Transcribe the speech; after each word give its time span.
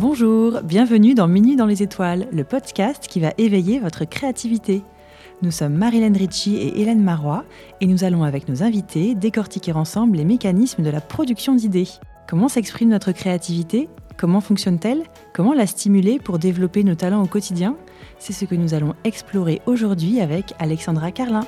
Bonjour, 0.00 0.60
bienvenue 0.62 1.14
dans 1.14 1.26
Minuit 1.26 1.56
dans 1.56 1.66
les 1.66 1.82
étoiles, 1.82 2.28
le 2.30 2.44
podcast 2.44 3.08
qui 3.08 3.18
va 3.18 3.32
éveiller 3.36 3.80
votre 3.80 4.04
créativité. 4.04 4.84
Nous 5.42 5.50
sommes 5.50 5.74
Marilyn 5.74 6.12
Ritchie 6.12 6.54
et 6.54 6.80
Hélène 6.80 7.02
Marois 7.02 7.44
et 7.80 7.86
nous 7.88 8.04
allons 8.04 8.22
avec 8.22 8.48
nos 8.48 8.62
invités 8.62 9.16
décortiquer 9.16 9.72
ensemble 9.72 10.18
les 10.18 10.24
mécanismes 10.24 10.84
de 10.84 10.90
la 10.90 11.00
production 11.00 11.56
d'idées. 11.56 11.88
Comment 12.28 12.46
s'exprime 12.46 12.90
notre 12.90 13.10
créativité? 13.10 13.88
Comment 14.16 14.40
fonctionne-t-elle? 14.40 15.02
Comment 15.34 15.52
la 15.52 15.66
stimuler 15.66 16.20
pour 16.20 16.38
développer 16.38 16.84
nos 16.84 16.94
talents 16.94 17.24
au 17.24 17.26
quotidien? 17.26 17.74
C'est 18.20 18.32
ce 18.32 18.44
que 18.44 18.54
nous 18.54 18.74
allons 18.74 18.94
explorer 19.02 19.62
aujourd'hui 19.66 20.20
avec 20.20 20.54
Alexandra 20.60 21.10
Carlin. 21.10 21.44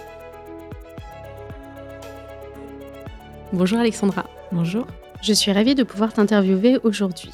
Bonjour 3.52 3.78
Alexandra. 3.78 4.24
Bonjour. 4.50 4.88
Je 5.22 5.34
suis 5.34 5.52
ravie 5.52 5.76
de 5.76 5.84
pouvoir 5.84 6.12
t'interviewer 6.12 6.80
aujourd'hui. 6.82 7.30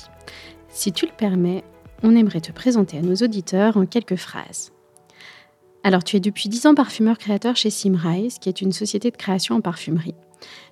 Si 0.76 0.92
tu 0.92 1.06
le 1.06 1.12
permets, 1.16 1.64
on 2.02 2.14
aimerait 2.14 2.42
te 2.42 2.52
présenter 2.52 2.98
à 2.98 3.00
nos 3.00 3.14
auditeurs 3.14 3.78
en 3.78 3.86
quelques 3.86 4.16
phrases. 4.16 4.72
Alors, 5.82 6.04
tu 6.04 6.16
es 6.16 6.20
depuis 6.20 6.50
10 6.50 6.66
ans 6.66 6.74
parfumeur 6.74 7.16
créateur 7.16 7.56
chez 7.56 7.70
Simrise, 7.70 8.38
qui 8.38 8.50
est 8.50 8.60
une 8.60 8.72
société 8.72 9.10
de 9.10 9.16
création 9.16 9.54
en 9.54 9.62
parfumerie. 9.62 10.14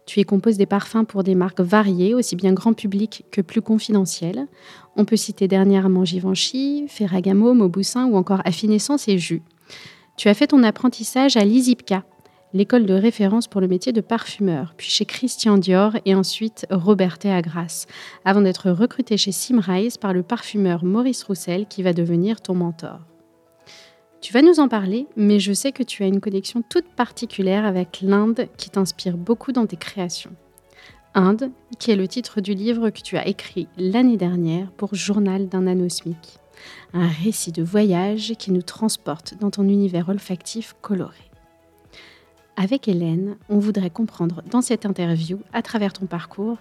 Tu 0.05 0.21
y 0.21 0.25
composes 0.25 0.59
des 0.59 0.67
parfums 0.67 1.07
pour 1.09 1.25
des 1.25 1.35
marques 1.35 1.63
variées, 1.63 2.13
aussi 2.13 2.37
bien 2.37 2.53
grand 2.53 2.75
public 2.75 3.25
que 3.31 3.41
plus 3.41 3.63
confidentielles. 3.63 4.47
On 4.95 5.07
peut 5.07 5.17
citer 5.17 5.49
dernièrement 5.49 6.05
Givenchy, 6.05 6.85
Ferragamo, 6.87 7.55
Mauboussin 7.55 8.05
ou 8.05 8.19
encore 8.19 8.43
Affinessence 8.45 9.09
et 9.09 9.17
Jus. 9.17 9.43
Tu 10.19 10.29
as 10.29 10.35
fait 10.35 10.49
ton 10.49 10.65
apprentissage 10.65 11.39
à 11.39 11.45
l'ISIPCA, 11.47 12.05
l'école 12.55 12.87
de 12.87 12.95
référence 12.95 13.49
pour 13.49 13.61
le 13.61 13.69
métier 13.69 13.93
de 13.93 14.01
parfumeur, 14.01 14.75
puis 14.77 14.89
chez 14.89 15.05
Christian 15.05 15.59
Dior 15.59 15.97
et 16.07 16.15
ensuite 16.15 16.67
Robertet 16.71 17.31
Agras, 17.31 17.87
avant 18.25 18.41
d'être 18.41 18.71
recruté 18.71 19.17
chez 19.17 19.33
Simrise 19.33 19.99
par 19.99 20.15
le 20.15 20.23
parfumeur 20.23 20.85
Maurice 20.85 21.25
Roussel 21.25 21.67
qui 21.67 21.83
va 21.83 21.93
devenir 21.93 22.41
ton 22.41 22.55
mentor. 22.55 23.01
Tu 24.21 24.33
vas 24.33 24.41
nous 24.41 24.61
en 24.61 24.69
parler, 24.69 25.07
mais 25.17 25.39
je 25.39 25.53
sais 25.53 25.73
que 25.73 25.83
tu 25.83 26.03
as 26.03 26.07
une 26.07 26.21
connexion 26.21 26.63
toute 26.67 26.89
particulière 26.97 27.67
avec 27.67 28.01
l'Inde 28.01 28.47
qui 28.57 28.71
t'inspire 28.71 29.19
beaucoup 29.19 29.53
dans 29.53 29.67
tes 29.67 29.77
créations. 29.77 30.35
Inde, 31.15 31.51
qui 31.79 31.91
est 31.91 31.97
le 31.97 32.09
titre 32.09 32.41
du 32.41 32.55
livre 32.55 32.91
que 32.91 33.03
tu 33.03 33.17
as 33.17 33.27
écrit 33.27 33.69
l'année 33.77 34.17
dernière 34.17 34.71
pour 34.73 34.95
Journal 34.95 35.49
d'un 35.49 35.67
anosmique. 35.67 36.39
Un 36.93 37.07
récit 37.07 37.53
de 37.53 37.63
voyage 37.63 38.33
qui 38.39 38.51
nous 38.51 38.63
transporte 38.63 39.35
dans 39.41 39.51
ton 39.51 39.69
univers 39.69 40.09
olfactif 40.09 40.75
coloré. 40.81 41.34
Avec 42.57 42.87
Hélène, 42.89 43.37
on 43.49 43.59
voudrait 43.59 43.91
comprendre 43.91 44.43
dans 44.51 44.63
cette 44.63 44.87
interview, 44.87 45.39
à 45.53 45.63
travers 45.63 45.93
ton 45.93 46.07
parcours, 46.07 46.59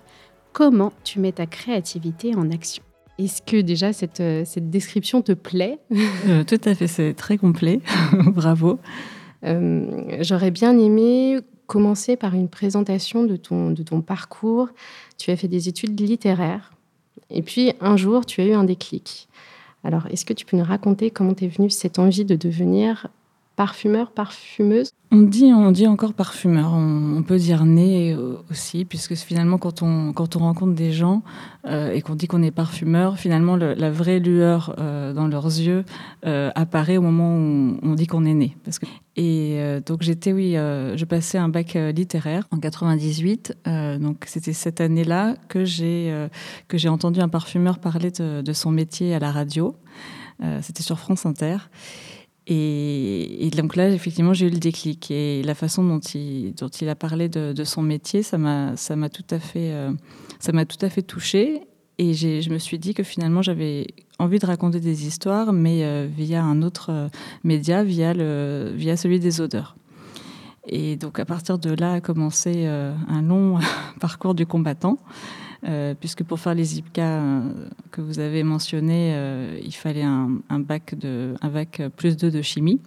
comment 0.52 0.92
tu 1.04 1.20
mets 1.20 1.32
ta 1.32 1.46
créativité 1.46 2.36
en 2.36 2.50
action. 2.52 2.84
Est-ce 3.20 3.42
que 3.44 3.62
déjà 3.62 3.94
cette, 3.94 4.20
euh, 4.20 4.44
cette, 4.44 4.70
description 4.70 5.22
te 5.22 5.34
plaît? 5.34 5.80
Euh, 6.28 6.44
Tout 6.44 6.60
à 6.66 6.74
fait, 6.74 6.88
c'est 6.88 7.14
très 7.14 7.38
complet. 7.38 7.80
Bravo. 8.14 8.80
Euh, 9.44 10.18
j'aurais 10.22 10.52
bien 10.52 10.78
aimé 10.78 11.40
commencer 11.68 12.16
par 12.16 12.34
une 12.34 12.50
présentation 12.50 13.24
de 13.24 13.36
ton, 13.36 13.72
de 13.72 13.84
ton 13.84 14.02
parcours. 14.02 14.70
Tu 15.18 15.32
as 15.32 15.36
fait 15.36 15.48
des 15.48 15.68
études 15.70 16.00
littéraires 16.00 16.72
et 17.30 17.42
puis 17.42 17.74
un 17.82 17.98
jour, 17.98 18.26
tu 18.26 18.42
as 18.42 18.46
eu 18.46 18.54
un 18.54 18.64
déclic. 18.64 19.28
Alors, 19.84 20.08
est-ce 20.08 20.26
que 20.26 20.34
tu 20.34 20.46
peux 20.46 20.56
nous 20.56 20.64
raconter 20.64 21.12
comment 21.12 21.34
t'es 21.34 21.48
venue 21.48 21.70
cette 21.70 22.00
envie 22.00 22.26
de 22.26 22.36
devenir 22.36 23.08
parfumeur, 23.56 24.12
parfumeuse 24.12 24.92
on 25.14 25.22
dit, 25.22 25.54
on 25.54 25.72
dit 25.72 25.86
encore 25.86 26.14
parfumeur. 26.14 26.74
On, 26.74 27.22
peut 27.22 27.38
dire 27.38 27.66
nez 27.66 28.18
aussi, 28.50 28.84
puisque 28.84 29.14
finalement, 29.14 29.60
quand 29.60 29.84
on, 29.84 30.12
quand 30.12 30.36
on 30.36 30.40
rencontre 30.40 30.74
des 30.74 30.92
gens 30.92 31.22
euh, 31.68 31.92
et 31.92 32.02
qu'on 32.02 32.16
dit 32.16 32.26
qu'on 32.26 32.42
est 32.42 32.50
parfumeur, 32.50 33.20
finalement, 33.20 33.56
la 33.56 33.92
vraie 33.92 34.18
lueur 34.18 34.76
euh, 34.80 35.14
dans 35.14 35.28
leurs 35.28 35.46
yeux 35.46 35.86
euh, 36.26 36.50
apparaît 36.56 36.98
au 36.98 37.04
moment 37.04 37.38
où 37.38 37.78
on, 37.84 37.94
dit 37.94 38.08
qu'on 38.08 38.26
est 38.26 38.34
né. 38.34 38.58
Parce 38.66 38.80
que, 38.80 38.88
et 39.16 39.60
donc, 39.86 40.02
j'étais, 40.02 40.34
oui, 40.34 40.54
je 40.54 41.06
passais 41.06 41.38
un 41.38 41.50
bac 41.50 41.78
littéraire 41.96 42.48
en 42.50 42.58
98. 42.58 43.56
donc, 44.02 44.24
c'était 44.26 44.54
cette 44.54 44.82
année-là 44.82 45.36
que 45.48 45.64
j'ai 45.64 46.90
entendu 46.90 47.20
un 47.20 47.30
parfumeur 47.30 47.78
parler 47.78 48.10
de, 48.10 48.54
son 48.54 48.72
métier 48.72 49.14
à 49.14 49.20
la 49.20 49.32
radio. 49.32 49.76
c'était 50.62 50.82
sur 50.82 50.98
France 50.98 51.28
Inter. 51.28 51.58
Et, 52.48 53.50
donc 53.56 53.76
là, 53.76 53.90
effectivement, 53.90 54.34
j'ai 54.34 54.48
eu 54.48 54.50
le 54.50 54.60
déclic. 54.60 55.12
Et 55.12 55.44
la 55.44 55.56
façon 55.56 55.84
dont 55.84 56.00
il, 56.00 56.54
a 56.90 56.96
parlé 56.96 57.30
de, 57.30 57.64
son 57.64 57.82
métier, 57.82 58.24
ça 58.24 58.38
m'a, 58.38 58.76
tout 59.10 59.26
à 59.30 59.40
fait, 59.40 59.72
euh, 59.72 59.92
tout 60.42 60.86
à 60.86 60.90
fait 60.90 61.02
touchée. 61.02 61.62
Et 62.00 62.14
je 62.14 62.50
me 62.50 62.58
suis 62.58 62.80
dit 62.80 62.94
que 62.94 63.04
finalement, 63.04 63.42
j'avais 63.42 63.88
envie 64.20 64.40
de 64.40 64.46
raconter 64.46 64.80
des 64.80 65.08
histoires, 65.08 65.54
mais 65.54 65.84
euh, 65.84 66.08
via 66.10 66.44
un 66.44 66.62
autre 66.62 66.92
euh, 66.92 67.08
média, 67.44 67.84
via 67.84 68.14
celui 68.98 69.20
des 69.20 69.42
odeurs. 69.42 69.76
Et 70.66 70.96
donc, 70.96 71.20
à 71.20 71.26
partir 71.26 71.60
de 71.60 71.72
là 71.72 71.94
a 71.94 72.02
commencé 72.02 72.66
un 72.66 73.22
long 73.22 73.60
parcours 74.00 74.34
du 74.34 74.46
combattant. 74.46 74.98
Euh, 75.66 75.94
puisque 75.98 76.24
pour 76.24 76.40
faire 76.40 76.56
les 76.56 76.78
IPCA 76.78 77.02
euh, 77.02 77.42
que 77.92 78.02
vous 78.02 78.20
avez 78.20 78.44
mentionnés, 78.44 79.14
euh, 79.16 79.58
il 79.64 79.74
fallait 79.74 80.04
un, 80.04 80.42
bac 80.60 80.96
de, 80.96 81.36
un 81.42 81.50
bac 81.50 81.82
plus 81.96 82.18
2 82.18 82.32
de 82.32 82.42
chimie. 82.42 82.82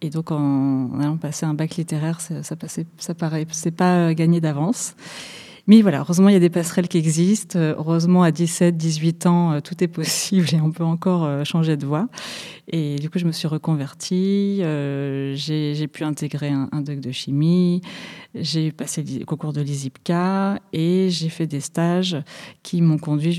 Et 0.00 0.10
donc, 0.10 0.30
en, 0.30 1.00
allant 1.00 1.16
passer 1.16 1.44
un 1.44 1.54
bac 1.54 1.74
littéraire, 1.74 2.20
ça, 2.20 2.44
ça, 2.44 2.54
ça 2.98 3.14
paraît, 3.14 3.46
c'est 3.50 3.72
pas 3.72 4.14
gagné 4.14 4.40
d'avance. 4.40 4.94
Mais 5.68 5.82
voilà, 5.82 6.00
heureusement, 6.00 6.30
il 6.30 6.32
y 6.32 6.36
a 6.36 6.40
des 6.40 6.50
passerelles 6.50 6.88
qui 6.88 6.96
existent. 6.96 7.58
Heureusement, 7.58 8.22
à 8.22 8.30
17, 8.30 8.76
18 8.76 9.26
ans, 9.26 9.52
euh, 9.52 9.60
tout 9.60 9.84
est 9.84 9.88
possible 9.88 10.48
et 10.52 10.60
on 10.60 10.72
peut 10.72 10.82
encore 10.82 11.24
euh, 11.24 11.44
changer 11.44 11.76
de 11.76 11.84
voie. 11.84 12.08
Et 12.68 12.96
du 12.96 13.10
coup, 13.10 13.18
je 13.18 13.26
me 13.26 13.32
suis 13.32 13.46
reconvertie. 13.48 14.60
Euh, 14.62 15.34
j'ai 15.34 15.86
pu 15.86 16.04
intégrer 16.04 16.48
un, 16.50 16.80
doc 16.80 17.00
de 17.00 17.12
chimie. 17.12 17.82
J'ai 18.34 18.72
passé 18.72 19.02
le 19.02 19.24
concours 19.24 19.52
de 19.52 19.60
l'ISIPCA 19.60 20.58
et 20.72 21.08
j'ai 21.10 21.28
fait 21.28 21.46
des 21.46 21.60
stages 21.60 22.16
qui 22.62 22.80
m'ont 22.82 22.98
conduit 22.98 23.32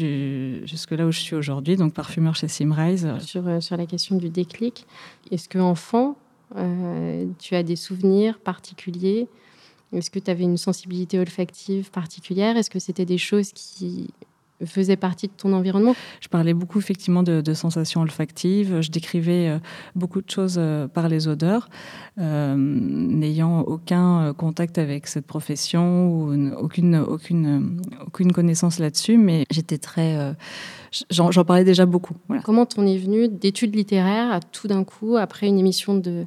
jusque 0.65 0.91
là 0.91 1.05
où 1.05 1.11
je 1.11 1.19
suis 1.19 1.35
aujourd'hui, 1.35 1.75
donc 1.77 1.93
parfumeur 1.93 2.35
chez 2.35 2.47
Simrise. 2.47 3.07
Sur, 3.19 3.43
la 3.43 3.85
question 3.85 4.17
du 4.17 4.29
déclic, 4.29 4.85
est-ce 5.31 5.49
qu'enfant, 5.49 6.15
euh, 6.55 7.25
tu 7.39 7.55
as 7.55 7.63
des 7.63 7.75
souvenirs 7.75 8.39
particuliers 8.39 9.27
est-ce 9.93 10.11
que 10.11 10.19
tu 10.19 10.29
avais 10.29 10.43
une 10.43 10.57
sensibilité 10.57 11.19
olfactive 11.19 11.89
particulière? 11.89 12.57
Est-ce 12.57 12.69
que 12.69 12.79
c'était 12.79 13.05
des 13.05 13.17
choses 13.17 13.51
qui 13.53 14.09
faisaient 14.65 14.97
partie 14.97 15.27
de 15.27 15.33
ton 15.35 15.53
environnement? 15.53 15.95
Je 16.19 16.27
parlais 16.27 16.53
beaucoup 16.53 16.79
effectivement 16.79 17.23
de, 17.23 17.53
sensations 17.53 18.01
olfactives. 18.01 18.81
Je 18.81 18.91
décrivais 18.91 19.49
euh, 19.49 19.59
beaucoup 19.95 20.21
de 20.21 20.29
choses 20.29 20.57
euh, 20.57 20.87
par 20.87 21.09
les 21.09 21.27
odeurs, 21.27 21.69
euh, 22.19 22.55
n'ayant 22.55 23.61
aucun 23.61 24.33
contact 24.33 24.77
avec 24.77 25.07
cette 25.07 25.25
profession 25.25 26.09
ou 26.09 26.53
aucune, 26.57 26.95
aucune, 26.97 27.81
aucune 28.05 28.31
connaissance 28.31 28.79
là-dessus, 28.79 29.17
mais 29.17 29.45
j'étais 29.49 29.77
très... 29.77 30.35
J'en 31.09 31.31
parlais 31.43 31.63
déjà 31.63 31.85
beaucoup. 31.85 32.15
Comment 32.43 32.65
t'en 32.65 32.85
es 32.85 32.97
venu 32.97 33.27
d'études 33.27 33.75
littéraires 33.75 34.31
à 34.31 34.39
tout 34.39 34.67
d'un 34.67 34.83
coup, 34.83 35.17
après 35.17 35.47
une 35.47 35.59
émission 35.59 35.95
de 35.95 36.25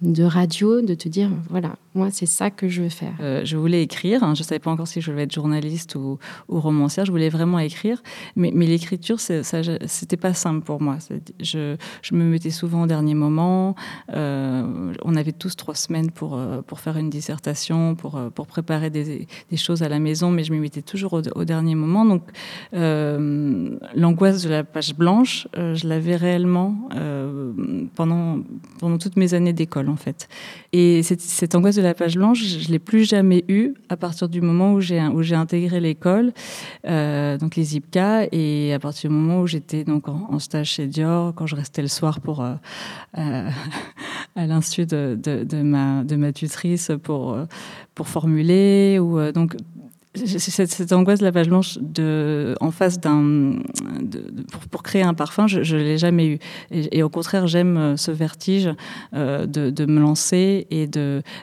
de 0.00 0.24
radio, 0.24 0.82
de 0.82 0.94
te 0.94 1.08
dire, 1.08 1.30
voilà, 1.48 1.76
moi, 1.96 2.08
c'est 2.10 2.26
ça 2.26 2.50
que 2.50 2.68
je 2.68 2.82
veux 2.82 2.88
faire 2.88 3.14
euh, 3.20 3.44
Je 3.44 3.56
voulais 3.56 3.80
écrire. 3.80 4.24
Hein. 4.24 4.34
je 4.34 4.40
ne 4.40 4.44
savais 4.44 4.58
pas 4.58 4.72
encore 4.72 4.88
si 4.88 5.00
je 5.00 5.12
voulais 5.12 5.22
être 5.24 5.32
journaliste 5.32 5.94
ou, 5.94 6.18
romancière. 6.48 7.06
Je 7.06 7.12
voulais 7.12 7.28
vraiment 7.28 7.60
écrire. 7.60 8.02
Mais, 8.34 8.50
mais 8.52 8.66
l'écriture, 8.66 9.20
c'était 9.20 10.16
pas 10.16 10.34
simple 10.34 10.64
pour 10.64 10.82
moi. 10.82 10.98
Je, 11.40 11.76
me 12.12 12.24
mettais 12.24 12.50
souvent 12.50 12.82
au 12.82 12.86
dernier 12.88 13.14
moment. 13.14 13.76
Euh, 14.12 14.92
on 15.04 15.14
avait 15.14 15.30
tous 15.30 15.54
trois 15.54 15.76
semaines 15.76 16.10
pour, 16.10 16.36
euh, 16.36 16.62
faire 16.74 16.96
une 16.96 17.10
dissertation, 17.10 17.94
pour, 17.94 18.18
préparer 18.48 18.90
des, 18.90 19.28
choses 19.56 19.84
à 19.84 19.88
la 19.88 20.00
maison, 20.00 20.32
mais 20.32 20.42
je 20.42 20.52
me 20.52 20.58
mettais 20.58 20.82
toujours 20.82 21.12
au, 21.12 21.44
dernier 21.44 21.76
moment. 21.76 22.04
Donc, 22.04 22.22
l'angoisse 22.72 24.42
de 24.42 24.48
la 24.48 24.64
page 24.64 24.96
blanche, 24.96 25.46
je 25.54 25.86
l'avais 25.86 26.16
réellement 26.16 26.88
pendant 27.94 28.42
toutes 29.00 29.16
mes 29.16 29.34
années 29.34 29.52
d'école, 29.52 29.83
en 29.88 29.96
fait. 29.96 30.28
Et 30.72 31.02
cette, 31.02 31.54
angoisse 31.54 31.76
de 31.76 31.82
la 31.82 31.94
page 31.94 32.16
blanche, 32.16 32.42
je 32.42 32.66
ne 32.66 32.72
l'ai 32.72 32.78
plus 32.78 33.08
jamais 33.08 33.44
eu 33.48 33.74
à 33.88 33.96
partir 33.96 34.28
du 34.28 34.40
moment 34.40 34.74
où 34.74 34.80
j'ai, 34.80 34.98
intégré 34.98 35.80
l'école, 35.80 36.32
euh, 36.86 37.38
donc 37.38 37.56
les 37.56 37.76
IPCA, 37.76 38.26
et 38.32 38.72
à 38.72 38.78
partir 38.78 39.10
du 39.10 39.16
moment 39.16 39.40
où 39.40 39.46
j'étais 39.46 39.84
donc 39.84 40.08
en, 40.08 40.38
stage 40.38 40.70
chez 40.70 40.86
Dior, 40.86 41.34
quand 41.34 41.46
je 41.46 41.56
restais 41.56 41.82
le 41.82 41.88
soir 41.88 42.20
pour, 42.20 42.42
euh, 42.42 42.54
euh, 43.18 43.48
à 44.36 44.46
l'insu 44.46 44.86
de, 44.86 45.18
de, 45.22 45.62
ma, 45.62 46.04
de 46.04 46.16
ma 46.16 46.32
tutrice 46.32 46.90
pour, 47.02 47.38
pour 47.94 48.08
formuler. 48.08 48.98
Ou, 48.98 49.32
donc, 49.32 49.56
cette, 50.14 50.92
angoisse 50.92 51.18
de 51.18 51.24
la 51.24 51.32
page 51.32 51.48
blanche 51.48 51.78
en 52.60 52.70
face 52.70 53.00
d'un. 53.00 53.56
Pour, 54.70 54.82
créer 54.82 55.02
un 55.02 55.14
parfum, 55.14 55.46
je 55.46 55.76
ne 55.76 55.82
l'ai 55.82 55.98
jamais 55.98 56.26
eu. 56.26 56.38
Et, 56.70 57.02
au 57.02 57.08
contraire, 57.08 57.46
j'aime 57.46 57.76
euh, 57.76 57.96
ce 57.96 58.10
vertige 58.10 58.70
euh, 59.14 59.46
de, 59.46 59.86
me 59.86 60.00
lancer 60.00 60.66
et 60.70 60.88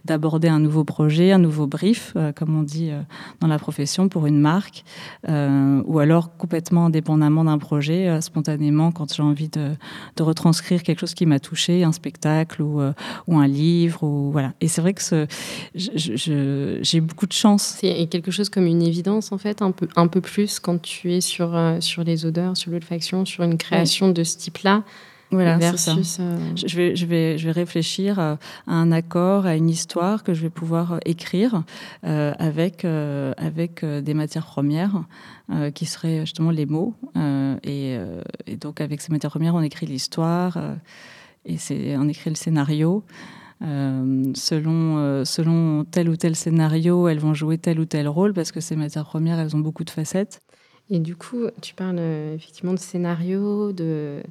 d'aborder 0.06 0.48
un 0.48 0.60
nouveau 0.60 0.84
projet, 0.84 1.32
un 1.32 1.38
nouveau 1.38 1.68
brief, 1.68 2.14
euh, 2.16 2.32
comme 2.32 2.58
on 2.58 2.64
dit 2.64 2.92
dans 3.40 3.48
la 3.48 3.60
profession, 3.60 4.10
pour 4.10 4.26
une 4.26 4.40
marque, 4.40 4.84
ou 5.28 6.00
alors 6.00 6.36
complètement 6.38 6.86
indépendamment 6.86 7.44
d'un 7.44 7.58
projet, 7.58 8.22
spontanément, 8.22 8.92
quand 8.92 9.14
j'ai 9.14 9.24
envie 9.24 9.50
de, 9.50 9.72
retranscrire 10.20 10.84
quelque 10.84 11.00
chose 11.00 11.16
qui 11.16 11.26
m'a 11.26 11.40
touché, 11.40 11.84
un 11.84 11.92
spectacle 11.92 12.62
ou, 12.62 12.80
un 12.80 13.48
livre. 13.48 14.04
Ou, 14.04 14.32
voilà. 14.32 14.54
Et 14.62 14.68
c'est 14.68 14.82
vrai 14.82 14.94
que 14.94 15.28
j'ai 15.74 17.02
beaucoup 17.02 17.26
de 17.26 17.34
chance. 17.34 17.78
C'est 17.80 18.08
quelque 18.08 18.32
chose 18.32 18.50
comme 18.62 18.68
une 18.68 18.84
évidence, 18.84 19.32
en 19.32 19.40
fait, 19.40 19.64
un 19.64 19.72
peu, 19.72 19.88
un 19.96 20.08
peu 20.08 20.22
plus 20.22 20.60
quand 20.60 20.80
tu 20.80 21.14
es 21.14 21.22
sur, 21.22 21.56
euh, 21.56 21.80
sur 21.80 22.04
les 22.04 22.28
odeurs, 22.28 22.56
sur 22.56 22.72
l'olfaction, 22.72 23.26
sur 23.26 23.44
une 23.44 23.58
création 23.58 24.08
oui. 24.08 24.14
de 24.14 24.24
ce 24.24 24.38
type-là. 24.38 24.84
Voilà, 25.32 25.58
versus, 25.58 26.18
euh... 26.20 26.38
je, 26.56 26.76
vais, 26.76 26.96
je, 26.96 27.06
vais, 27.06 27.38
je 27.38 27.46
vais 27.46 27.54
réfléchir 27.54 28.20
à 28.20 28.38
un 28.68 28.92
accord, 28.92 29.46
à 29.46 29.56
une 29.56 29.70
histoire 29.70 30.24
que 30.24 30.34
je 30.34 30.42
vais 30.42 30.50
pouvoir 30.50 31.00
écrire 31.06 31.64
euh, 32.04 32.34
avec, 32.38 32.84
euh, 32.84 33.34
avec 33.38 33.84
des 33.86 34.14
matières 34.14 34.46
premières 34.46 35.06
euh, 35.50 35.72
qui 35.72 35.86
seraient 35.86 36.22
justement 36.22 36.52
les 36.52 36.66
mots. 36.66 36.94
Et, 37.64 37.98
et, 38.46 38.58
donc, 38.58 38.82
avec 38.82 39.02
ces 39.02 39.12
matières 39.12 39.32
premières, 39.32 39.56
on 39.56 39.62
écrit 39.62 39.86
l'histoire 39.86 40.58
et 41.46 41.58
on 41.98 42.10
écrit 42.10 42.30
le 42.30 42.36
scénario. 42.36 43.04
Euh, 43.64 44.32
selon, 44.34 44.98
euh, 44.98 45.24
selon 45.24 45.86
tel 45.86 46.10
ou 46.10 46.16
tel 46.16 46.36
scénario, 46.36 47.08
elles 47.08 47.20
vont 47.20 47.34
jouer 47.34 47.58
tel 47.58 47.80
ou 47.80 47.86
tel 47.86 48.08
rôle 48.08 48.34
parce 48.34 48.52
que 48.52 48.60
ces 48.60 48.76
matières 48.76 49.06
premières, 49.06 49.40
elles 49.40 49.56
ont 49.56 49.60
beaucoup 49.60 49.84
de 49.84 49.90
facettes. 49.90 50.42
Et 50.90 51.00
du 51.00 51.16
coup, 51.16 51.46
tu 51.62 51.74
parles 51.74 52.00
euh, 52.00 52.36
effectivement 52.36 52.74
de 52.74 52.80
scénario, 52.80 53.72
de, 53.72 54.22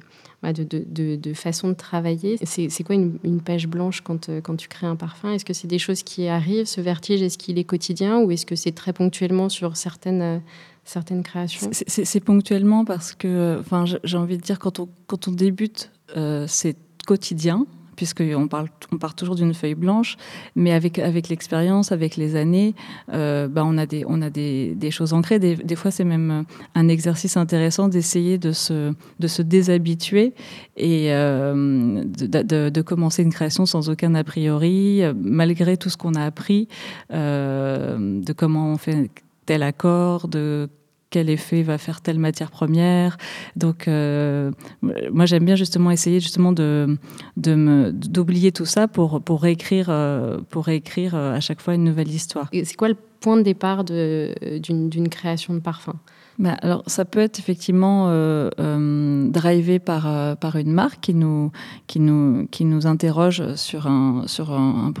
de, 0.43 0.63
de, 0.63 0.83
de, 0.85 1.15
de, 1.15 1.33
façon 1.33 1.69
de 1.69 1.73
travailler. 1.73 2.37
C'est 2.43 2.83
quoi 2.83 2.93
une, 2.93 3.17
une, 3.23 3.41
page 3.41 3.67
blanche 3.67 4.01
quand, 4.01 4.29
quand 4.41 4.55
tu 4.57 4.67
crées 4.67 4.85
un 4.85 4.95
parfum? 4.95 5.31
Est-ce 5.31 5.45
que 5.45 5.53
c'est 5.53 5.67
des 5.67 5.79
choses 5.79 6.03
qui 6.03 6.27
arrivent, 6.27 6.65
ce 6.65 6.81
vertige, 6.81 7.23
est-ce 7.23 7.39
qu'il 7.39 7.57
est 7.57 7.63
quotidien 7.63 8.19
ou 8.19 8.29
est-ce 8.29 8.45
que 8.45 8.55
c'est 8.55 8.73
très 8.73 8.93
ponctuellement 8.93 9.49
sur 9.49 9.75
certaines, 9.75 10.41
certaines 10.83 11.23
créations? 11.23 11.71
C'est 11.71 12.19
ponctuellement 12.19 12.85
parce 12.85 13.15
que, 13.15 13.57
enfin, 13.59 13.85
j'ai 14.03 14.17
envie 14.17 14.37
de 14.37 14.43
dire, 14.43 14.59
quand 14.59 14.79
on, 14.79 14.89
quand 15.07 15.27
on 15.29 15.31
débute, 15.31 15.89
euh, 16.15 16.45
c'est 16.47 16.75
quotidien 17.07 17.65
puisqu'on 18.01 18.47
parle, 18.47 18.67
on 18.91 18.97
part 18.97 19.13
toujours 19.13 19.35
d'une 19.35 19.53
feuille 19.53 19.75
blanche, 19.75 20.17
mais 20.55 20.71
avec, 20.71 20.97
avec 20.97 21.29
l'expérience, 21.29 21.91
avec 21.91 22.15
les 22.15 22.35
années, 22.35 22.73
euh, 23.13 23.47
bah 23.47 23.61
on 23.63 23.77
a 23.77 23.85
des, 23.85 24.05
on 24.07 24.23
a 24.23 24.31
des, 24.31 24.73
des 24.73 24.89
choses 24.89 25.13
ancrées. 25.13 25.37
Des, 25.37 25.55
des 25.55 25.75
fois, 25.75 25.91
c'est 25.91 26.03
même 26.03 26.45
un 26.73 26.87
exercice 26.87 27.37
intéressant 27.37 27.89
d'essayer 27.89 28.39
de 28.39 28.53
se, 28.53 28.91
de 29.19 29.27
se 29.27 29.43
déshabituer 29.43 30.33
et 30.77 31.13
euh, 31.13 32.03
de, 32.03 32.69
de, 32.69 32.81
commencer 32.81 33.21
une 33.21 33.31
création 33.31 33.67
sans 33.67 33.87
aucun 33.91 34.15
a 34.15 34.23
priori, 34.23 35.03
malgré 35.15 35.77
tout 35.77 35.89
ce 35.89 35.97
qu'on 35.97 36.15
a 36.15 36.25
appris, 36.25 36.67
euh, 37.13 38.19
de 38.19 38.33
comment 38.33 38.73
on 38.73 38.77
fait 38.77 39.11
tel 39.45 39.61
accord, 39.61 40.27
de 40.27 40.69
quel 41.11 41.29
effet 41.29 41.61
va 41.61 41.77
faire 41.77 42.01
telle 42.01 42.17
matière 42.17 42.49
première. 42.49 43.17
Donc, 43.55 43.87
euh, 43.87 44.51
moi, 44.81 45.27
j'aime 45.27 45.45
bien 45.45 45.55
justement 45.55 45.91
essayer 45.91 46.19
justement 46.19 46.51
de, 46.51 46.97
d'oublier 47.37 48.51
tout 48.51 48.65
ça 48.65 48.87
pour, 48.87 49.21
pour, 49.21 49.43
réécrire, 49.43 49.87
euh, 49.89 50.39
pour 50.49 50.65
réécrire 50.65 51.13
à 51.13 51.39
chaque 51.39 51.61
fois 51.61 51.75
une 51.75 51.83
nouvelle 51.83 52.09
histoire. 52.09 52.49
C'est 52.51 52.75
quoi 52.75 52.87
le 52.87 52.95
point 53.19 53.37
de 53.37 53.43
départ 53.43 53.83
d'une 53.83 55.09
création 55.09 55.53
de 55.53 55.59
parfum? 55.59 55.99
Bah, 56.41 56.57
alors, 56.63 56.81
ça 56.87 57.05
peut 57.05 57.19
être 57.19 57.37
effectivement 57.37 58.07
euh, 58.07 58.49
euh, 58.59 59.29
drivé 59.29 59.77
par, 59.77 60.07
euh, 60.07 60.33
par 60.33 60.55
une 60.55 60.71
marque 60.71 60.99
qui 60.99 61.13
nous, 61.13 61.51
qui 61.85 61.99
nous, 61.99 62.47
qui 62.49 62.65
nous 62.65 62.87
interroge 62.87 63.53
sur 63.53 63.85
un, 63.85 64.23
sur 64.25 64.51
un, 64.51 64.91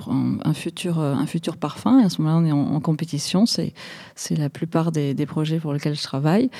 un, 0.45 0.53
futur, 0.53 0.99
un 0.99 1.25
futur 1.25 1.57
parfum. 1.57 1.99
Et 1.99 2.03
à 2.03 2.09
ce 2.09 2.21
moment-là, 2.21 2.39
on 2.39 2.45
est 2.45 2.51
en, 2.51 2.75
en 2.75 2.79
compétition. 2.79 3.47
C'est, 3.47 3.73
c'est 4.15 4.35
la 4.35 4.51
plupart 4.51 4.91
des, 4.91 5.15
des, 5.15 5.25
projets 5.25 5.59
pour 5.59 5.73
lesquels 5.73 5.95
je 5.95 6.03
travaille. 6.03 6.51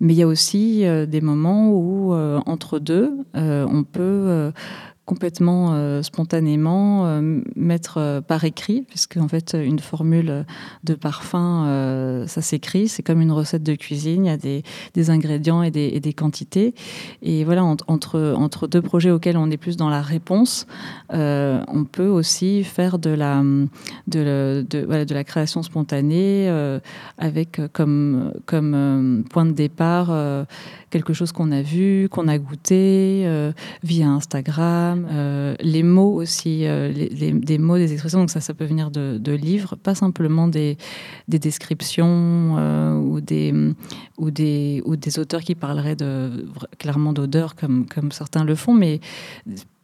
Mais 0.00 0.14
il 0.14 0.16
y 0.16 0.22
a 0.22 0.26
aussi 0.26 0.86
euh, 0.86 1.04
des 1.04 1.20
moments 1.20 1.70
où, 1.70 2.14
euh, 2.14 2.40
entre 2.46 2.78
deux, 2.78 3.12
euh, 3.36 3.66
on 3.70 3.82
peut 3.82 4.52
complètement 5.10 5.70
euh, 5.72 6.02
spontanément 6.02 7.04
euh, 7.04 7.40
mettre 7.56 7.98
euh, 7.98 8.20
par 8.20 8.44
écrit, 8.44 8.82
puisque 8.82 9.16
en 9.16 9.26
fait 9.26 9.56
une 9.60 9.80
formule 9.80 10.46
de 10.84 10.94
parfum, 10.94 11.66
ça 12.28 12.42
s'écrit, 12.42 12.86
c'est 12.86 13.02
comme 13.02 13.20
une 13.20 13.32
recette 13.32 13.64
de 13.64 13.74
cuisine, 13.74 14.26
il 14.26 14.28
y 14.28 14.32
a 14.32 14.36
des, 14.36 14.62
des 14.94 15.10
ingrédients 15.10 15.64
et 15.64 15.72
des, 15.72 15.98
des, 15.98 16.12
quantités. 16.12 16.74
Et 17.22 17.42
voilà, 17.42 17.64
en, 17.64 17.76
entre, 17.88 18.34
entre 18.36 18.68
deux 18.68 18.82
projets 18.82 19.10
auxquels 19.10 19.36
on 19.36 19.50
est 19.50 19.56
plus 19.56 19.76
dans 19.76 19.88
la 19.88 20.00
réponse, 20.00 20.66
on 21.10 21.84
peut 21.90 22.06
aussi 22.06 22.62
faire 22.62 23.00
de 23.00 23.10
la, 23.10 23.42
de, 24.06 24.64
la 25.12 25.24
création 25.24 25.64
spontanée 25.64 26.48
avec 27.18 27.60
comme, 27.72 28.32
comme 28.46 29.24
point 29.28 29.46
de 29.46 29.52
départ 29.52 30.46
quelque 30.90 31.12
chose 31.12 31.32
qu'on 31.32 31.50
a 31.52 31.62
vu, 31.62 32.08
qu'on 32.10 32.28
a 32.28 32.38
goûté 32.38 33.26
via 33.82 34.08
Instagram 34.08 34.99
euh, 35.10 35.54
les 35.60 35.82
mots 35.82 36.14
aussi, 36.14 36.66
euh, 36.66 36.88
les, 36.92 37.32
des 37.32 37.58
mots, 37.58 37.76
des 37.76 37.92
expressions, 37.92 38.20
donc 38.20 38.30
ça, 38.30 38.40
ça 38.40 38.54
peut 38.54 38.64
venir 38.64 38.90
de, 38.90 39.32
livres, 39.32 39.76
pas 39.76 39.94
simplement 39.94 40.48
des, 40.48 40.76
des 41.28 41.38
descriptions 41.38 42.56
euh, 42.58 42.94
ou, 42.96 43.20
des, 43.20 45.18
auteurs 45.18 45.42
qui 45.42 45.54
parleraient 45.54 45.96
clairement 46.78 47.12
d'odeur 47.12 47.54
comme, 47.56 47.86
certains 48.12 48.44
le 48.44 48.54
font, 48.54 48.74
mais 48.74 49.00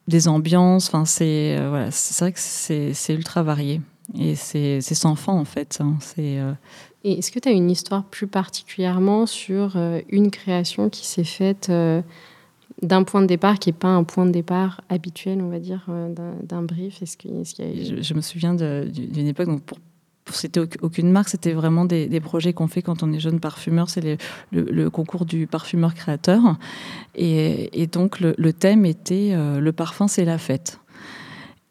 des 0.08 0.28
ambiances, 0.28 0.88
enfin 0.88 1.04
c'est 1.04 1.56
vrai 1.58 2.32
que 2.32 2.38
c'est 2.38 3.14
ultra 3.14 3.42
varié 3.42 3.80
et 4.18 4.34
c'est 4.34 4.80
sans 4.80 5.16
fin 5.16 5.32
en 5.32 5.44
fait. 5.44 5.78
Hein, 5.80 5.96
et 6.18 7.12
est-ce 7.12 7.30
que 7.30 7.38
tu 7.38 7.48
as 7.48 7.52
une 7.52 7.70
histoire 7.70 8.04
plus 8.04 8.26
particulièrement 8.26 9.26
sur 9.26 9.76
une 10.08 10.30
création 10.30 10.90
qui 10.90 11.06
s'est 11.06 11.24
faite 11.24 11.70
d'un 12.82 13.04
point 13.04 13.22
de 13.22 13.26
départ 13.26 13.58
qui 13.58 13.70
n'est 13.70 13.76
pas 13.76 13.88
un 13.88 14.04
point 14.04 14.26
de 14.26 14.30
départ 14.30 14.82
habituel, 14.88 15.40
on 15.40 15.48
va 15.48 15.58
dire, 15.58 15.86
euh, 15.88 16.12
d'un 16.42 16.62
brief 16.62 17.02
est 17.02 17.26
a... 17.60 18.02
je, 18.02 18.14
me 18.14 18.20
souviens 18.20 18.54
d'une 18.54 19.26
époque, 19.26 19.46
donc 19.46 19.62
pour, 19.62 19.78
c'était 20.32 20.60
aucune 20.82 21.10
marque, 21.10 21.28
c'était 21.28 21.52
vraiment 21.52 21.84
des, 21.84 22.20
projets 22.20 22.52
qu'on 22.52 22.66
fait 22.66 22.82
quand 22.82 23.02
on 23.02 23.12
est 23.12 23.20
jeune 23.20 23.40
parfumeur. 23.40 23.88
C'est 23.88 24.18
le, 24.50 24.90
concours 24.90 25.24
du 25.24 25.46
parfumeur 25.46 25.94
créateur. 25.94 26.58
Et, 27.14 27.86
donc, 27.92 28.20
le, 28.20 28.34
le, 28.36 28.52
thème 28.52 28.84
était 28.84 29.30
euh, 29.32 29.60
Le 29.60 29.72
parfum, 29.72 30.08
c'est 30.08 30.24
la 30.24 30.38
fête. 30.38 30.80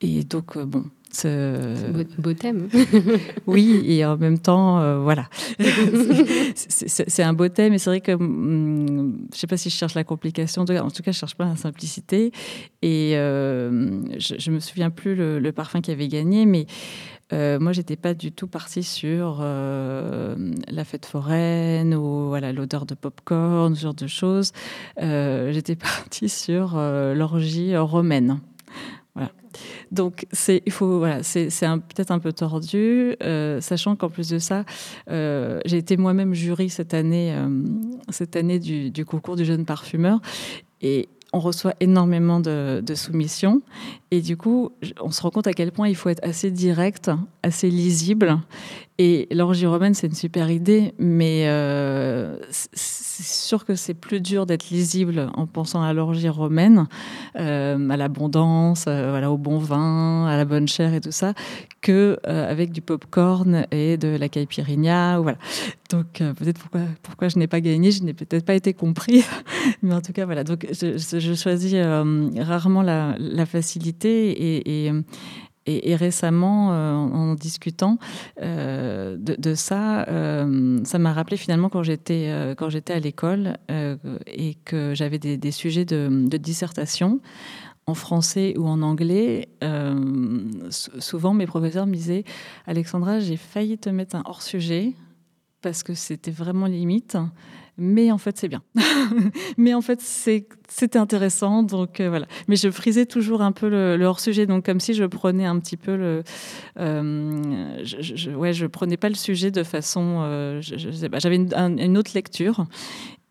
Et 0.01 0.23
donc, 0.23 0.55
euh, 0.55 0.65
bon, 0.65 0.85
euh... 1.25 1.91
Beau, 1.91 2.03
beau, 2.17 2.33
thème. 2.33 2.67
oui, 3.47 3.81
et 3.85 4.05
en 4.05 4.17
même 4.17 4.39
temps, 4.39 4.79
euh, 4.79 4.99
voilà. 4.99 5.29
c'est 6.55 7.23
un 7.23 7.33
beau 7.33 7.47
thème, 7.47 7.73
et 7.73 7.77
c'est 7.77 7.89
vrai 7.89 8.01
que 8.01 8.11
hum, 8.11 9.17
je 9.31 9.35
ne 9.35 9.39
sais 9.39 9.47
pas 9.47 9.57
si 9.57 9.69
je 9.69 9.75
cherche 9.75 9.93
la 9.93 10.03
complication, 10.03 10.63
en 10.63 10.65
tout 10.65 10.73
cas, 10.73 10.83
en 10.83 10.89
tout 10.89 11.03
cas 11.03 11.11
je 11.11 11.17
ne 11.17 11.19
cherche 11.19 11.35
pas 11.35 11.45
la 11.45 11.55
simplicité. 11.55 12.31
Et 12.81 13.13
euh, 13.15 14.01
je 14.17 14.49
ne 14.49 14.55
me 14.55 14.59
souviens 14.59 14.89
plus 14.89 15.15
le, 15.15 15.39
le, 15.39 15.51
parfum 15.51 15.81
qui 15.81 15.91
avait 15.91 16.07
gagné, 16.07 16.45
mais 16.45 16.65
euh, 17.33 17.59
moi, 17.59 17.71
j'étais 17.71 17.95
pas 17.95 18.13
du 18.13 18.31
tout 18.31 18.47
partie 18.47 18.83
sur 18.83 19.41
la 19.41 20.83
fête 20.83 21.05
foraine 21.05 21.95
ou 21.95 22.27
voilà 22.27 22.51
l'odeur 22.51 22.85
de 22.85 22.95
popcorn, 22.95 23.75
ce 23.75 23.81
genre 23.81 23.93
de 23.93 24.07
choses. 24.07 24.51
J'étais 24.99 25.75
partie 25.75 26.29
sur 26.29 26.75
l'orgie 26.75 27.75
romaine. 27.77 28.39
Donc 29.91 30.25
c'est 30.31 30.61
il 30.65 30.71
faut 30.71 30.99
voilà 30.99 31.23
c'est 31.23 31.49
peut-être 31.49 32.11
un 32.11 32.19
peu 32.19 32.33
tordu, 32.33 33.15
euh, 33.23 33.61
sachant 33.61 33.95
qu'en 33.95 34.09
plus 34.09 34.29
de 34.29 34.39
ça, 34.39 34.65
euh, 35.09 35.59
j'ai 35.65 35.77
été 35.77 35.97
moi-même 35.97 36.33
jury 36.33 36.69
cette 36.69 36.93
année 36.93 37.33
euh, 37.33 37.47
cette 38.09 38.35
année 38.35 38.59
du, 38.59 38.91
du, 38.91 39.05
concours 39.05 39.35
du 39.35 39.45
jeune 39.45 39.65
parfumeur 39.65 40.19
et 40.81 41.09
on 41.33 41.39
reçoit 41.39 41.73
énormément 41.81 42.39
de, 42.39 42.81
de, 42.85 42.95
soumissions. 42.95 43.61
Et 44.11 44.21
du 44.21 44.37
coup 44.37 44.71
on 45.01 45.11
se 45.11 45.21
rend 45.21 45.31
compte 45.31 45.47
à 45.47 45.53
quel 45.53 45.71
point 45.71 45.87
il 45.87 45.95
faut 45.95 46.09
être 46.09 46.23
assez 46.23 46.51
direct, 46.51 47.11
assez 47.43 47.69
lisible 47.69 48.39
et 48.97 49.27
l'orgie 49.31 49.65
romaine 49.65 49.93
c'est 49.93 50.07
une 50.07 50.13
super 50.13 50.49
idée 50.49 50.93
mais 50.99 51.45
euh, 51.47 52.37
c'est 52.51 53.23
sûr 53.23 53.65
que 53.65 53.75
c'est 53.75 53.93
plus 53.93 54.19
dur 54.19 54.45
d'être 54.45 54.69
lisible 54.69 55.29
en 55.35 55.47
pensant 55.47 55.81
à 55.81 55.93
l'orgie 55.93 56.27
romaine, 56.27 56.87
euh, 57.37 57.89
à 57.89 57.97
l'abondance, 57.97 58.85
euh, 58.87 59.09
voilà, 59.09 59.31
au 59.31 59.37
bon 59.37 59.57
vin, 59.57 60.25
à 60.25 60.35
la 60.35 60.43
bonne 60.43 60.67
chair 60.67 60.93
et 60.93 61.01
tout 61.01 61.11
ça, 61.11 61.33
que 61.81 62.17
avec 62.25 62.71
du 62.71 62.81
popcorn 62.81 63.67
et 63.71 63.97
de 63.97 64.09
la 64.17 64.27
caipirinha. 64.27 65.19
Voilà. 65.19 65.37
Donc 65.89 66.07
peut-être 66.17 66.61
pourquoi, 67.03 67.29
je 67.29 67.39
n'ai 67.39 67.47
pas 67.47 67.61
gagné, 67.61 67.91
je 67.91 68.03
n'ai 68.03 68.13
peut-être 68.13 68.45
pas 68.45 68.55
été 68.55 68.73
compris, 68.73 69.23
mais 69.81 69.93
en 69.93 70.01
tout 70.01 70.11
cas 70.11 70.25
voilà. 70.25 70.43
Donc 70.43 70.67
je, 70.71 71.33
choisis 71.35 71.75
rarement 72.37 72.81
la, 72.81 73.45
facilité 73.45 74.87
et 74.87 74.91
Et, 75.67 75.95
récemment, 75.95 76.69
en, 76.69 77.33
discutant 77.33 77.97
de, 78.39 79.53
ça, 79.55 80.05
ça 80.83 80.99
m'a 80.99 81.13
rappelé 81.13 81.37
finalement 81.37 81.69
quand 81.69 81.81
j'étais 81.81 82.53
quand 82.57 82.69
j'étais 82.69 82.93
à 82.93 82.99
l'école 82.99 83.57
et 84.27 84.55
que 84.65 84.93
j'avais 84.93 85.17
des, 85.17 85.51
sujets 85.51 85.85
de, 85.85 86.27
de 86.27 86.37
dissertation 86.37 87.19
en 87.87 87.93
français 87.93 88.55
ou 88.57 88.67
en 88.67 88.81
anglais, 88.81 89.49
euh, 89.63 90.69
souvent 90.69 91.33
mes 91.33 91.45
professeurs 91.45 91.85
me 91.85 91.93
disaient 91.93 92.23
Alexandra, 92.65 93.19
j'ai 93.19 93.37
failli 93.37 93.77
te 93.77 93.89
mettre 93.89 94.15
un 94.15 94.23
hors-sujet 94.25 94.93
parce 95.61 95.83
que 95.83 95.93
c'était 95.93 96.31
vraiment 96.31 96.65
limite, 96.65 97.17
mais 97.77 98.11
en 98.11 98.17
fait 98.17 98.37
c'est 98.37 98.47
bien. 98.47 98.61
mais 99.57 99.73
en 99.73 99.81
fait 99.81 100.01
c'était 100.01 100.97
intéressant, 100.97 101.63
donc 101.63 101.99
euh, 101.99 102.09
voilà. 102.09 102.27
Mais 102.47 102.55
je 102.55 102.69
frisais 102.69 103.05
toujours 103.05 103.41
un 103.41 103.51
peu 103.51 103.69
le, 103.69 104.03
hors-sujet, 104.05 104.45
donc 104.45 104.65
comme 104.65 104.79
si 104.79 104.93
je 104.93 105.03
prenais 105.03 105.45
un 105.45 105.59
petit 105.59 105.77
peu 105.77 105.95
le. 105.95 106.23
Euh, 106.79 107.83
je, 107.83 108.31
ouais, 108.31 108.53
je 108.53 108.65
prenais 108.65 108.97
pas 108.97 109.09
le 109.09 109.15
sujet 109.15 109.51
de 109.51 109.63
façon. 109.63 110.59
J'avais 110.61 111.35
une, 111.35 111.97
autre 111.97 112.11
lecture 112.13 112.65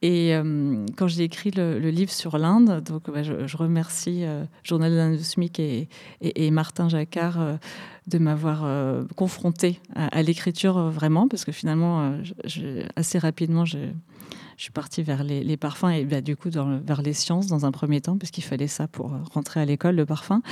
et 0.04 0.34
euh, 0.34 0.84
quand 0.98 1.08
j'ai 1.08 1.22
écrit 1.22 1.50
le, 1.50 1.78
livre 1.78 2.12
sur 2.12 2.36
l'Inde, 2.36 2.82
donc 2.84 3.10
bah, 3.10 3.22
je, 3.22 3.56
remercie 3.56 4.24
euh, 4.24 4.44
Journal 4.62 5.16
de 5.16 5.22
SMIC 5.22 5.58
et, 5.58 5.88
et, 6.20 6.50
Martin 6.50 6.90
Jacquard 6.90 7.40
euh, 7.40 7.56
de 8.06 8.18
m'avoir 8.18 8.68
confronté 9.16 9.80
à, 9.94 10.22
l'écriture 10.22 10.90
vraiment, 10.90 11.26
parce 11.26 11.46
que 11.46 11.52
finalement, 11.52 12.18
assez 12.96 13.18
rapidement, 13.18 13.64
je, 14.56 14.62
suis 14.62 14.72
partie 14.72 15.02
vers 15.02 15.24
les, 15.24 15.56
parfums 15.56 15.90
et 15.90 16.04
bah, 16.04 16.20
du 16.20 16.36
coup 16.36 16.48
vers 16.50 17.02
les 17.02 17.12
sciences 17.12 17.46
dans 17.46 17.66
un 17.66 17.72
premier 17.72 18.00
temps, 18.00 18.18
puisqu'il 18.18 18.42
fallait 18.42 18.66
ça 18.66 18.88
pour 18.88 19.12
rentrer 19.32 19.60
à 19.60 19.64
l'école, 19.64 19.96
le 19.96 20.06
parfum. 20.06 20.42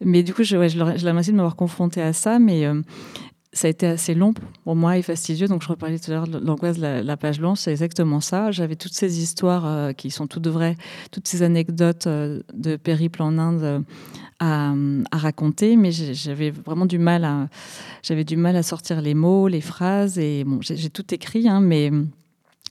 Mais 0.00 0.22
du 0.22 0.34
coup, 0.34 0.42
je, 0.42 0.56
ouais, 0.56 0.68
je, 0.68 0.76
je 0.78 1.06
remercie 1.06 1.30
de 1.30 1.36
m'avoir 1.36 1.56
confronté 1.56 2.00
à 2.02 2.12
ça, 2.12 2.38
mais 2.38 2.66
ça 3.56 3.68
a 3.68 3.70
été 3.70 3.86
assez 3.86 4.14
long 4.14 4.34
pour 4.64 4.76
moi 4.76 4.98
et 4.98 5.02
fastidieux. 5.02 5.48
Donc, 5.48 5.62
je 5.62 5.68
reparlais 5.68 5.98
tout 5.98 6.10
à 6.10 6.14
l'heure 6.14 6.28
de 6.28 6.38
l'angoisse 6.38 6.78
de 6.78 7.02
la, 7.02 7.16
page 7.16 7.38
blanche. 7.38 7.60
C'est 7.60 7.72
exactement 7.72 8.20
ça. 8.20 8.50
J'avais 8.50 8.76
toutes 8.76 8.92
ces 8.92 9.20
histoires 9.20 9.66
euh, 9.66 9.92
qui 9.92 10.10
sont 10.10 10.26
toutes 10.26 10.46
vraies, 10.46 10.76
toutes 11.10 11.26
ces 11.26 11.42
anecdotes 11.42 12.06
euh, 12.06 12.42
de 12.52 12.76
périple 12.76 13.22
en 13.22 13.38
Inde 13.38 13.84
euh, 14.42 15.02
à, 15.10 15.16
raconter, 15.16 15.76
mais 15.76 15.90
j'avais 15.90 16.50
vraiment 16.50 16.86
du 16.86 16.98
mal 16.98 17.24
à, 17.24 17.48
j'avais 18.02 18.24
du 18.24 18.36
mal 18.36 18.54
à 18.56 18.62
sortir 18.62 19.00
les 19.00 19.14
mots, 19.14 19.48
les 19.48 19.62
phrases. 19.62 20.18
Et 20.18 20.44
bon, 20.44 20.58
j'ai 20.60 20.90
tout 20.90 21.14
écrit, 21.14 21.48
hein, 21.48 21.60
mais 21.60 21.90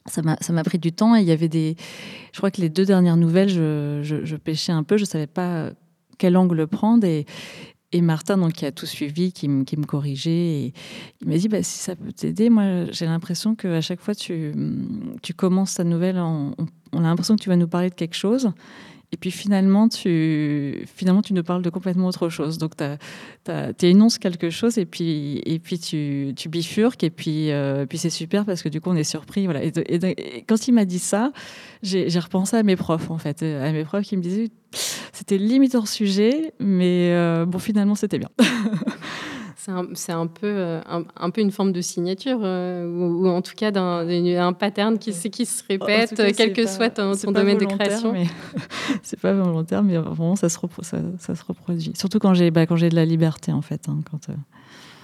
ça 0.06 0.22
m'a 0.22 0.64
pris 0.64 0.80
du 0.80 0.92
temps. 0.92 1.16
Et 1.16 1.22
il 1.22 1.28
y 1.28 1.32
avait 1.32 1.50
des, 1.50 1.76
je 2.32 2.38
crois 2.38 2.52
que 2.52 2.62
les 2.62 2.70
deux 2.70 2.86
dernières 2.86 3.18
nouvelles, 3.18 3.50
je, 3.50 4.36
pêchais 4.36 4.72
un 4.72 4.84
peu. 4.84 4.98
Je 4.98 5.06
savais 5.06 5.28
pas 5.28 5.72
quel 6.18 6.38
angle 6.38 6.68
prendre 6.68 7.06
et, 7.06 7.26
et 7.92 8.02
Martin, 8.02 8.38
donc, 8.38 8.54
qui 8.54 8.66
a 8.66 8.72
tout 8.72 8.86
suivi, 8.86 9.32
qui, 9.32 9.48
qui 9.66 9.78
me 9.78 9.86
corrigeait, 9.86 10.32
et 10.32 10.74
il 11.22 11.28
m'a 11.30 11.38
dit 11.38 11.48
bah, 11.48 11.64
si 11.64 11.78
ça 11.78 11.96
peut 11.96 12.12
t'aider, 12.12 12.50
moi 12.50 12.86
j'ai 12.92 13.06
l'impression 13.06 13.56
qu'à 13.56 13.80
chaque 13.80 14.02
fois 14.02 14.16
tu, 14.16 14.54
tu 15.22 15.34
commences 15.34 15.76
ta 15.76 15.86
nouvelle, 15.86 16.18
on, 16.18 16.56
on 16.92 17.00
a 17.00 17.04
l'impression 17.04 17.36
que 17.36 17.42
tu 17.42 17.50
vas 17.50 17.56
nous 17.56 17.68
parler 17.68 17.90
de 17.90 17.96
quelque 17.96 18.16
chose, 18.16 18.52
et 19.12 19.18
puis 19.18 19.32
finalement, 19.32 19.88
tu, 19.88 20.86
finalement, 20.96 21.22
tu 21.22 21.34
nous 21.34 21.44
parles 21.44 21.62
de 21.62 21.70
complètement 21.70 22.08
autre 22.08 22.30
chose. 22.30 22.58
Donc, 22.58 22.74
tu 22.78 23.86
énonces 23.86 24.18
quelque 24.18 24.50
chose 24.50 24.78
et 24.78 24.86
puis, 24.86 25.42
et 25.46 25.60
puis 25.60 25.80
tu, 25.80 26.34
bifurques. 26.50 27.04
Et 27.04 27.10
puis, 27.10 27.52
euh, 27.52 27.86
puis 27.86 27.98
c'est 27.98 28.10
super 28.10 28.46
parce 28.46 28.64
que 28.64 28.70
du 28.70 28.82
coup, 28.82 28.90
on 28.90 28.96
est 28.96 29.04
surpris. 29.04 29.46
Voilà. 29.46 29.64
Et, 29.64 30.44
quand 30.48 30.68
il 30.68 30.74
m'a 30.74 30.86
dit 30.86 31.00
ça, 31.00 31.32
j'ai 31.84 32.20
repensé 32.20 32.58
à 32.58 32.64
mes 32.64 32.76
profs, 32.76 33.10
en 33.10 33.18
fait. 33.18 33.44
À 33.44 33.72
mes 33.72 33.84
profs 33.84 34.06
qui 34.06 34.18
me 34.18 34.22
disaient 34.22 34.50
c'était 35.14 35.38
limite 35.38 35.76
hors 35.76 35.88
sujet, 35.88 36.54
mais 36.60 37.12
euh, 37.14 37.46
bon, 37.46 37.60
finalement, 37.60 37.96
c'était 37.96 38.20
bien. 38.20 38.30
C'est 39.94 40.12
un, 40.12 40.28
peu, 40.28 40.46
euh, 40.46 40.80
un, 41.16 41.30
peu 41.32 41.42
une 41.42 41.52
forme 41.52 41.72
de 41.72 41.82
signature, 41.82 42.40
euh, 42.44 42.86
ou, 42.88 43.28
en 43.28 43.42
tout 43.42 43.54
cas 43.56 43.72
d'un 43.72 44.08
un 44.08 44.54
pattern 44.54 45.00
qui, 45.00 45.12
qui 45.32 45.46
se 45.46 45.64
répète, 45.68 46.22
quel 46.38 46.54
que 46.54 46.68
soit 46.68 46.92
ton, 46.92 47.14
domaine 47.32 47.58
de 47.58 47.66
création. 47.66 48.14
c'est 49.02 49.20
pas 49.20 49.34
volontaire, 49.34 49.82
mais 49.82 49.98
vraiment, 49.98 50.36
ça 50.36 50.50
se, 50.50 50.60
ça, 50.82 50.98
ça 51.18 51.36
se 51.36 51.44
reproduit. 51.44 51.94
Surtout 51.96 52.20
quand 52.20 52.36
j'ai 52.36 52.52
bah, 52.52 52.66
de 52.66 52.96
la 52.96 53.06
liberté, 53.06 53.52
en 53.52 53.62
fait. 53.62 53.90
Hein, 53.90 54.00
quand, 54.10 54.30
euh, 54.30 54.34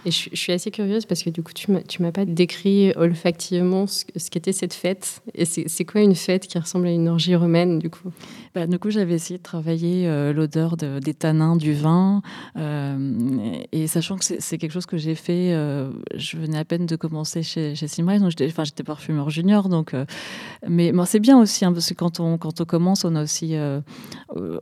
et 0.06 0.12
je, 0.12 0.30
suis 0.34 0.52
assez 0.52 0.72
curieuse 0.72 1.06
parce 1.06 1.22
que 1.22 1.30
du 1.30 1.44
coup, 1.44 1.54
tu 1.54 1.70
ne 1.72 1.80
m'as 2.00 2.12
pas 2.12 2.26
décrit 2.26 2.92
olfactivement 2.96 3.86
ce, 3.86 4.04
qu'était 4.30 4.52
cette 4.52 4.74
fête. 4.74 5.22
Et 5.36 5.46
c'est 5.46 5.86
quoi 5.86 6.02
une 6.02 6.16
fête 6.16 6.48
qui 6.48 6.58
ressemble 6.58 6.88
à 6.88 6.92
une 6.92 7.08
orgie 7.08 7.36
romaine, 7.36 7.78
du 7.78 7.90
coup? 7.90 8.12
Bah, 8.56 8.66
Du 8.66 8.80
coup, 8.80 8.90
j'avais 8.90 9.14
essayé 9.14 9.38
de 9.38 9.44
travailler 9.44 10.08
euh, 10.08 10.34
l'odeur 10.34 10.76
des 10.76 11.14
tanins 11.14 11.56
du 11.56 11.74
vin. 11.74 12.22
Euh, 12.58 13.56
et, 13.72 13.88
sachant 13.88 14.18
que 14.18 14.26
c'est 14.26 14.58
quelque 14.58 14.72
chose 14.72 14.88
que 14.88 14.98
j'ai 14.98 15.16
fait, 15.16 15.54
euh, 15.54 15.92
je 16.16 16.38
venais 16.38 16.58
à 16.58 16.66
peine 16.66 16.86
de 16.86 16.96
commencer 16.96 17.44
chez, 17.44 17.76
chez 17.76 17.88
Simray, 17.88 18.20
donc 18.20 18.32
j'étais 18.32 18.84
parfumeur 18.84 19.30
junior. 19.30 19.70
Donc, 19.70 19.94
mais 20.68 20.92
c'est 21.06 21.20
bien 21.20 21.40
aussi, 21.40 21.64
hein, 21.64 21.74
parce 21.74 21.90
que 21.90 21.94
quand 21.94 22.20
on, 22.20 22.38
quand 22.38 22.60
on 22.60 22.66
commence, 22.66 23.06
on 23.06 23.16
a 23.16 23.24
aussi 23.24 23.56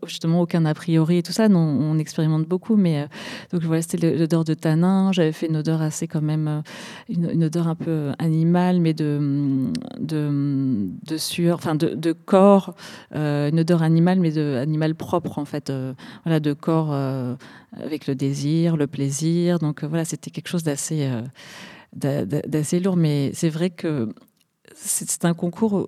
justement 0.05 0.41
aucun 0.41 0.65
a 0.65 0.73
priori 0.73 1.17
et 1.17 1.23
tout 1.23 1.31
ça. 1.31 1.47
On 1.49 1.97
expérimente 1.97 2.45
beaucoup. 2.45 2.75
Mais 2.75 3.07
donc 3.51 3.63
voilà, 3.63 3.81
c'était 3.81 4.17
l'odeur 4.17 4.43
de 4.43 4.53
tanin. 4.53 5.11
Fait 5.31 5.47
une 5.47 5.57
odeur 5.57 5.81
assez 5.81 6.07
quand 6.07 6.21
même, 6.21 6.47
euh, 6.47 6.61
une, 7.09 7.43
odeur 7.43 7.67
un 7.67 7.75
peu 7.75 8.11
animale, 8.19 8.79
mais 8.79 8.93
de, 8.93 9.71
de, 9.99 11.17
sueur, 11.17 11.57
enfin 11.57 11.75
de, 11.75 11.89
de 11.95 12.11
corps, 12.11 12.75
euh, 13.15 13.49
une 13.49 13.59
odeur 13.59 13.83
animale, 13.83 14.19
mais 14.19 14.31
de 14.31 14.55
animal 14.55 14.95
propre 14.95 15.39
en 15.39 15.45
fait, 15.45 15.69
euh, 15.69 15.93
voilà, 16.23 16.39
de 16.39 16.53
corps 16.53 16.93
avec 17.73 18.07
le 18.07 18.15
désir, 18.15 18.77
le 18.77 18.87
plaisir. 18.87 19.59
Donc 19.59 19.83
voilà, 19.83 20.05
c'était 20.05 20.31
quelque 20.31 20.47
chose 20.47 20.63
d'assez 20.63 21.09
d'assez 21.93 22.79
lourd, 22.79 22.95
mais 22.95 23.31
c'est 23.33 23.49
vrai 23.49 23.69
que 23.69 24.09
c'est 24.75 25.25
un 25.25 25.33
concours 25.33 25.87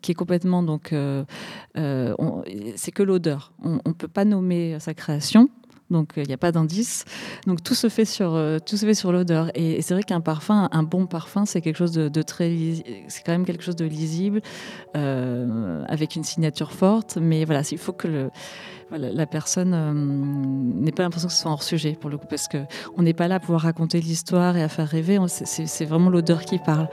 qui 0.00 0.12
est 0.12 0.14
complètement 0.14 0.62
donc 0.62 0.94
c'est 1.74 2.92
que 2.92 3.02
l'odeur. 3.02 3.52
On 3.62 3.80
ne 3.86 3.92
peut 3.92 4.08
pas 4.08 4.24
nommer 4.24 4.78
sa 4.80 4.94
création 4.94 5.48
donc 5.94 6.12
il 6.16 6.26
n'y 6.26 6.34
a 6.34 6.38
pas 6.38 6.52
d'indice. 6.52 7.04
Donc 7.46 7.62
tout 7.62 7.74
se 7.74 7.88
fait 7.88 8.04
sur 8.04 8.34
euh, 8.34 8.58
tout 8.58 8.76
se 8.76 8.84
fait 8.84 8.94
sur 8.94 9.12
l'odeur. 9.12 9.50
Et, 9.54 9.80
c'est 9.80 9.94
vrai 9.94 10.02
qu'un 10.02 10.20
parfum, 10.20 10.68
un 10.70 10.82
bon 10.82 11.06
parfum, 11.06 11.46
c'est 11.46 11.60
quelque 11.60 11.76
chose 11.76 11.92
de, 11.92 12.22
très, 12.22 12.52
c'est 13.08 13.22
quand 13.24 13.32
même 13.32 13.46
quelque 13.46 13.62
chose 13.62 13.76
de 13.76 13.84
lisible, 13.84 14.42
euh, 14.96 15.82
avec 15.88 16.16
une 16.16 16.24
signature 16.24 16.72
forte. 16.72 17.16
Mais 17.20 17.44
voilà, 17.44 17.62
il 17.70 17.78
faut 17.78 17.92
que 17.92 18.30
la 18.90 19.26
personne 19.26 19.72
euh, 19.74 19.92
n'ait 19.94 20.92
pas 20.92 21.04
l'impression 21.04 21.28
que 21.28 21.34
ce 21.34 21.40
soit 21.40 21.50
hors 21.50 21.62
sujet 21.62 21.96
pour 21.98 22.10
le 22.10 22.18
coup, 22.18 22.26
parce 22.28 22.48
que 22.48 22.58
on 22.96 23.02
n'est 23.02 23.14
pas 23.14 23.28
là 23.28 23.40
pour 23.40 23.58
raconter 23.60 24.00
l'histoire 24.00 24.56
et 24.56 24.62
à 24.62 24.68
faire 24.68 24.88
rêver. 24.88 25.18
C'est 25.28 25.84
vraiment 25.84 26.10
l'odeur 26.10 26.42
qui 26.44 26.58
parle. 26.58 26.88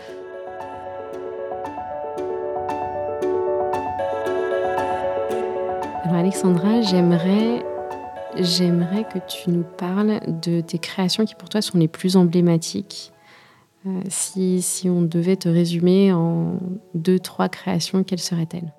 Alors 6.03 6.15
Alexandra, 6.15 6.81
j'aimerais 6.81 7.63
J'aimerais 8.38 9.04
que 9.04 9.20
tu 9.28 9.50
nous 9.50 9.64
parles 9.64 10.20
de 10.42 10.62
tes 10.62 10.80
créations 10.80 11.26
qui 11.26 11.36
pour 11.36 11.50
toi 11.50 11.62
sont 11.62 11.78
les 11.78 11.88
plus 11.88 12.16
emblématiques. 12.16 13.12
Euh, 13.86 14.02
si, 14.10 14.62
si, 14.62 14.90
on 14.90 15.02
devait 15.02 15.36
te 15.36 15.50
résumer 15.50 16.14
en 16.14 16.60
deux, 16.94 17.20
trois 17.20 17.50
créations, 17.50 18.04
quelles 18.04 18.20
seraient-elles? 18.20 18.72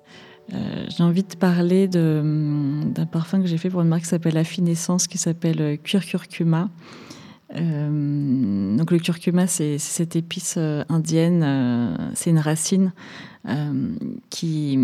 Euh, 0.53 0.85
J'ai 0.89 1.03
envie 1.03 1.23
de 1.23 1.35
parler 1.35 1.87
d'un 1.87 3.05
parfum 3.11 3.41
que 3.41 3.47
j'ai 3.47 3.57
fait 3.57 3.69
pour 3.69 3.81
une 3.81 3.89
marque 3.89 4.03
qui 4.03 4.09
s'appelle 4.09 4.37
Affinescence, 4.37 5.07
qui 5.07 5.17
s'appelle 5.17 5.61
euh, 5.61 5.77
Cuir 5.77 6.05
Curcuma. 6.05 6.69
donc 7.53 8.89
le 8.91 8.97
curcuma, 8.97 9.45
c'est 9.45 9.77
cette 9.77 10.15
épice 10.15 10.57
indienne, 10.89 12.09
c'est 12.15 12.31
une 12.31 12.39
racine 12.39 12.93
qui, 14.31 14.79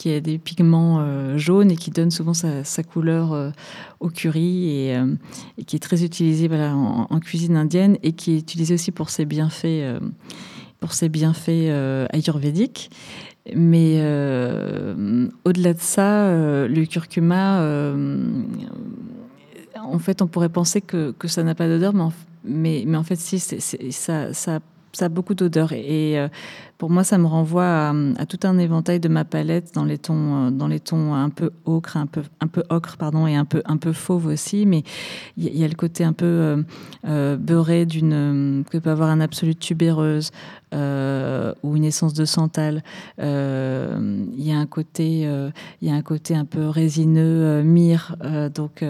qui 0.00 0.14
a 0.14 0.20
des 0.22 0.38
pigments 0.38 1.00
euh, 1.00 1.36
jaunes 1.36 1.70
et 1.70 1.76
qui 1.76 1.90
donne 1.90 2.10
souvent 2.10 2.32
sa, 2.32 2.82
couleur 2.82 3.34
euh, 3.34 3.50
au 4.00 4.08
curry 4.08 4.70
et, 4.70 4.96
euh, 4.96 5.14
qui 5.66 5.76
est 5.76 5.80
très 5.80 6.04
utilisé 6.04 6.48
en, 6.50 7.20
cuisine 7.20 7.54
indienne 7.54 7.98
et 8.02 8.12
qui 8.12 8.32
est 8.32 8.38
utilisé 8.38 8.72
aussi 8.72 8.92
pour 8.92 9.10
ses 9.10 9.26
bienfaits, 9.26 10.00
pour 10.80 10.94
ses 10.94 11.10
bienfaits 11.10 12.08
ayurvédiques. 12.14 12.90
Mais 13.54 13.98
au-delà 15.44 15.74
de 15.74 15.80
ça, 15.80 16.32
le 16.66 16.84
curcuma, 16.86 17.60
en 19.76 19.98
fait, 19.98 20.22
on 20.22 20.28
pourrait 20.28 20.48
penser 20.48 20.80
que, 20.80 21.14
ça 21.26 21.42
n'a 21.42 21.54
pas 21.54 21.68
d'odeur, 21.68 21.92
mais, 22.42 22.84
mais, 22.86 22.96
en 22.96 23.04
fait, 23.04 23.16
si, 23.16 23.38
ça, 23.38 24.32
ça 24.32 24.60
a 24.98 25.08
beaucoup 25.10 25.34
d'odeurs. 25.34 25.72
Et, 25.72 26.16
pour 26.80 26.88
moi, 26.88 27.04
ça 27.04 27.18
me 27.18 27.26
renvoie 27.26 27.90
à, 28.16 28.24
tout 28.26 28.40
un 28.44 28.56
éventail 28.56 29.00
de 29.00 29.08
ma 29.10 29.26
palette 29.26 29.74
dans 29.74 29.84
les 29.84 29.98
tons, 29.98 30.46
euh, 30.46 30.50
dans 30.50 30.66
les 30.66 30.80
tons 30.80 31.12
un 31.12 31.28
peu 31.28 31.50
ocre, 31.66 31.98
un 31.98 32.06
peu, 32.06 32.22
un 32.40 32.46
peu 32.46 32.62
ocre, 32.70 32.96
pardon, 32.96 33.26
et 33.26 33.36
un 33.36 33.44
peu, 33.44 33.60
un 33.66 33.76
peu 33.76 33.92
fauve 33.92 34.24
aussi. 34.24 34.64
Mais 34.64 34.82
il 35.36 35.54
y, 35.54 35.62
a 35.62 35.68
le 35.68 35.74
côté 35.74 36.04
un 36.04 36.14
peu 36.14 36.64
euh, 37.06 37.36
beurré 37.36 37.84
d'une 37.84 38.64
que 38.70 38.78
peut 38.78 38.88
avoir 38.88 39.10
un 39.10 39.20
absolu 39.20 39.54
tubéreuse 39.54 40.30
ou 40.72 41.76
une 41.76 41.84
essence 41.84 42.14
de 42.14 42.24
santal. 42.24 42.82
Il 43.18 43.24
y 44.38 44.52
a 44.52 44.58
un 44.58 44.66
côté, 44.66 45.28
il 45.82 45.88
y 45.88 45.90
a 45.90 45.94
un 45.94 46.02
côté 46.02 46.34
un 46.34 46.46
peu 46.46 46.68
résineux, 46.68 47.62
myrrhe. 47.62 48.16
donc 48.54 48.82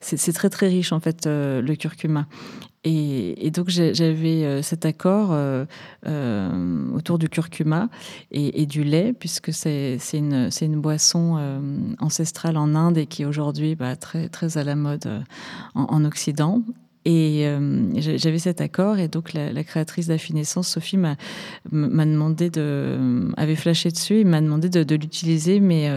c'est 0.00 0.32
très 0.32 0.50
très 0.50 0.68
riche 0.68 0.92
en 0.92 1.00
fait 1.00 1.26
le 1.26 1.74
curcuma. 1.74 2.26
Et, 2.84 3.50
donc 3.52 3.68
j'avais 3.68 4.44
euh, 4.44 4.60
cet 4.60 4.84
accord 4.84 5.28
euh, 5.30 5.64
euh, 6.06 6.90
autour 6.92 7.18
du 7.18 7.28
curcuma 7.28 7.88
et, 8.32 8.66
du 8.66 8.82
lait, 8.82 9.12
puisque 9.12 9.52
c'est 9.52 9.98
une, 10.12 10.80
boisson 10.80 11.38
ancestrale 12.00 12.56
en 12.56 12.74
Inde 12.74 12.98
et 12.98 13.06
qui 13.06 13.22
est 13.22 13.24
aujourd'hui 13.24 13.76
bah, 13.76 13.94
très, 13.94 14.56
à 14.56 14.64
la 14.64 14.74
mode 14.74 15.24
en, 15.74 16.04
Occident. 16.04 16.62
Et 17.04 17.46
j'avais 17.96 18.38
cet 18.38 18.60
accord, 18.60 18.98
et 18.98 19.08
donc 19.08 19.32
la, 19.32 19.64
créatrice 19.64 20.08
d'Affinescence, 20.08 20.68
Sophie, 20.68 20.96
m'a 20.96 21.16
demandé 21.70 22.50
de, 22.50 23.28
avait 23.36 23.56
flashé 23.56 23.90
dessus 23.90 24.20
et 24.20 24.24
m'a 24.24 24.40
demandé 24.40 24.68
de, 24.68 24.94
l'utiliser, 24.94 25.60
mais 25.60 25.88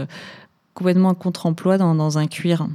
complètement 0.76 1.10
en 1.10 1.16
contre-emploi 1.16 1.78
dans, 1.78 2.18
un 2.18 2.28
cuir. 2.28 2.68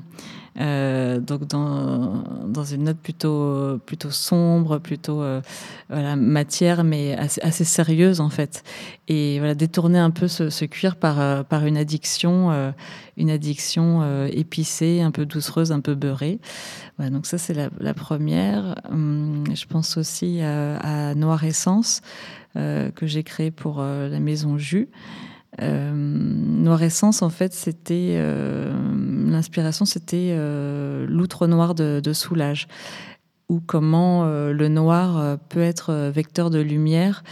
Euh, 0.59 1.21
donc 1.21 1.47
dans, 1.47 2.25
dans, 2.47 2.65
une 2.65 2.85
note 2.85 2.99
plutôt, 2.99 3.79
plutôt 3.87 4.11
sombre, 4.11 4.79
plutôt 4.79 5.23
euh, 5.23 5.41
matière, 5.91 6.83
mais 6.83 7.17
assez, 7.17 7.65
sérieuse 7.65 8.21
en 8.21 8.31
fait. 8.31 8.65
Et 9.09 9.39
voilà, 9.39 9.55
détourner 9.55 9.99
un 9.99 10.11
peu 10.11 10.29
ce, 10.29 10.65
cuir 10.65 10.97
par, 10.97 11.21
euh, 11.21 11.43
par 11.43 11.67
une 11.67 11.77
addiction, 11.77 12.73
une 13.17 13.31
addiction 13.31 14.27
épicée, 14.27 15.01
un 15.03 15.11
peu 15.11 15.25
doucereuse, 15.25 15.73
un 15.73 15.81
peu 15.81 15.95
beurrée. 15.95 16.41
Voilà, 16.97 17.11
donc 17.11 17.27
ça 17.27 17.39
c'est 17.39 17.55
la, 17.55 17.71
la, 17.79 17.95
première. 17.95 18.75
Hum, 18.91 19.45
je 19.55 19.67
pense 19.67 19.97
aussi 19.97 20.41
à, 20.43 21.11
à 21.11 21.15
Noir 21.15 21.45
Essence 21.45 22.03
que 22.55 23.07
j'ai 23.07 23.23
créé 23.23 23.53
pour 23.53 23.81
la 23.81 24.19
maison 24.19 24.59
Jus. 24.59 24.89
Euh, 25.61 25.93
Noir 25.95 26.83
Essence, 26.83 27.23
en 27.23 27.31
fait, 27.31 27.53
c'était 27.53 28.15
euh, 28.17 28.73
l'inspiration, 29.27 29.85
c'était 29.85 30.31
euh, 30.33 31.07
l'outre 31.09 31.47
noir 31.47 31.75
de, 31.75 32.13
Soulage, 32.13 32.69
ou 33.49 33.61
comment 33.61 34.27
le 34.27 34.69
noir 34.69 35.39
peut 35.49 35.61
être 35.61 36.11
vecteur 36.15 36.51
de 36.51 36.61
lumière 36.61 37.25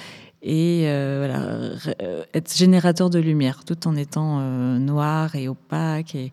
et 0.42 0.82
voilà, 0.82 1.70
être 2.34 2.56
générateur 2.56 3.10
de 3.10 3.18
lumière 3.18 3.64
tout 3.64 3.86
en 3.86 3.94
étant 3.94 4.40
noir 4.78 5.34
et 5.36 5.46
opaque. 5.48 6.16
Et, 6.16 6.32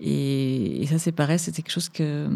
et, 0.00 0.86
ça, 0.86 0.98
c'est 0.98 1.12
pareil, 1.12 1.38
c'était 1.38 1.62
quelque 1.62 1.72
chose 1.72 1.88
que, 1.88 2.28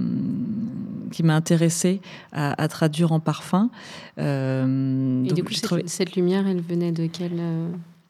qui 1.10 1.24
m'a 1.24 1.34
intéressé 1.34 2.00
à, 2.32 2.68
traduire 2.68 3.10
en 3.10 3.18
parfum. 3.18 3.70
et 4.18 5.32
du 5.32 5.42
coup, 5.42 5.52
cette, 5.52 5.88
cette, 5.88 6.14
lumière, 6.14 6.46
elle 6.46 6.60
venait 6.60 6.92
de 6.92 7.06
quelle 7.06 7.40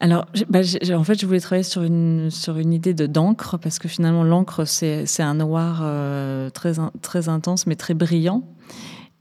alors, 0.00 0.26
bah, 0.48 0.60
en 0.92 1.04
fait, 1.04 1.20
je 1.20 1.26
voulais 1.26 1.40
travailler 1.40 1.62
sur 1.62 1.82
une, 1.82 2.30
sur 2.30 2.58
une 2.58 2.72
idée 2.72 2.94
de 2.94 3.06
d'encre, 3.06 3.58
parce 3.58 3.78
que 3.78 3.88
finalement, 3.88 4.24
l'encre, 4.24 4.64
c'est 4.64 5.22
un 5.22 5.34
noir 5.34 5.80
euh, 5.82 6.50
très, 6.50 6.72
très 7.00 7.28
intense, 7.28 7.66
mais 7.66 7.76
très 7.76 7.94
brillant. 7.94 8.42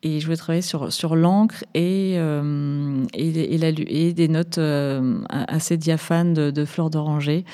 Et 0.06 0.20
je 0.20 0.26
voulais 0.26 0.36
travailler 0.36 0.62
sur, 0.62 0.92
sur 0.92 1.16
l'encre 1.16 1.64
et, 1.74 2.16
euh, 2.18 3.06
et, 3.14 4.14
des 4.14 4.28
notes 4.28 4.58
euh, 4.58 5.22
assez 5.30 5.78
diaphanes 5.78 6.34
de, 6.34 6.66
fleurs 6.66 6.90
d'oranger 6.90 7.46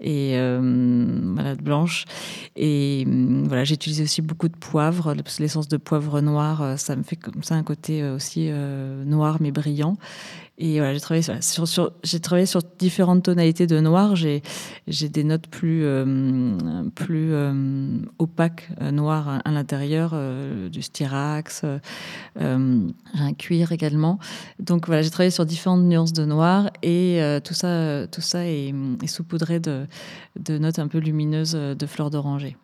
et 0.00 0.38
blanche. 1.62 2.06
Et 2.56 3.06
voilà, 3.44 3.64
j'ai 3.64 3.74
utilisé 3.74 4.04
aussi 4.04 4.22
beaucoup 4.22 4.48
de 4.48 4.56
poivre, 4.56 5.14
l'essence 5.38 5.68
de 5.68 5.76
poivre 5.76 6.22
noir, 6.22 6.78
ça 6.78 6.96
me 6.96 7.02
fait 7.02 7.16
comme 7.16 7.42
ça 7.42 7.56
un 7.56 7.62
côté 7.62 8.02
aussi 8.02 8.48
noir 9.04 9.36
mais 9.40 9.50
brillant. 9.50 9.98
Et 10.60 10.78
voilà, 10.78 10.92
j'ai 10.94 12.20
travaillé 12.20 12.46
sur, 12.46 12.62
différentes 12.78 13.22
tonalités 13.22 13.68
de 13.68 13.78
noir. 13.78 14.16
J'ai, 14.16 14.42
des 15.08 15.22
notes 15.22 15.46
plus, 15.46 15.84
euh, 15.84 16.58
euh, 17.10 17.98
opaques, 18.18 18.68
euh, 18.80 18.90
noires 18.90 19.40
à, 19.44 19.50
l'intérieur, 19.52 20.16
du 20.68 20.82
styrax, 20.82 21.64
un 22.36 23.32
cuir 23.38 23.70
également. 23.70 24.18
Donc 24.58 24.86
voilà, 24.86 25.02
j'ai 25.02 25.10
travaillé 25.10 25.30
sur 25.30 25.46
différentes 25.46 25.84
nuances 25.84 26.12
de 26.12 26.24
noir 26.24 26.70
et 26.82 27.20
tout 27.44 27.54
ça, 27.54 28.06
est, 28.44 28.74
est 29.02 29.06
saupoudré 29.06 29.60
de 29.60 29.86
notes 30.58 30.80
un 30.80 30.88
peu 30.88 30.98
lumineuses 30.98 31.52
de 31.52 31.86
fleurs 31.86 32.10
d'oranger. 32.10 32.56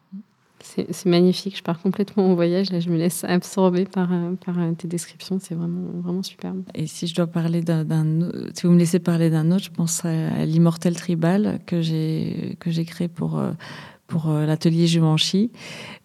C'est 0.65 1.07
magnifique. 1.07 1.59
Je 1.59 1.63
pars 1.63 1.81
complètement 1.81 2.27
en 2.31 2.35
voyage. 2.35 2.73
Là, 2.73 2.81
je 2.81 2.89
me 2.89 2.97
laisse 2.97 3.23
absorber 3.25 3.85
par, 3.85 4.13
euh, 4.13 4.33
par 4.45 4.59
euh, 4.59 4.73
tes 4.73 4.89
descriptions. 4.89 5.39
C'est 5.39 5.55
vraiment, 5.55 5.91
vraiment 6.03 6.23
superbe. 6.23 6.63
Et 6.75 6.87
si 6.87 7.07
je 7.07 7.15
dois 7.15 7.27
parler 7.27 7.61
d'un, 7.61 7.85
si 8.55 8.67
vous 8.67 8.73
me 8.73 8.79
laissez 8.79 8.99
parler 8.99 9.29
d'un 9.29 9.51
autre, 9.51 9.65
je 9.65 9.71
pense 9.71 10.05
à, 10.05 10.47
l'immortel 10.47 10.97
tribal 10.97 11.61
que 11.67 11.83
j'ai 11.83 12.57
créé 12.87 13.09
pour 13.09 13.39
euh, 13.39 13.53
pour 14.07 14.31
l'atelier 14.31 14.87
Givenchy 14.87 15.51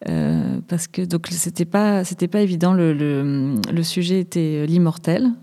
parce 0.05 0.87
que 0.87 1.01
donc 1.01 1.27
c'était 1.27 1.65
pas 1.65 2.03
c'était 2.03 2.29
pas 2.29 2.41
évident 2.41 2.73
le, 2.73 2.93
le, 2.93 3.83
sujet 3.83 4.19
était 4.19 4.65
l'immortel 4.65 5.33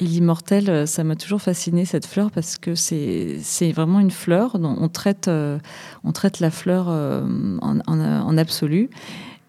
et 0.00 0.04
l'immortel, 0.04 0.70
euh, 0.70 0.86
ça 0.86 1.04
m'a 1.04 1.14
toujours 1.14 1.42
fasciné 1.42 1.84
cette 1.84 2.06
fleur 2.06 2.30
parce 2.30 2.56
que 2.56 2.74
c'est 2.74 3.72
vraiment 3.72 4.00
une 4.00 4.10
fleur 4.10 4.58
dont 4.58 4.74
on 4.78 4.88
traite, 4.88 5.28
euh, 5.28 5.58
on 6.04 6.12
traite 6.12 6.40
la 6.40 6.50
fleur 6.50 6.86
euh, 6.88 7.22
en, 7.60 7.80
en, 7.86 8.38
absolu. 8.38 8.88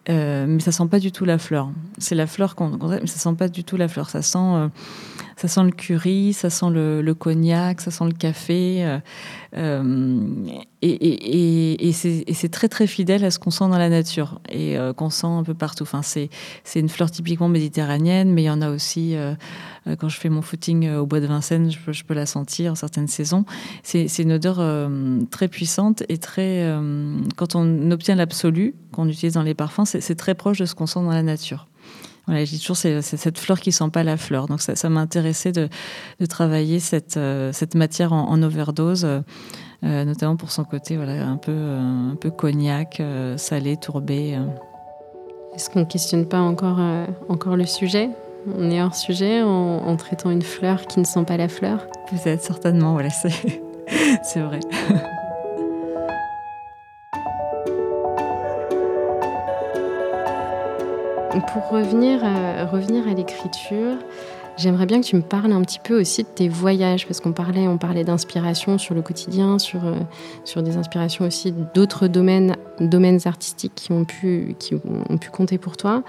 mais 0.10 0.60
ça 0.60 0.74
sent 0.74 0.88
pas 0.88 1.00
du 1.00 1.14
tout 1.14 1.24
la 1.24 1.38
fleur. 1.38 1.72
C'est 2.00 2.16
la 2.16 2.28
fleur 2.28 2.56
qu'on 2.56 2.78
mais 2.78 3.08
ça 3.08 3.18
sent 3.18 3.36
pas 3.36 3.48
du 3.48 3.64
tout 3.64 3.78
la 3.78 3.88
fleur. 3.88 4.10
Ça 4.10 4.22
sent, 4.22 4.70
ça 5.42 5.48
sent 5.48 5.64
le 5.64 5.72
curry, 5.72 6.34
ça 6.34 6.52
sent 6.52 6.68
le, 6.70 7.14
cognac, 7.14 7.82
ça 7.82 7.90
sent 7.90 8.06
le 8.06 8.12
café. 8.12 9.00
Euh, 9.58 10.20
et, 10.84 11.90
et, 11.90 11.92
c'est 11.94 12.50
très 12.50 12.70
très 12.70 12.86
fidèle 12.86 13.26
à 13.26 13.32
ce 13.32 13.40
qu'on 13.40 13.50
sent 13.50 13.68
dans 13.68 13.80
la 13.80 13.90
nature 13.90 14.40
et 14.50 14.78
euh, 14.78 14.94
qu'on 14.94 15.10
sent 15.10 15.26
un 15.26 15.42
peu 15.42 15.56
partout. 15.56 15.82
Enfin, 15.82 16.04
c'est 16.04 16.30
une 16.76 16.90
fleur 16.90 17.10
typiquement 17.10 17.48
méditerranéenne, 17.48 18.32
mais 18.32 18.44
il 18.44 18.46
y 18.46 18.52
en 18.52 18.62
a 18.62 18.70
aussi 18.70 19.16
euh, 19.16 19.34
quand 19.98 20.10
je 20.10 20.18
fais 20.20 20.30
mon 20.30 20.44
footing 20.44 20.92
au 20.92 21.08
bois 21.08 21.22
de 21.22 21.26
Vincennes, 21.26 21.72
je 21.72 21.80
peux, 21.80 21.92
je 21.92 22.04
peux 22.04 22.14
la 22.14 22.28
sentir 22.28 22.74
en 22.74 22.76
certaines 22.76 23.08
saisons. 23.08 23.46
C'est 23.82 24.06
une 24.20 24.34
odeur 24.34 24.62
très 25.32 25.48
puissante 25.48 26.04
et 26.08 26.20
très. 26.20 26.72
quand 27.36 27.56
on 27.56 27.90
obtient 27.90 28.14
l'absolu 28.14 28.76
qu'on 28.92 29.10
utilise 29.10 29.34
dans 29.34 29.42
les 29.42 29.56
parfums, 29.56 29.86
c'est 29.86 30.16
très 30.16 30.36
proche 30.36 30.60
de 30.60 30.66
ce 30.66 30.76
qu'on 30.76 30.86
sent 30.86 31.00
dans 31.00 31.10
la 31.10 31.24
nature. 31.24 31.66
Voilà, 32.28 32.46
je 32.46 32.52
dis 32.52 32.60
toujours, 32.60 32.78
c'est 32.78 33.02
cette 33.02 33.40
fleur 33.40 33.60
qui 33.60 33.72
sent 33.72 33.90
pas 33.92 34.04
la 34.04 34.18
fleur. 34.18 34.48
Donc 34.48 34.62
ça, 34.62 34.76
ça 34.76 34.90
m'a 34.90 35.02
intéressé 35.02 35.52
de, 35.52 35.70
de, 36.20 36.26
travailler 36.26 36.80
cette, 36.80 37.18
euh, 37.18 37.52
cette 37.52 37.76
matière 37.76 38.14
en, 38.14 38.42
overdose, 38.44 39.06
euh, 39.06 40.06
notamment 40.06 40.36
pour 40.36 40.52
son 40.52 40.64
côté 40.64 40.98
voilà, 40.98 41.28
un, 41.28 41.38
peu, 41.38 41.52
euh, 41.52 42.12
un 42.12 42.16
peu 42.16 42.30
cognac, 42.30 43.02
salé, 43.38 43.78
tourbé. 43.78 44.40
Est-ce 45.56 45.70
qu'on 45.70 45.80
ne 45.80 45.86
questionne 45.86 46.28
pas 46.28 46.40
encore, 46.40 46.80
encore 47.28 47.56
le 47.56 47.66
sujet? 47.66 48.10
On 48.58 48.72
est 48.72 48.82
hors 48.82 48.96
sujet 48.96 49.42
en, 49.42 49.48
en, 49.86 49.96
traitant 49.98 50.32
une 50.32 50.42
fleur 50.42 50.88
qui 50.88 51.00
ne 51.00 51.06
sent 51.06 51.26
pas 51.26 51.38
la 51.38 51.48
fleur? 51.48 51.88
Peut-être, 52.10 52.42
certainement, 52.42 52.94
voilà, 52.94 53.10
c'est 54.24 54.40
vrai. 54.40 54.60
Pour 61.32 61.70
revenir, 61.70 62.20
euh, 62.26 62.66
revenir 62.70 63.08
à 63.08 63.14
l'écriture, 63.14 63.96
j'aimerais 64.58 64.86
bien 64.86 65.00
que 65.00 65.06
tu 65.06 65.16
me 65.16 65.22
parles 65.22 65.54
un 65.54 65.62
petit 65.62 65.80
peu 65.80 66.02
aussi 66.02 66.24
de 66.24 66.28
tes 66.28 66.50
voyages, 66.50 67.08
parce 67.08 67.22
qu'on 67.22 67.32
parlait, 67.32 67.70
on 67.70 67.78
parlait 67.78 68.04
d'inspiration 68.04 68.78
sur 68.78 68.96
le 68.96 69.02
quotidien, 69.02 69.58
sur, 69.58 69.80
euh, 69.86 70.62
des 70.62 70.76
inspirations 70.76 71.26
aussi 71.26 71.54
d'autres 71.74 72.08
domaines, 72.08 72.58
domaines 72.82 73.22
artistiques 73.24 73.76
qui 73.76 73.94
ont 73.94 74.04
pu, 74.04 74.58
compter 75.32 75.58
pour 75.58 75.78
toi. 75.78 76.04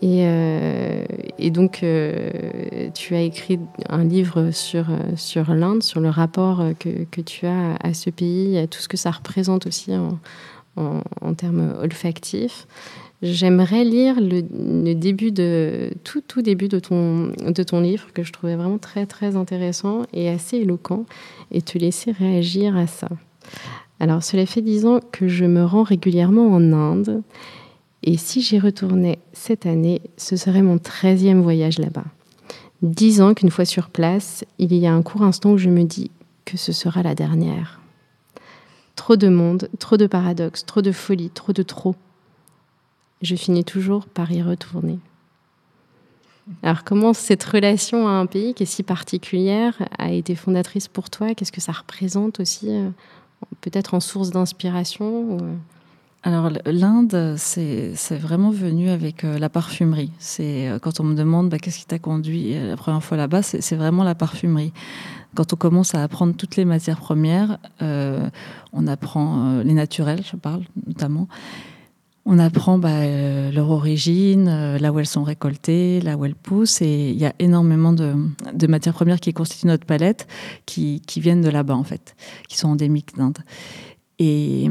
Et, 0.00 0.20
euh, 0.26 1.04
donc, 1.50 1.84
tu 2.94 3.14
as 3.16 3.20
écrit 3.20 3.58
un 3.88 4.04
livre 4.04 4.52
sur, 4.52 4.86
l'Inde, 5.48 5.82
sur 5.82 6.00
le 6.00 6.08
rapport 6.08 6.62
que, 6.78 7.20
tu 7.20 7.46
as 7.48 7.74
à 7.82 7.94
ce 7.94 8.10
pays, 8.10 8.58
à 8.58 8.68
tout 8.68 8.78
ce 8.78 8.86
que 8.86 8.96
ça 8.96 9.10
représente 9.10 9.66
aussi 9.66 9.90
en 10.76 11.34
termes 11.34 11.74
olfactifs. 11.80 12.68
J'aimerais 13.22 13.84
lire 13.84 14.16
le, 14.20 14.94
début 14.94 15.30
de 15.30 15.92
tout, 16.02 16.22
tout 16.26 16.42
début 16.42 16.66
de 16.66 16.80
ton, 16.80 17.28
de 17.28 17.62
ton 17.62 17.80
livre 17.80 18.12
que 18.12 18.24
je 18.24 18.32
trouvais 18.32 18.56
vraiment 18.56 18.78
très 18.78 19.06
très 19.06 19.36
intéressant 19.36 20.02
et 20.12 20.28
assez 20.28 20.56
éloquent 20.56 21.06
et 21.52 21.62
te 21.62 21.78
laisser 21.78 22.10
réagir 22.10 22.76
à 22.76 22.88
ça. 22.88 23.08
Alors 24.00 24.24
cela 24.24 24.44
fait 24.44 24.60
dix 24.60 24.86
ans 24.86 24.98
que 25.12 25.28
je 25.28 25.44
me 25.44 25.64
rends 25.64 25.84
régulièrement 25.84 26.48
en 26.48 26.72
Inde 26.72 27.22
et 28.02 28.16
si 28.16 28.42
j'y 28.42 28.58
retournais 28.58 29.20
cette 29.32 29.66
année, 29.66 30.02
ce 30.16 30.34
serait 30.34 30.62
mon 30.62 30.78
treizième 30.78 31.42
voyage 31.42 31.78
là-bas. 31.78 32.06
Dix 32.82 33.20
ans 33.20 33.34
qu'une 33.34 33.50
fois 33.50 33.64
sur 33.64 33.90
place, 33.90 34.44
il 34.58 34.74
y 34.74 34.88
a 34.88 34.92
un 34.92 35.02
court 35.02 35.22
instant 35.22 35.52
où 35.52 35.58
je 35.58 35.70
me 35.70 35.84
dis 35.84 36.10
que 36.44 36.56
ce 36.56 36.72
sera 36.72 37.04
la 37.04 37.14
dernière. 37.14 37.80
Trop 38.96 39.14
de 39.14 39.28
monde, 39.28 39.68
trop 39.78 39.96
de 39.96 40.08
paradoxes, 40.08 40.66
trop 40.66 40.82
de 40.82 40.90
folie, 40.90 41.30
trop 41.30 41.52
de 41.52 41.62
trop. 41.62 41.94
Je 43.22 43.36
finis 43.36 43.64
toujours 43.64 44.06
par 44.06 44.32
y 44.32 44.42
retourner. 44.42 44.98
Alors 46.62 46.84
comment 46.84 47.12
cette 47.12 47.44
relation 47.44 48.08
à 48.08 48.12
un 48.12 48.26
pays 48.26 48.54
qui 48.54 48.64
est 48.64 48.66
si 48.66 48.82
particulière 48.82 49.74
a 49.98 50.10
été 50.10 50.34
fondatrice 50.34 50.88
pour 50.88 51.08
toi? 51.08 51.34
Qu'est-ce 51.34 51.52
que 51.52 51.60
ça 51.60 51.72
représente 51.72 52.40
aussi 52.40 52.70
euh, 52.70 52.90
Peut-être 53.60 53.94
en 53.94 54.00
source 54.00 54.30
d'inspiration 54.30 55.38
euh? 55.40 55.54
Alors 56.24 56.50
l'Inde, 56.66 57.34
c'est 57.36 57.94
vraiment 58.12 58.50
venu 58.50 58.90
avec 58.90 59.24
euh, 59.24 59.38
la 59.38 59.48
parfumerie. 59.48 60.12
C'est 60.20 60.70
quand 60.80 61.00
on 61.00 61.04
me 61.04 61.14
demande 61.14 61.48
bah, 61.48 61.58
qu'est-ce 61.58 61.80
qui 61.80 61.86
t'a 61.86 61.98
conduit 61.98 62.54
la 62.54 62.76
première 62.76 63.02
fois 63.02 63.16
là-bas, 63.16 63.42
c'est 63.42 63.74
vraiment 63.74 64.04
la 64.04 64.14
parfumerie. 64.14 64.72
Quand 65.34 65.52
on 65.52 65.56
commence 65.56 65.96
à 65.96 66.02
apprendre 66.02 66.34
toutes 66.36 66.56
les 66.56 66.64
matières 66.64 67.00
premières, 67.00 67.58
on 67.80 68.86
apprend 68.86 69.62
les 69.64 69.72
naturels, 69.72 70.22
je 70.30 70.36
parle 70.36 70.62
notamment, 70.86 71.26
on 72.24 72.38
apprend 72.38 72.78
bah, 72.78 73.00
euh, 73.00 73.50
leur 73.50 73.70
origine, 73.70 74.48
euh, 74.48 74.78
là 74.78 74.92
où 74.92 74.98
elles 75.00 75.06
sont 75.06 75.24
récoltées, 75.24 76.00
là 76.00 76.16
où 76.16 76.24
elles 76.24 76.36
poussent. 76.36 76.80
Et 76.80 77.10
il 77.10 77.18
y 77.18 77.26
a 77.26 77.34
énormément 77.38 77.92
de, 77.92 78.14
matières 78.66 78.94
premières 78.94 79.20
qui 79.20 79.32
constituent 79.32 79.66
notre 79.66 79.86
palette, 79.86 80.28
qui, 80.64 81.02
viennent 81.16 81.40
de 81.40 81.50
là-bas, 81.50 81.74
en 81.74 81.84
fait, 81.84 82.14
qui 82.48 82.58
sont 82.58 82.68
endémiques 82.68 83.16
d'Inde. 83.16 83.38
Et, 84.18 84.68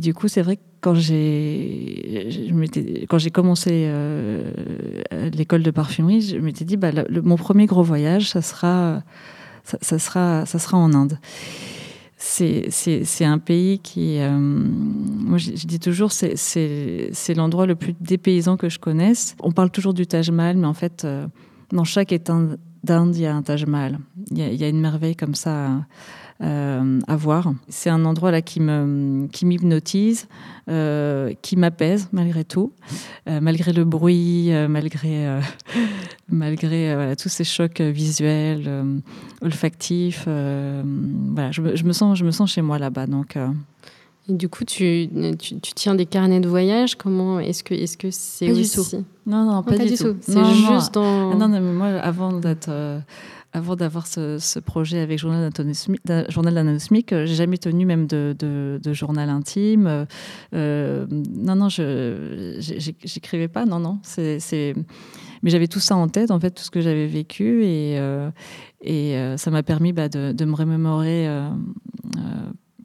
du 0.00 0.14
coup, 0.14 0.26
c'est 0.26 0.42
vrai 0.42 0.56
que 0.56 0.62
quand 0.80 0.94
j'ai, 0.94 2.52
quand 3.08 3.18
j'ai 3.18 3.30
commencé 3.30 3.70
euh, 3.72 4.52
l'école 5.32 5.62
de 5.62 5.70
parfumerie, 5.70 6.22
je 6.22 6.38
m'étais 6.38 6.64
dit, 6.64 6.76
bah, 6.76 6.90
mon 7.22 7.36
premier 7.36 7.66
gros 7.66 7.84
voyage, 7.84 8.30
ça 8.30 8.42
sera, 8.42 9.02
ça 9.64 9.98
sera, 9.98 10.44
ça 10.44 10.58
sera 10.58 10.76
en 10.76 10.92
Inde 10.92 11.18
c'est 12.18 13.24
un 13.24 13.38
pays 13.38 13.78
qui, 13.78 14.18
euh, 14.18 14.36
moi 14.38 15.38
je, 15.38 15.52
dis 15.52 15.78
toujours, 15.78 16.10
c'est 16.10 17.34
l'endroit 17.36 17.66
le 17.66 17.76
plus 17.76 17.94
dépaysant 18.00 18.56
que 18.56 18.68
je 18.68 18.78
connaisse. 18.78 19.36
On 19.40 19.52
parle 19.52 19.70
toujours 19.70 19.94
du 19.94 20.06
Taj 20.06 20.30
Mahal, 20.30 20.56
mais 20.56 20.66
en 20.66 20.74
fait, 20.74 21.04
euh, 21.04 21.28
dans 21.70 21.84
chaque 21.84 22.10
État 22.12 22.36
d'Inde, 22.82 23.14
il 23.14 23.22
y 23.22 23.26
a 23.26 23.34
un 23.34 23.42
Taj 23.42 23.66
Mahal. 23.66 24.00
Il 24.32 24.38
y, 24.38 24.64
a, 24.64 24.68
une 24.68 24.80
merveille 24.80 25.16
comme 25.16 25.34
ça 25.34 25.86
à 26.40 27.16
voir. 27.16 27.52
C'est 27.68 27.90
un 27.90 28.04
endroit 28.04 28.30
là 28.30 28.42
qui 28.42 28.60
me 28.60 29.26
qui 29.28 29.44
m'hypnotise, 29.44 30.28
euh, 30.68 31.32
qui 31.42 31.56
m'apaise 31.56 32.08
malgré 32.12 32.44
tout, 32.44 32.72
euh, 33.28 33.40
malgré 33.40 33.72
le 33.72 33.84
bruit, 33.84 34.50
malgré 34.68 35.40
malgré 36.28 36.94
voilà, 36.94 37.16
tous 37.16 37.28
ces 37.28 37.44
chocs 37.44 37.80
visuels, 37.80 38.70
olfactifs. 39.42 40.24
voilà, 40.26 41.50
je, 41.50 41.74
je, 41.74 41.84
me 41.84 41.92
sens 41.92 42.18
je 42.18 42.24
me 42.24 42.30
sens 42.30 42.52
chez 42.52 42.62
moi 42.62 42.78
là-bas 42.78 43.06
donc. 43.06 43.36
Et 44.30 44.34
du 44.34 44.50
coup, 44.50 44.64
tu, 44.64 45.08
tu, 45.38 45.56
tiens 45.74 45.94
des 45.94 46.04
carnets 46.04 46.40
de 46.40 46.48
voyage? 46.48 46.96
Comment 46.96 47.40
est-ce 47.40 47.64
que 47.64 47.72
est-ce 47.72 47.96
que 47.96 48.10
c'est 48.10 48.50
aussi? 48.50 48.96
Non, 49.24 49.44
non, 49.44 49.62
pas, 49.62 49.78
du, 49.78 49.94
tout. 49.96 50.16
C'est 50.20 50.44
juste 50.44 50.92
dans. 50.92 51.32
Ah 51.32 51.34
non, 51.34 51.48
non, 51.48 51.60
mais 51.60 51.72
moi, 51.72 51.86
avant 51.98 52.34
d'être 52.34 52.68
avant 53.52 53.76
d'avoir 53.76 54.06
ce, 54.06 54.58
projet 54.58 55.00
avec 55.00 55.18
Journal 55.18 55.50
d'Anatomie, 56.04 57.04
j'ai 57.08 57.26
jamais 57.26 57.58
tenu 57.58 57.86
même 57.86 58.06
de, 58.06 58.80
journal 58.92 59.30
intime. 59.30 60.06
Euh, 60.54 61.06
non, 61.10 61.56
non, 61.56 61.68
j'écrivais 61.68 63.48
pas. 63.48 63.64
Non, 63.64 63.80
non. 63.80 64.00
Mais 65.42 65.50
j'avais 65.50 65.68
tout 65.68 65.80
ça 65.80 65.96
en 65.96 66.08
tête, 66.08 66.30
en 66.30 66.40
fait, 66.40 66.50
tout 66.50 66.62
ce 66.62 66.70
que 66.70 66.80
j'avais 66.80 67.06
vécu, 67.06 67.64
et, 67.64 67.98
euh, 67.98 68.30
euh, 68.86 69.36
ça 69.36 69.50
m'a 69.50 69.62
permis 69.62 69.92
bah, 69.92 70.08
de, 70.08 70.44
me 70.44 70.54
remémorer 70.54 71.28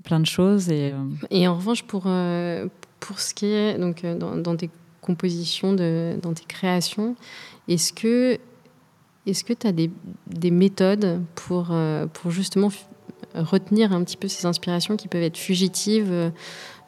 plein 0.03 0.19
de 0.19 0.25
choses. 0.25 0.69
Et, 0.69 0.93
et 1.29 1.47
en 1.47 1.55
revanche, 1.55 1.83
pour 1.83 2.07
pour 2.99 3.19
ce 3.19 3.33
qui 3.33 3.47
est 3.47 3.77
donc 3.77 4.05
dans, 4.05 4.37
dans 4.37 4.55
tes 4.55 4.69
compositions, 5.01 5.73
de, 5.73 6.17
dans 6.21 6.33
tes 6.33 6.45
créations, 6.45 7.17
est-ce 7.67 7.91
que 7.91 8.39
est-ce 9.25 9.43
que 9.43 9.53
tu 9.53 9.67
as 9.67 9.71
des, 9.71 9.89
des, 10.27 10.51
méthodes 10.51 11.21
pour, 11.35 11.67
euh, 11.71 12.07
pour 12.07 12.31
justement 12.31 12.69
retenir 13.33 13.93
un 13.93 14.03
petit 14.03 14.17
peu 14.17 14.27
ces 14.27 14.45
inspirations 14.45 14.97
qui 14.97 15.07
peuvent 15.07 15.23
être 15.23 15.37
fugitives 15.37 16.11
euh, 16.11 16.29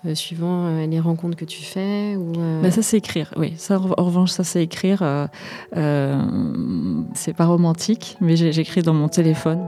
euh, 0.06 0.13
suivant 0.13 0.86
les 0.86 1.00
rencontres 1.00 1.38
que 1.38 1.45
tu 1.45 1.63
fais 1.63 2.15
ou 2.15 2.34
bah, 2.62 2.69
Ça, 2.71 2.82
c'est 2.82 2.98
écrire, 2.98 3.34
oui. 3.38 3.54
Ça, 3.58 3.80
en 3.80 4.04
revanche, 4.04 4.32
ça, 4.32 4.43
c'est 4.43 4.63
écrire. 4.63 5.30
c'est 5.74 7.34
pas 7.34 7.45
romantique, 7.45 8.17
mais 8.21 8.36
j'écris 8.36 8.84
dans 8.84 8.93
mon 8.93 9.08
téléphone. 9.08 9.65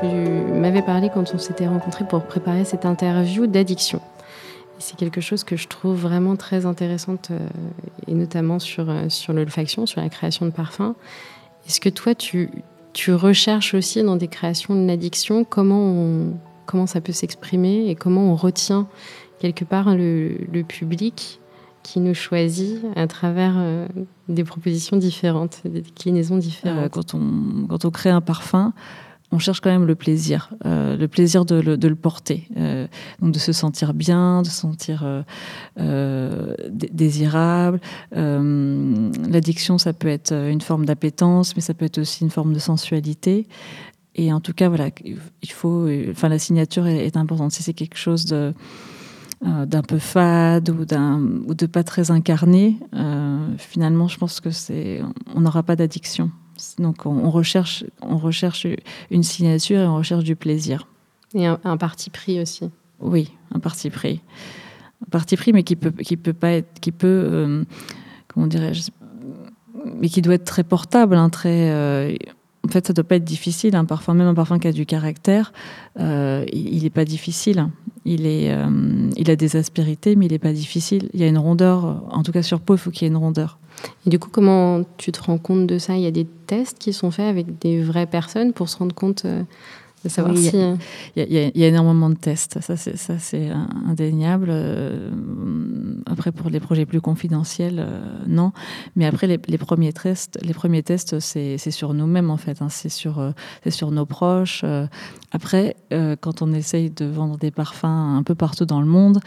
Tu 0.00 0.06
m'avais 0.06 0.80
parlé 0.80 1.10
quand 1.12 1.34
on 1.34 1.38
s'était 1.38 1.66
rencontrés 1.66 2.06
pour 2.06 2.22
préparer 2.22 2.64
cette 2.64 2.86
interview 2.86 3.46
d'addiction. 3.46 4.00
C'est 4.80 4.96
quelque 4.96 5.20
chose 5.20 5.44
que 5.44 5.56
je 5.56 5.68
trouve 5.68 5.96
vraiment 5.96 6.36
très 6.36 6.64
intéressante, 6.64 7.28
euh, 7.30 7.38
et 8.08 8.14
notamment 8.14 8.58
sur, 8.58 8.88
euh, 8.88 9.08
sur 9.08 9.32
l'olfaction, 9.34 9.84
sur 9.86 10.00
la 10.00 10.08
création 10.08 10.46
de 10.46 10.50
parfums. 10.50 10.94
Est-ce 11.66 11.80
que 11.80 11.90
toi, 11.90 12.14
tu, 12.14 12.50
tu 12.94 13.12
recherches 13.12 13.74
aussi 13.74 14.02
dans 14.02 14.16
des 14.16 14.28
créations 14.28 14.74
de 14.74 14.86
l'addiction 14.86 15.44
comment, 15.44 16.32
comment 16.64 16.86
ça 16.86 17.00
peut 17.02 17.12
s'exprimer 17.12 17.88
et 17.88 17.94
comment 17.94 18.32
on 18.32 18.34
retient 18.34 18.88
quelque 19.38 19.64
part 19.64 19.94
le, 19.94 20.38
le 20.50 20.62
public 20.62 21.40
qui 21.82 22.00
nous 22.00 22.14
choisit 22.14 22.78
à 22.96 23.06
travers 23.06 23.54
euh, 23.56 23.86
des 24.28 24.44
propositions 24.44 24.96
différentes, 24.96 25.60
des 25.64 25.82
déclinaisons 25.82 26.38
différentes? 26.38 26.90
quand, 26.90 27.14
on, 27.14 27.66
quand 27.68 27.84
on 27.84 27.90
crée 27.90 28.10
un 28.10 28.20
parfum, 28.22 28.72
on 29.32 29.38
cherche 29.38 29.60
quand 29.60 29.70
même 29.70 29.86
le 29.86 29.94
plaisir, 29.94 30.50
euh, 30.66 30.96
le 30.96 31.08
plaisir 31.08 31.44
de 31.44 31.60
le, 31.60 31.94
porter, 31.94 32.48
euh, 32.56 32.86
de 33.22 33.38
se 33.38 33.52
sentir 33.52 33.94
bien, 33.94 34.42
de 34.42 34.46
se 34.46 34.52
sentir 34.52 35.24
euh, 35.78 36.54
désirable. 36.68 37.80
L'addiction, 38.12 39.78
ça 39.78 39.92
peut 39.92 40.08
être 40.08 40.32
une 40.32 40.60
forme 40.60 40.84
d'appétence, 40.84 41.54
mais 41.54 41.62
ça 41.62 41.74
peut 41.74 41.84
être 41.84 41.98
aussi 41.98 42.24
une 42.24 42.30
forme 42.30 42.52
de 42.52 42.58
sensualité. 42.58 43.46
Et 44.16 44.32
en 44.32 44.40
tout 44.40 44.52
cas, 44.52 44.68
voilà, 44.68 44.90
il 45.04 45.50
faut, 45.50 45.88
enfin, 46.10 46.28
la 46.28 46.40
signature 46.40 46.86
est, 46.88 47.16
importante. 47.16 47.52
Si 47.52 47.62
c'est 47.62 47.74
quelque 47.74 47.98
chose 47.98 48.24
de 48.24 48.52
d'un 49.42 49.80
peu 49.80 49.98
fade 49.98 50.68
ou 50.68 50.84
d'un 50.84 51.18
ou 51.46 51.54
de 51.54 51.64
pas 51.64 51.82
très 51.82 52.10
incarné, 52.10 52.76
finalement, 53.56 54.06
je 54.06 54.18
pense 54.18 54.40
que 54.40 54.50
c'est, 54.50 55.00
on 55.34 55.40
n'aura 55.40 55.62
pas 55.62 55.76
d'addiction. 55.76 56.30
Donc 56.78 57.06
on, 57.06 57.30
recherche, 57.30 57.84
on 58.02 58.16
recherche 58.16 58.66
une 59.10 59.22
signature 59.22 59.80
et 59.80 59.86
on 59.86 59.96
recherche 59.96 60.24
du 60.24 60.36
plaisir. 60.36 60.86
Et 61.34 61.46
un, 61.46 61.76
parti 61.76 62.10
pris 62.10 62.40
aussi. 62.40 62.70
Oui, 63.00 63.32
un 63.52 63.60
parti 63.60 63.90
pris. 63.90 64.20
Un 65.06 65.10
parti 65.10 65.36
pris, 65.36 65.52
mais 65.52 65.62
qui 65.62 65.76
peut, 65.76 65.90
qui 65.90 66.16
peut 66.16 66.32
pas 66.32 66.50
être, 66.50 66.80
qui 66.80 66.92
peut, 66.92 67.06
euh, 67.06 67.64
comment 68.28 68.46
dirais-je, 68.46 68.90
mais 69.84 70.08
qui 70.08 70.22
doit 70.22 70.34
être 70.34 70.44
très 70.44 70.64
portable, 70.64 71.14
hein, 71.14 71.30
très. 71.30 71.70
Euh, 71.70 72.16
en 72.64 72.68
fait, 72.68 72.86
ça 72.86 72.92
doit 72.92 73.04
pas 73.04 73.16
être 73.16 73.24
difficile. 73.24 73.74
Un 73.76 73.84
parfum, 73.84 74.14
même 74.14 74.28
un 74.28 74.34
parfum 74.34 74.58
qui 74.58 74.68
a 74.68 74.72
du 74.72 74.86
caractère, 74.86 75.52
euh, 75.98 76.44
il 76.52 76.82
n'est 76.82 76.90
pas 76.90 77.04
difficile. 77.04 77.66
Il, 78.04 78.26
est, 78.26 78.54
il 79.16 79.30
a 79.30 79.36
des 79.36 79.56
aspérités, 79.56 80.16
mais 80.16 80.26
il 80.26 80.32
n'est 80.32 80.38
pas 80.38 80.52
difficile. 80.52 81.10
Il 81.12 81.20
y 81.20 81.24
a 81.24 81.26
une 81.26 81.38
rondeur, 81.38 82.02
en 82.10 82.22
tout 82.22 82.32
cas 82.32 82.42
sur 82.42 82.60
peau, 82.60 82.74
il 82.74 82.78
faut 82.78 82.90
qu'il 82.90 83.02
y 83.02 83.04
ait 83.06 83.12
une 83.12 83.16
rondeur. 83.16 83.58
Et 84.06 84.10
du 84.10 84.18
coup, 84.18 84.28
comment 84.30 84.82
tu 84.96 85.12
te 85.12 85.22
rends 85.22 85.38
compte 85.38 85.66
de 85.66 85.78
ça? 85.78 85.96
Il 85.96 86.02
y 86.02 86.06
a 86.06 86.10
des 86.10 86.26
tests 86.46 86.78
qui 86.78 86.92
sont 86.92 87.10
faits 87.10 87.26
avec 87.26 87.58
des 87.58 87.82
vraies 87.82 88.06
personnes 88.06 88.52
pour 88.52 88.68
se 88.68 88.76
rendre 88.78 88.94
compte 88.94 89.24
euh, 89.24 89.42
de 90.04 90.08
savoir 90.08 90.36
si. 90.36 90.56
Euh, 90.56 90.76
il 91.16 91.32
y, 91.32 91.64
a, 91.64 91.66
énormément 91.68 92.10
de 92.10 92.14
tests, 92.14 92.60
ça 92.60 92.76
c'est, 92.76 92.96
ça, 92.96 93.18
c'est 93.18 93.50
indéniable. 93.86 94.48
Euh, 94.50 95.10
après, 96.06 96.32
pour 96.32 96.50
les 96.50 96.60
projets 96.60 96.86
plus 96.86 97.00
confidentiels, 97.00 97.86
non. 98.26 98.52
Mais 98.96 99.06
après, 99.06 99.26
les, 99.26 99.58
premiers 99.58 99.92
tests, 99.92 100.38
les 100.42 100.54
premiers 100.54 100.82
tests 100.82 101.20
c'est, 101.20 101.58
sur 101.58 101.94
nous-mêmes 101.94 102.30
en 102.30 102.36
fait, 102.36 102.62
hein. 102.62 102.68
c'est, 102.68 102.88
sur, 102.88 103.32
c'est 103.62 103.70
sur 103.70 103.90
nos 103.90 104.06
proches. 104.06 104.64
Après, 105.32 105.76
quand 106.20 106.42
on 106.42 106.52
essaye 106.52 106.90
de 106.90 107.04
vendre 107.04 107.36
des 107.36 107.50
parfums 107.50 107.84
un 107.84 108.22
peu 108.22 108.34
partout 108.34 108.64
dans 108.64 108.80
le 108.80 108.86
monde, 108.86 109.20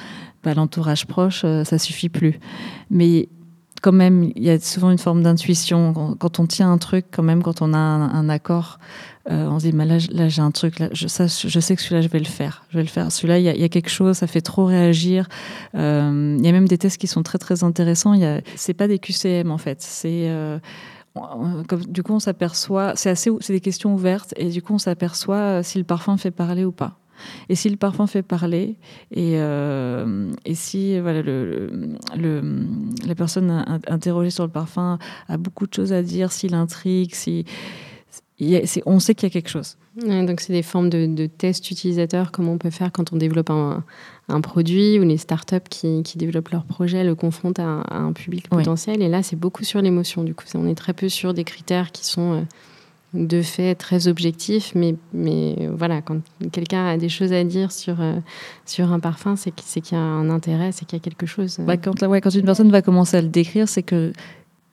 bah, 0.43 0.53
l'entourage 0.53 1.05
proche, 1.05 1.41
ça 1.41 1.77
suffit 1.77 2.09
plus. 2.09 2.39
Mais 2.89 3.29
quand 3.83 3.91
même, 3.91 4.31
il 4.37 4.43
y 4.43 4.49
a 4.49 4.57
souvent 4.59 4.91
une 4.91 4.97
forme 4.97 5.23
d'intuition. 5.23 6.15
Quand, 6.17 6.39
on 6.39 6.47
tient 6.47 6.71
un 6.71 6.77
truc, 6.77 7.05
quand 7.11 7.21
même, 7.21 7.43
quand 7.43 7.61
on 7.61 7.73
a 7.73 7.77
un, 7.77 8.29
accord, 8.29 8.79
euh, 9.29 9.45
on 9.49 9.59
se 9.59 9.69
dit, 9.69 9.73
là, 9.73 10.29
j'ai 10.29 10.41
un 10.41 10.51
truc, 10.51 10.79
là, 10.79 10.87
je, 10.93 11.07
sais 11.07 11.75
que 11.75 11.81
celui-là, 11.81 11.99
je 11.99 12.07
vais 12.07 12.19
le 12.19 12.25
faire. 12.25 12.63
Je 12.69 12.77
vais 12.77 12.83
le 12.83 12.89
faire. 12.89 13.11
Celui-là, 13.11 13.39
il 13.39 13.43
y, 13.43 13.63
a 13.63 13.69
quelque 13.69 13.89
chose, 13.89 14.15
ça 14.15 14.27
fait 14.27 14.39
trop 14.39 14.65
réagir. 14.65 15.27
Euh, 15.75 16.37
il 16.39 16.45
y 16.45 16.47
a 16.47 16.53
même 16.53 16.67
des 16.67 16.77
tests 16.77 16.97
qui 16.97 17.07
sont 17.07 17.23
très, 17.23 17.37
très 17.39 17.65
intéressants. 17.65 18.15
Ce 18.15 18.41
n'est 18.69 18.73
pas 18.73 18.87
des 18.87 18.99
QCM, 18.99 19.51
en 19.51 19.57
fait. 19.57 19.81
C'est. 19.81 20.29
Euh, 20.29 20.59
du 21.89 22.03
coup, 22.03 22.13
on 22.13 22.19
s'aperçoit, 22.19 22.93
c'est 22.95 23.09
assez, 23.09 23.29
c'est 23.41 23.53
des 23.53 23.59
questions 23.59 23.93
ouvertes, 23.93 24.33
et 24.37 24.49
du 24.49 24.61
coup, 24.61 24.73
on 24.73 24.79
s'aperçoit 24.79 25.61
si 25.61 25.77
le 25.77 25.83
parfum 25.83 26.17
fait 26.17 26.31
parler 26.31 26.63
ou 26.65 26.71
pas. 26.71 26.97
Et 27.49 27.55
si 27.55 27.69
le 27.69 27.77
parfum 27.77 28.07
fait 28.07 28.23
parler, 28.23 28.75
et, 29.11 29.39
euh, 29.39 30.31
et 30.45 30.55
si 30.55 30.99
voilà, 30.99 31.21
le, 31.21 31.97
le, 32.17 32.67
la 33.05 33.15
personne 33.15 33.65
interrogée 33.87 34.29
sur 34.29 34.43
le 34.43 34.51
parfum 34.51 34.97
a 35.27 35.37
beaucoup 35.37 35.67
de 35.67 35.73
choses 35.73 35.93
à 35.93 36.01
dire, 36.03 36.31
s'il 36.31 36.53
intrigue, 36.55 37.13
si 37.13 37.45
on 38.85 38.99
sait 38.99 39.15
qu'il 39.15 39.27
y 39.27 39.31
a 39.31 39.33
quelque 39.33 39.49
chose. 39.49 39.77
donc 39.95 40.41
c'est 40.41 40.53
des 40.53 40.63
formes 40.63 40.89
de, 40.89 41.25
tests 41.27 41.69
utilisateurs 41.71 42.31
comme 42.31 42.47
on 42.47 42.57
peut 42.57 42.69
faire 42.69 42.91
quand 42.91 43.13
on 43.13 43.17
développe 43.17 43.49
un, 43.49 43.83
produit 44.41 44.99
ou 44.99 45.03
les 45.03 45.17
startups 45.17 45.69
qui, 45.69 46.01
qui 46.03 46.17
développent 46.17 46.49
leur 46.49 46.65
projet 46.65 47.03
le 47.03 47.15
confrontent 47.15 47.59
à, 47.59 47.83
un 47.89 48.13
public 48.13 48.49
potentiel. 48.49 49.01
Et 49.01 49.09
là, 49.09 49.21
c'est 49.21 49.35
beaucoup 49.35 49.63
sur 49.63 49.81
l'émotion. 49.81 50.23
Du 50.23 50.33
coup, 50.33 50.45
on 50.55 50.67
est 50.67 50.75
très 50.75 50.93
peu 50.93 51.09
sur 51.09 51.33
des 51.33 51.43
critères 51.43 51.91
qui 51.91 52.05
sont 52.05 52.33
euh, 52.33 52.41
de 53.13 53.41
fait 53.41 53.75
très 53.75 54.07
objectifs. 54.07 54.73
Mais, 54.75 54.95
mais 55.13 55.69
voilà, 55.71 56.01
quand 56.01 56.19
quelqu'un 56.51 56.85
a 56.85 56.97
des 56.97 57.09
choses 57.09 57.33
à 57.33 57.43
dire 57.43 57.71
sur, 57.71 58.01
euh, 58.01 58.15
sur 58.65 58.91
un 58.91 58.99
parfum, 58.99 59.35
c'est 59.35 59.51
qu'il 59.51 59.97
y 59.97 59.99
a 59.99 60.03
un 60.03 60.29
intérêt, 60.29 60.71
c'est 60.71 60.85
qu'il 60.85 60.97
y 60.97 61.01
a 61.01 61.03
quelque 61.03 61.25
chose. 61.25 61.57
Euh. 61.59 61.63
Bah, 61.63 61.77
quand, 61.77 62.01
ouais, 62.03 62.21
quand 62.21 62.33
une 62.33 62.45
personne 62.45 62.71
va 62.71 62.81
commencer 62.81 63.17
à 63.17 63.21
le 63.21 63.27
décrire, 63.27 63.67
c'est 63.69 63.83
que 63.83 64.13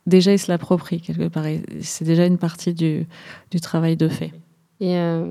déjà 0.07 0.33
il 0.33 0.39
se 0.39 0.51
l'approprie 0.51 1.01
quelque 1.01 1.29
part. 1.29 1.45
C'est 1.81 2.05
déjà 2.05 2.27
une 2.27 2.39
partie 2.39 2.75
du, 2.75 3.07
du 3.51 3.61
travail 3.61 3.97
de 3.97 4.09
fait. 4.09 4.33
Et 4.81 4.97
euh, 4.97 5.27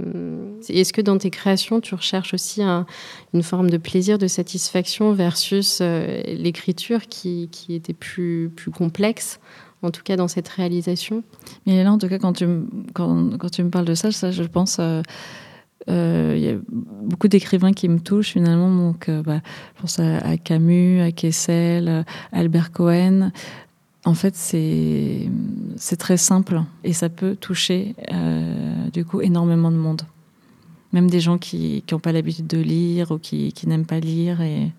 est-ce 0.70 0.94
que 0.94 1.02
dans 1.02 1.18
tes 1.18 1.32
créations, 1.32 1.82
tu 1.82 1.96
recherches 1.96 2.36
aussi 2.36 2.62
une 2.62 3.44
forme 3.44 3.72
de 3.72 3.78
plaisir, 3.78 4.20
de 4.20 4.28
satisfaction 4.28 5.12
versus 5.14 5.80
euh, 5.82 6.22
l'écriture 6.28 7.08
qui, 7.08 7.50
qui, 7.52 7.74
était 7.74 7.94
plus, 7.94 8.52
plus 8.56 8.70
complexe, 8.70 9.40
en 9.82 9.92
tout 9.92 10.02
cas 10.04 10.16
dans 10.16 10.28
cette 10.28 10.48
réalisation 10.48 11.24
Mais 11.66 11.84
là, 11.84 11.92
en 11.92 11.98
tout 11.98 12.10
cas, 12.10 12.20
quand 12.20 12.34
tu, 12.34 12.48
quand, 12.94 13.38
quand 13.38 13.50
tu 13.50 13.64
me 13.64 13.70
parles 13.70 13.86
de 13.86 13.96
ça, 13.96 14.12
ça 14.12 14.32
je 14.32 14.44
pense. 14.44 14.80
Euh, 14.80 16.34
il 16.36 16.42
y 16.44 16.50
a 16.50 16.56
beaucoup 16.70 17.30
d'écrivains 17.30 17.74
qui 17.74 17.88
me 17.88 18.00
touchent 18.00 18.34
finalement. 18.34 18.70
Donc, 18.70 19.10
bah, 19.10 19.40
je 19.76 19.82
pense 19.82 20.00
à, 20.00 20.38
Camus, 20.38 21.02
à 21.02 21.12
Kessel, 21.12 21.88
à 21.88 22.04
Albert 22.32 22.72
Cohen, 22.72 23.32
en 24.06 24.14
fait, 24.14 24.36
c'est 24.36 25.30
très 25.98 26.18
simple 26.18 26.62
et 26.84 26.94
ça 26.94 27.10
peut 27.10 27.36
toucher 27.36 27.96
euh, 28.12 28.90
du 28.92 29.04
coup 29.04 29.22
énormément 29.22 29.72
de 29.72 29.76
monde. 29.76 30.04
Même 30.94 31.10
des 31.10 31.20
gens 31.20 31.38
qui 31.38 31.84
n'ont 31.92 32.00
pas 32.00 32.12
l'habitude 32.12 32.48
de 32.48 32.58
lire 32.58 33.12
ou 33.12 33.20
qui, 33.20 33.54
n'aiment 33.68 33.86
pas 33.86 34.00
lire. 34.00 34.42
Et, 34.42 34.72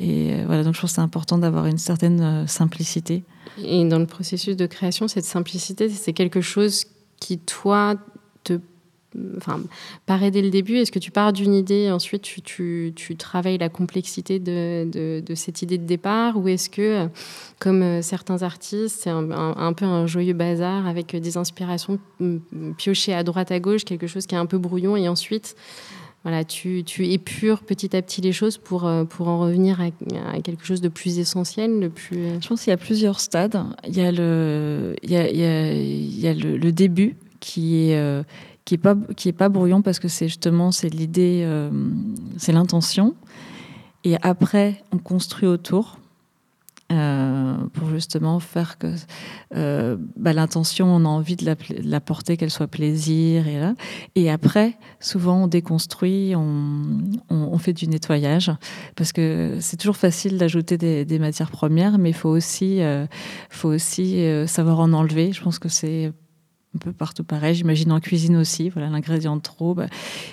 et 0.00 0.32
euh, 0.32 0.44
voilà, 0.46 0.62
donc 0.62 0.74
je 0.74 0.80
pense 0.80 0.90
que 0.90 0.96
c'est 0.96 1.00
important 1.00 1.38
d'avoir 1.38 1.66
une 1.66 1.78
certaine 1.78 2.20
euh, 2.20 2.46
simplicité. 2.46 3.24
Et 3.64 3.84
dans 3.84 3.98
le 3.98 4.06
processus 4.06 4.56
de 4.56 4.66
création, 4.66 5.08
cette 5.08 5.24
simplicité, 5.24 5.88
c'est 5.88 6.12
quelque 6.12 6.40
chose 6.40 6.84
qui, 7.18 7.38
toi, 7.38 7.94
te 8.44 8.58
enfin, 9.38 9.60
paraît 10.04 10.30
dès 10.30 10.42
le 10.42 10.50
début 10.50 10.76
Est-ce 10.76 10.92
que 10.92 10.98
tu 10.98 11.10
pars 11.10 11.32
d'une 11.32 11.54
idée 11.54 11.84
et 11.84 11.90
ensuite 11.90 12.22
tu, 12.22 12.92
travailles 13.18 13.56
la 13.56 13.70
complexité 13.70 14.38
de, 14.38 15.22
cette 15.34 15.62
idée 15.62 15.78
de 15.78 15.86
départ? 15.86 16.36
Ou 16.36 16.48
est-ce 16.48 16.68
que, 16.68 17.08
comme 17.58 17.82
euh, 17.82 18.02
certains 18.02 18.42
artistes, 18.42 19.00
c'est 19.02 19.10
un, 19.10 19.72
peu 19.72 19.86
un 19.86 20.06
joyeux 20.06 20.34
bazar 20.34 20.86
avec 20.86 21.16
des 21.16 21.36
inspirations 21.38 21.98
piochées 22.76 23.14
à 23.14 23.22
droite 23.22 23.50
à 23.50 23.60
gauche, 23.60 23.84
quelque 23.84 24.06
chose 24.06 24.26
qui 24.26 24.34
est 24.34 24.38
un 24.38 24.46
peu 24.46 24.58
brouillon 24.58 24.96
et 24.96 25.08
ensuite 25.08 25.56
voilà, 26.26 26.42
tu, 26.42 26.82
épures 26.98 27.62
petit 27.62 27.96
à 27.96 28.02
petit 28.02 28.20
les 28.20 28.32
choses 28.32 28.58
pour, 28.58 28.84
euh, 28.84 29.04
pour 29.04 29.28
en 29.28 29.38
revenir 29.38 29.80
à, 29.80 30.40
quelque 30.40 30.66
chose 30.66 30.80
de 30.80 30.88
plus 30.88 31.20
essentiel, 31.20 31.78
de 31.78 31.86
plus... 31.86 32.16
Euh, 32.18 32.38
Je 32.40 32.48
pense 32.48 32.64
qu'il 32.64 32.72
y 32.72 32.74
a 32.74 32.76
plusieurs 32.76 33.20
stades. 33.20 33.62
Il 33.86 33.96
y 33.96 34.00
a 34.00 34.10
le, 34.10 34.96
il 35.04 35.12
y 35.12 35.16
a, 35.16 35.30
il 35.30 36.18
y 36.18 36.26
a, 36.26 36.34
le, 36.34 36.72
début 36.72 37.14
qui 37.38 37.92
est, 37.92 38.24
qui 38.64 38.74
est 38.74 38.78
pas 38.78 38.96
qui 39.16 39.28
est 39.28 39.32
pas 39.32 39.48
brouillon 39.48 39.82
parce 39.82 40.00
que 40.00 40.08
c'est 40.08 40.26
justement 40.26 40.72
c'est 40.72 40.88
l'idée, 40.88 41.42
euh, 41.44 41.70
c'est 42.38 42.50
l'intention. 42.50 43.14
Et 44.02 44.16
après, 44.20 44.82
on 44.90 44.98
construit 44.98 45.46
autour 45.46 46.00
euh, 46.92 47.56
pour 47.72 47.90
justement 47.90 48.38
faire 48.38 48.78
que 48.78 48.94
euh, 49.56 49.96
bah, 50.16 50.32
l'intention, 50.32 50.86
on 50.86 51.04
a 51.04 51.08
envie 51.08 51.34
de 51.34 51.44
la, 51.44 51.56
la 51.82 52.00
porter, 52.00 52.36
qu'elle 52.36 52.50
soit 52.50 52.68
plaisir 52.68 53.48
et 53.48 53.58
là. 53.58 53.74
Et 54.14 54.30
après, 54.30 54.76
souvent, 55.00 55.44
on 55.44 55.46
déconstruit, 55.48 56.34
on, 56.36 57.00
on, 57.28 57.58
fait 57.58 57.72
du 57.72 57.88
nettoyage 57.88 58.52
parce 58.94 59.12
que 59.12 59.58
c'est 59.60 59.76
toujours 59.76 59.96
facile 59.96 60.38
d'ajouter 60.38 60.78
des, 60.78 61.04
des, 61.04 61.18
matières 61.18 61.50
premières, 61.50 61.98
mais 61.98 62.10
il 62.10 62.14
faut 62.14 62.28
aussi, 62.28 62.80
faut 63.50 63.70
aussi 63.70 64.24
savoir 64.46 64.80
en 64.80 64.92
enlever. 64.92 65.32
Je 65.32 65.42
pense 65.42 65.58
que 65.58 65.68
c'est 65.68 66.12
un 66.76 66.78
peu 66.78 66.92
partout 66.92 67.24
pareil. 67.24 67.54
J'imagine 67.54 67.90
en 67.90 68.00
cuisine 68.00 68.36
aussi, 68.36 68.68
voilà, 68.68 68.88
l'ingrédient 68.88 69.38
trop. 69.38 69.74
Bah, 69.74 69.86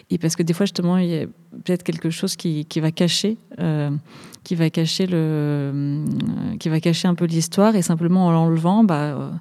et 0.10 0.18
parce 0.18 0.36
que 0.36 0.44
des 0.44 0.54
fois, 0.54 0.66
justement, 0.66 0.98
il 0.98 1.10
y 1.10 1.20
a 1.20 1.26
peut-être 1.64 1.84
quelque 1.84 2.10
chose 2.10 2.36
qui, 2.36 2.66
qui 2.66 2.80
va 2.80 2.92
cacher, 2.92 3.38
euh, 3.60 3.90
qui 4.44 4.56
va 4.56 4.70
cacher 4.70 5.08
le, 5.08 5.18
euh, 5.18 6.06
qui 6.60 6.70
va 6.70 6.80
cacher 6.80 7.08
un 7.08 7.16
peu 7.16 7.26
l'histoire, 7.26 7.76
et 7.76 7.82
simplement 7.82 8.28
en 8.28 8.32
l'enlevant, 8.32 8.84
bah, 8.84 9.02
euh, 9.02 9.32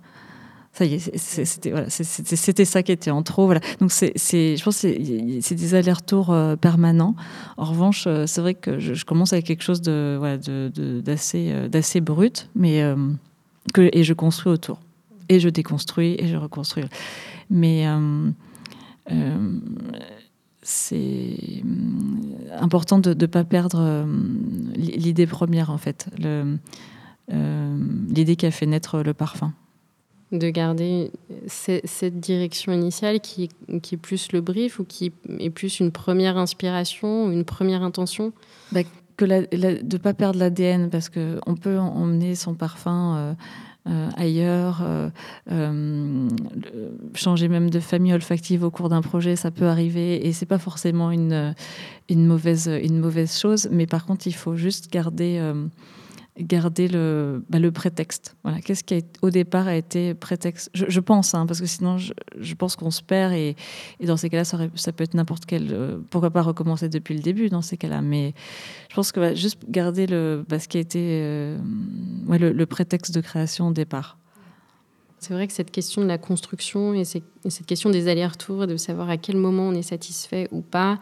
ça 0.72 0.84
y 0.84 0.94
est, 0.94 1.18
c'était 1.18 1.70
voilà, 1.70 1.90
ça 1.90 2.82
qui 2.82 2.92
était 2.92 3.10
en 3.10 3.22
trop. 3.22 3.46
Voilà. 3.46 3.60
Donc 3.80 3.92
c'est, 3.92 4.16
je 4.16 4.62
pense, 4.62 4.76
c'est 4.76 5.54
des 5.54 5.74
allers-retours 5.74 6.34
permanents. 6.60 7.14
En 7.58 7.64
revanche, 7.64 8.08
c'est 8.26 8.40
vrai 8.40 8.54
que 8.54 8.78
je, 8.78 9.04
commence 9.04 9.34
avec 9.34 9.44
quelque 9.44 9.64
chose 9.64 9.82
de, 9.82 10.16
voilà, 10.18 10.38
d'assez, 10.38 11.68
d'assez 11.68 12.00
brut, 12.00 12.48
mais 12.54 12.82
que 13.74 13.90
et 13.92 14.02
je 14.02 14.14
construis 14.14 14.52
autour 14.52 14.80
et 15.32 15.40
je 15.40 15.48
déconstruis 15.48 16.16
et 16.18 16.28
je 16.28 16.36
reconstruis. 16.36 16.84
Mais 17.50 17.86
euh, 17.86 18.30
euh, 19.10 19.58
c'est 20.62 21.62
euh, 21.64 22.58
important 22.58 22.98
de 22.98 23.14
ne 23.14 23.26
pas 23.26 23.44
perdre 23.44 24.06
l'idée 24.76 25.26
première, 25.26 25.70
en 25.70 25.78
fait, 25.78 26.08
l'idée 27.28 28.36
qui 28.36 28.46
a 28.46 28.50
fait 28.50 28.66
naître 28.66 29.02
le 29.02 29.14
parfum. 29.14 29.52
De 30.32 30.48
garder 30.48 31.10
cette 31.46 32.18
direction 32.18 32.72
initiale 32.72 33.20
qui, 33.20 33.50
qui, 33.82 33.96
est 33.96 33.98
plus 33.98 34.32
le 34.32 34.40
brief 34.40 34.78
ou 34.78 34.84
qui 34.84 35.12
est 35.38 35.50
plus 35.50 35.78
une 35.78 35.92
première 35.92 36.38
inspiration, 36.38 37.30
une 37.30 37.44
première 37.44 37.82
intention? 37.82 38.32
Bah, 38.72 38.80
que 39.16 39.24
De 39.24 39.82
ne 39.82 39.98
pas 39.98 40.14
perdre 40.14 40.38
l'ADN, 40.38 40.90
parce 40.90 41.08
qu'on 41.08 41.54
peut 41.54 41.78
emmener 41.78 42.34
son 42.34 42.54
parfum 42.54 43.16
euh, 43.16 43.34
ailleurs, 44.16 44.80
euh, 44.82 45.10
euh, 45.50 46.28
changer 47.14 47.48
même 47.48 47.70
de 47.70 47.80
famille 47.80 48.12
olfactive 48.12 48.62
au 48.62 48.70
cours 48.70 48.88
d'un 48.88 49.02
projet, 49.02 49.36
ça 49.36 49.50
peut 49.50 49.66
arriver 49.66 50.26
et 50.26 50.32
c'est 50.32 50.46
pas 50.46 50.58
forcément 50.58 51.10
une, 51.10 51.54
une, 52.08 52.26
mauvaise, 52.26 52.70
une 52.82 52.98
mauvaise 52.98 53.38
chose, 53.38 53.68
mais 53.70 53.86
par 53.86 54.06
contre, 54.06 54.26
il 54.26 54.34
faut 54.34 54.56
juste 54.56 54.92
garder 54.92 55.40
garder 56.42 56.88
le, 56.88 57.44
bah, 57.48 57.59
le 57.59 57.70
prétexte. 57.72 58.37
Voilà. 58.42 58.61
Qu'est-ce 58.61 58.85
qui 58.85 59.05
au 59.22 59.31
départ 59.31 59.66
a 59.66 59.76
été 59.76 60.14
prétexte? 60.14 60.70
Je, 60.74 61.00
pense, 61.00 61.35
hein, 61.35 61.46
parce 61.46 61.61
que 61.61 61.66
sinon 61.66 61.98
je, 61.98 62.12
je 62.38 62.55
pense 62.55 62.76
qu'on 62.76 62.90
se 62.90 63.02
perd 63.02 63.33
et, 63.33 63.57
et 64.00 64.07
dans 64.07 64.16
ces 64.16 64.28
cas-là, 64.28 64.44
ça, 64.44 64.59
ça, 64.74 64.92
peut 64.92 65.05
être 65.05 65.14
n'importe 65.14 65.46
quel. 65.46 65.68
Euh, 65.72 65.98
pourquoi 66.11 66.31
pas 66.31 66.42
recommencer 66.42 66.88
depuis 66.88 67.14
le 67.14 67.20
début 67.20 67.48
dans 67.48 67.62
ces 67.62 67.76
cas-là 67.76 68.02
Mais 68.02 68.35
je 68.88 68.94
pense 68.94 69.12
que 69.12 69.20
va 69.20 69.35
juste 69.35 69.59
garder 69.68 70.07
le, 70.07 70.44
bah, 70.48 70.59
ce 70.59 70.68
qui 70.68 70.78
a 70.78 70.81
été 70.81 71.20
euh, 71.22 71.59
le, 72.28 72.52
le 72.52 72.66
prétexte 72.66 73.14
de 73.14 73.20
création 73.20 73.68
au 73.68 73.72
départ. 73.72 74.18
C'est 75.22 75.35
vrai 75.35 75.46
que 75.46 75.52
cette 75.52 75.70
question 75.70 76.02
de 76.02 76.08
la 76.08 76.18
construction 76.18 76.94
et, 76.94 77.04
cette 77.04 77.66
question 77.66 77.90
des 77.90 78.08
allers-retours, 78.08 78.66
de 78.66 78.76
savoir 78.76 79.08
à 79.08 79.16
quel 79.16 79.37
moment 79.37 79.68
on 79.68 79.72
est 79.72 79.82
satisfait 79.82 80.48
ou 80.50 80.62
pas, 80.62 80.98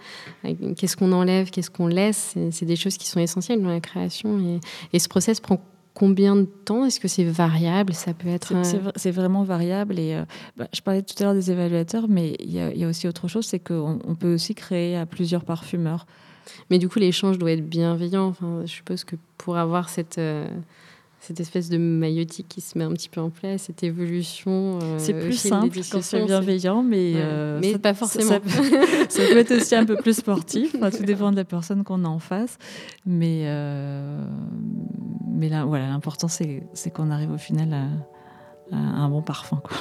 qu'est-ce 0.76 0.94
qu'on 0.94 1.12
enlève, 1.12 1.48
qu'est-ce 1.48 1.70
qu'on 1.70 1.86
laisse, 1.86 2.34
c'est 2.50 2.66
des 2.66 2.76
choses 2.76 2.98
qui 2.98 3.08
sont 3.08 3.18
essentielles 3.18 3.62
dans 3.62 3.70
la 3.70 3.80
création. 3.80 4.60
Et, 4.92 4.98
ce 4.98 5.08
process 5.08 5.40
prend 5.40 5.58
combien 5.94 6.36
de 6.36 6.44
temps? 6.44 6.84
Est-ce 6.84 7.00
que 7.00 7.08
c'est 7.08 7.24
variable? 7.24 7.94
Ça 7.94 8.12
peut 8.12 8.28
être. 8.28 8.52
C'est 8.94 9.10
vraiment 9.10 9.42
variable. 9.42 9.98
Et 9.98 10.14
euh, 10.14 10.24
bah, 10.58 10.68
je 10.74 10.82
parlais 10.82 11.00
tout 11.00 11.14
à 11.20 11.24
l'heure 11.24 11.34
des 11.34 11.50
évaluateurs, 11.50 12.06
mais 12.06 12.36
il 12.40 12.52
y, 12.52 12.84
a 12.84 12.88
aussi 12.88 13.08
autre 13.08 13.26
chose, 13.26 13.46
c'est 13.46 13.58
qu'on 13.58 14.00
on 14.06 14.14
peut 14.16 14.34
aussi 14.34 14.54
créer 14.54 14.98
à 14.98 15.06
plusieurs 15.06 15.46
parfumeurs. 15.46 16.06
Mais 16.68 16.78
du 16.78 16.90
coup, 16.90 16.98
l'échange 16.98 17.38
doit 17.38 17.52
être 17.52 17.66
bienveillant. 17.66 18.26
Enfin, 18.26 18.60
je 18.66 18.70
suppose 18.70 19.04
que 19.04 19.16
pour 19.38 19.56
avoir 19.56 19.88
cette 19.88 20.18
euh, 20.18 20.46
cette 21.20 21.38
espèce 21.38 21.68
de 21.68 21.76
maïotique 21.76 22.48
qui 22.48 22.62
se 22.62 22.78
met 22.78 22.84
un 22.84 22.92
petit 22.92 23.10
peu 23.10 23.20
en 23.20 23.28
place, 23.28 23.64
cette 23.64 23.82
évolution. 23.82 24.78
Euh, 24.82 24.96
c'est 24.98 25.12
plus 25.12 25.36
simple 25.36 25.78
quand 25.92 26.02
c'est 26.02 26.24
bienveillant, 26.24 26.82
mais, 26.82 27.12
euh, 27.16 27.58
mais 27.60 27.78
pas 27.78 27.92
forcément. 27.92 28.30
Ça, 28.30 28.40
peut 28.40 29.36
être 29.38 29.54
aussi 29.54 29.74
un 29.74 29.84
peu 29.84 29.96
plus 29.96 30.16
sportif, 30.16 30.72
tout 30.72 31.04
dépend 31.04 31.30
de 31.30 31.36
la 31.36 31.44
personne 31.44 31.84
qu'on 31.84 32.04
a 32.04 32.08
en 32.08 32.18
face. 32.18 32.56
Mais, 33.04 33.42
euh, 33.44 34.24
mais 35.30 35.50
là, 35.50 35.66
voilà, 35.66 35.88
l'important, 35.88 36.28
c'est, 36.28 36.62
qu'on 36.94 37.10
arrive 37.10 37.32
au 37.32 37.38
final 37.38 37.74
à, 38.72 38.76
un 38.76 39.08
bon 39.10 39.20
parfum. 39.20 39.60
Quoi. 39.62 39.76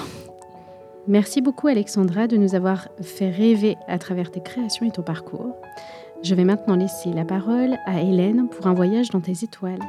Merci 1.07 1.41
beaucoup, 1.41 1.67
Alexandra, 1.67 2.27
de 2.27 2.35
nous 2.35 2.53
avoir 2.53 2.89
fait 3.01 3.29
rêver 3.29 3.77
à 3.87 3.97
travers 3.97 4.29
tes 4.29 4.41
créations 4.41 4.85
et 4.85 4.91
ton 4.91 5.03
parcours. 5.03 5.55
Je 6.21 6.35
vais 6.35 6.43
maintenant 6.43 6.75
laisser 6.75 7.13
la 7.13 7.23
parole 7.23 7.77
à 7.85 8.01
Hélène 8.01 8.49
pour 8.49 8.67
un 8.67 8.73
voyage 8.73 9.09
dans 9.09 9.21
tes 9.21 9.45
étoiles. 9.45 9.79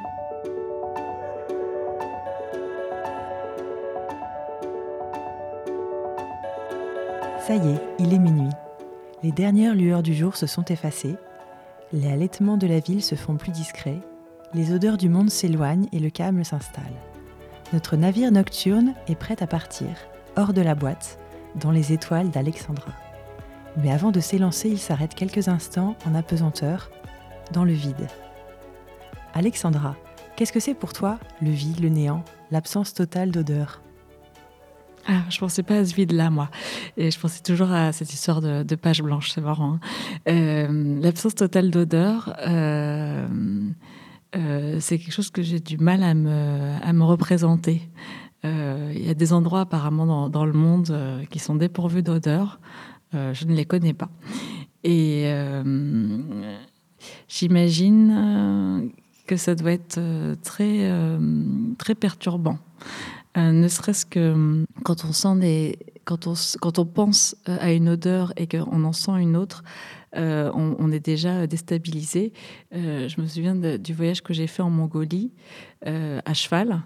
Ça 7.41 7.57
y 7.57 7.71
est, 7.71 7.81
il 7.99 8.13
est 8.13 8.19
minuit. 8.19 8.53
Les 9.23 9.33
dernières 9.33 9.75
lueurs 9.75 10.03
du 10.03 10.15
jour 10.15 10.37
se 10.37 10.47
sont 10.47 10.65
effacées, 10.65 11.17
les 11.93 12.11
allaitements 12.11 12.59
de 12.59 12.67
la 12.67 12.81
ville 12.81 13.03
se 13.03 13.15
font 13.15 13.37
plus 13.37 13.51
discrets, 13.51 14.01
les 14.53 14.73
odeurs 14.73 14.99
du 14.99 15.09
monde 15.09 15.31
s'éloignent 15.31 15.89
et 15.93 16.01
le 16.01 16.11
calme 16.11 16.45
s'installe. 16.45 16.85
Notre 17.73 17.97
navire 17.97 18.31
nocturne 18.31 18.95
est 19.09 19.15
prêt 19.15 19.43
à 19.43 19.47
partir, 19.47 19.89
hors 20.37 20.53
de 20.53 20.61
la 20.61 20.75
boîte, 20.75 21.19
dans 21.55 21.71
les 21.71 21.93
étoiles 21.93 22.31
d'Alexandra. 22.31 22.93
Mais 23.79 23.91
avant 23.91 24.11
de 24.11 24.21
s'élancer, 24.21 24.69
il 24.69 24.79
s'arrête 24.79 25.15
quelques 25.15 25.49
instants 25.49 25.97
en 26.07 26.15
apesanteur, 26.15 26.91
dans 27.53 27.65
le 27.65 27.73
vide. 27.73 28.07
Alexandra, 29.33 29.97
qu'est-ce 30.37 30.53
que 30.53 30.61
c'est 30.61 30.75
pour 30.75 30.93
toi 30.93 31.19
le 31.41 31.51
vide, 31.51 31.81
le 31.81 31.89
néant, 31.89 32.23
l'absence 32.51 32.93
totale 32.93 33.31
d'odeur? 33.31 33.81
Ah, 35.07 35.23
je 35.29 35.39
pensais 35.39 35.63
pas 35.63 35.79
à 35.79 35.85
ce 35.85 35.95
vide-là, 35.95 36.31
moi. 36.31 36.51
Et 36.97 37.11
je 37.11 37.19
pensais 37.19 37.43
toujours 37.43 37.71
à 37.71 37.93
cette 37.93 38.13
histoire 38.13 38.41
de, 38.41 38.75
page 38.75 39.03
blanche, 39.03 39.31
c'est 39.31 39.41
marrant. 39.41 39.75
Hein. 39.75 39.81
Euh, 40.29 41.01
l'absence 41.01 41.35
totale 41.35 41.71
d'odeur, 41.71 42.35
euh, 42.47 43.27
euh, 44.37 44.77
c'est 44.81 44.99
quelque 44.99 45.13
chose 45.13 45.31
que 45.31 45.43
j'ai 45.43 45.61
du 45.61 45.79
mal 45.79 46.03
à 46.03 46.15
me, 46.15 47.03
représenter. 47.05 47.83
Il 48.43 49.07
y 49.07 49.11
a 49.11 49.15
des 49.15 49.33
endroits 49.33 49.61
apparemment 49.61 50.07
dans, 50.07 50.29
dans 50.31 50.47
le 50.47 50.53
monde 50.53 50.97
qui 51.31 51.39
sont 51.39 51.55
dépourvus 51.55 52.03
d'odeur. 52.03 52.59
je 53.13 53.45
ne 53.45 53.55
les 53.55 53.65
connais 53.67 53.93
pas. 53.93 54.09
Et 54.83 55.31
j'imagine 57.29 58.91
que 59.27 59.37
ça 59.37 59.55
doit 59.55 59.73
être 59.73 60.01
très, 60.43 60.91
très 61.77 61.95
perturbant. 61.95 62.59
Euh, 63.37 63.53
ne 63.53 63.69
serait-ce 63.69 64.05
que 64.07 64.33
hum, 64.33 64.67
quand 64.85 65.05
on 65.05 65.13
sent 65.13 65.37
des, 65.37 65.79
quand 66.05 66.27
on, 66.27 66.35
quand 66.61 66.79
on 66.79 66.87
pense 66.87 67.37
euh, 67.49 67.57
à 67.61 67.73
une 67.73 67.89
odeur 67.89 68.33
et 68.37 68.49
qu'on 68.49 68.85
en 68.85 68.93
sent 68.93 69.13
une 69.21 69.37
autre, 69.37 69.63
euh, 70.17 70.51
on, 70.55 70.91
est 70.91 70.99
déjà 70.99 71.47
déstabilisé. 71.47 72.33
je 72.73 73.21
me 73.21 73.27
souviens 73.29 73.55
du 73.55 73.95
voyage 73.95 74.23
que 74.23 74.35
j'ai 74.35 74.49
fait 74.49 74.61
en 74.61 74.71
Mongolie 74.71 75.31
à 75.87 76.35
cheval. 76.35 76.83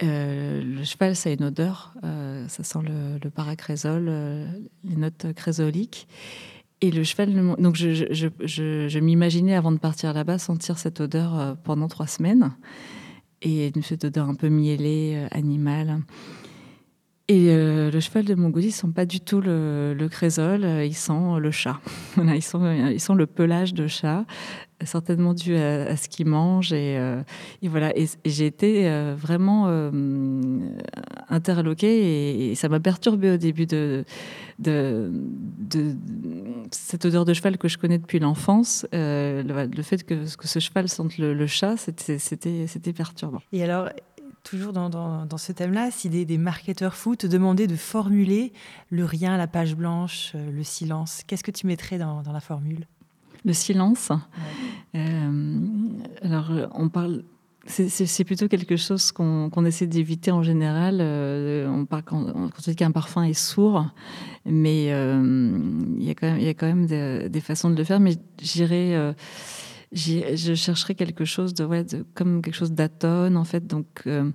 le 0.00 0.84
cheval, 0.84 1.16
ça 1.16 1.30
a 1.30 1.32
une 1.32 1.42
odeur, 1.42 1.94
ça 2.46 2.62
sent 2.62 2.78
le, 2.84 3.18
le 3.20 3.30
paracrésol, 3.30 4.04
les 4.84 4.94
notes 4.94 5.32
crésoliques. 5.34 6.06
Et 6.82 6.92
le 6.92 7.02
cheval, 7.02 7.56
donc 7.58 7.74
je, 7.74 7.92
je, 8.12 8.28
je, 8.44 8.86
je 8.86 8.98
m'imaginais 9.00 9.56
avant 9.56 9.72
de 9.72 9.78
partir 9.78 10.12
là-bas 10.12 10.38
sentir 10.38 10.78
cette 10.78 11.00
odeur 11.00 11.56
pendant 11.64 11.88
trois 11.88 12.06
semaines 12.06 12.52
et 13.42 13.72
une 13.74 13.82
odeur 14.04 14.28
un 14.28 14.34
peu 14.34 14.48
mielée, 14.48 15.14
euh, 15.16 15.28
animale. 15.30 16.00
Et 17.28 17.48
euh, 17.48 17.90
le 17.90 17.98
cheval 17.98 18.24
de 18.24 18.36
Mongolie, 18.36 18.68
ils 18.68 18.72
sent 18.72 18.86
pas 18.94 19.04
du 19.04 19.20
tout 19.20 19.40
le, 19.40 19.94
le 19.98 20.08
crésol, 20.08 20.62
euh, 20.62 20.84
ils 20.84 20.94
sentent 20.94 21.40
le 21.40 21.50
chat. 21.50 21.80
Voilà, 22.14 22.36
ils, 22.36 22.42
sont, 22.42 22.70
ils 22.70 23.00
sont 23.00 23.16
le 23.16 23.26
pelage 23.26 23.74
de 23.74 23.88
chat, 23.88 24.24
certainement 24.84 25.34
dû 25.34 25.56
à, 25.56 25.96
ce 25.96 26.08
qu'ils 26.08 26.26
mangent. 26.26 26.72
Et, 26.72 26.94
et, 27.62 27.68
voilà, 27.68 27.96
et, 27.98 28.06
j'ai 28.24 28.46
été 28.46 28.88
vraiment 29.16 29.66
interloquée 31.28 32.50
et, 32.50 32.54
ça 32.54 32.68
m'a 32.70 32.80
perturbée 32.80 33.32
au 33.32 33.36
début 33.36 33.66
de, 33.66 34.04
de, 34.58 35.10
de, 35.58 35.94
cette 36.70 37.04
odeur 37.04 37.26
de 37.26 37.34
cheval 37.34 37.58
que 37.58 37.68
je 37.68 37.76
connais 37.76 37.98
depuis 37.98 38.18
l'enfance. 38.18 38.86
le, 38.92 39.82
fait 39.82 40.04
que, 40.04 40.14
que, 40.14 40.48
ce 40.48 40.58
cheval 40.58 40.88
sente 40.88 41.18
le, 41.18 41.34
le 41.34 41.46
chat, 41.46 41.76
c'était 41.76 42.92
perturbant. 42.94 43.42
Et 43.52 43.62
alors, 43.62 43.90
toujours 44.46 44.72
dans, 44.72 44.88
dans, 44.88 45.38
ce 45.38 45.52
thème-là, 45.52 45.90
si 45.90 46.08
des, 46.08 46.38
marketeurs 46.38 46.94
fous 46.94 47.16
te 47.16 47.26
demandaient 47.26 47.66
de 47.66 47.76
formuler 47.76 48.52
le 48.90 49.04
rien, 49.04 49.36
la 49.36 49.48
page 49.48 49.74
blanche, 49.74 50.32
euh, 50.34 50.50
le 50.50 50.62
silence, 50.62 51.22
qu'est-ce 51.26 51.42
que 51.42 51.50
tu 51.50 51.66
mettrais 51.66 51.98
dans, 51.98 52.22
dans 52.22 52.32
la 52.32 52.40
formule? 52.40 52.86
Le 53.44 53.52
silence? 53.52 54.12
Euh, 54.94 55.58
alors, 56.22 56.50
on 56.72 56.88
parle. 56.88 57.24
C'est 57.66 58.22
plutôt 58.22 58.46
quelque 58.46 58.76
chose 58.76 59.10
qu'on 59.10 59.64
essaie 59.64 59.88
d'éviter 59.88 60.30
en 60.30 60.44
général. 60.44 60.98
Euh, 61.00 61.68
on 61.68 61.84
parle 61.84 62.04
quand, 62.04 62.24
on 62.34 62.48
dit 62.64 62.76
qu'un 62.76 62.92
parfum 62.92 63.24
est 63.24 63.34
sourd, 63.34 63.86
mais 64.44 64.84
il 64.84 66.02
y 66.04 66.10
a 66.10 66.14
quand 66.14 66.28
même, 66.28 66.38
y 66.38 66.48
a 66.48 66.54
quand 66.54 66.66
même 66.66 66.86
des, 66.86 67.40
façons 67.40 67.70
de 67.70 67.76
le 67.76 67.82
faire. 67.82 67.98
Mais 67.98 68.16
j'irais 68.40 69.14
je 69.92 70.54
chercherais 70.54 70.94
quelque 70.94 71.24
chose 71.24 71.54
de, 71.54 71.66
comme 72.14 72.42
quelque 72.42 72.54
chose 72.54 72.72
d'atone, 72.72 73.36
en 73.36 73.44
fait, 73.44 73.66
donc 73.66 73.86
euh, 74.06 74.30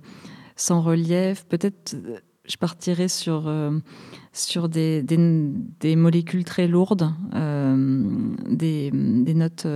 sans 0.56 0.80
relief. 0.80 1.44
Peut-être 1.48 1.94
euh, 1.94 2.18
je 2.44 2.56
partirais 2.56 3.08
sur, 3.08 3.46
euh, 3.46 3.78
sur 4.32 4.68
des, 4.68 5.02
des, 5.02 5.96
molécules 5.96 6.44
très 6.44 6.66
lourdes, 6.66 7.12
des, 7.32 8.90
des, 8.90 9.34
notes. 9.34 9.66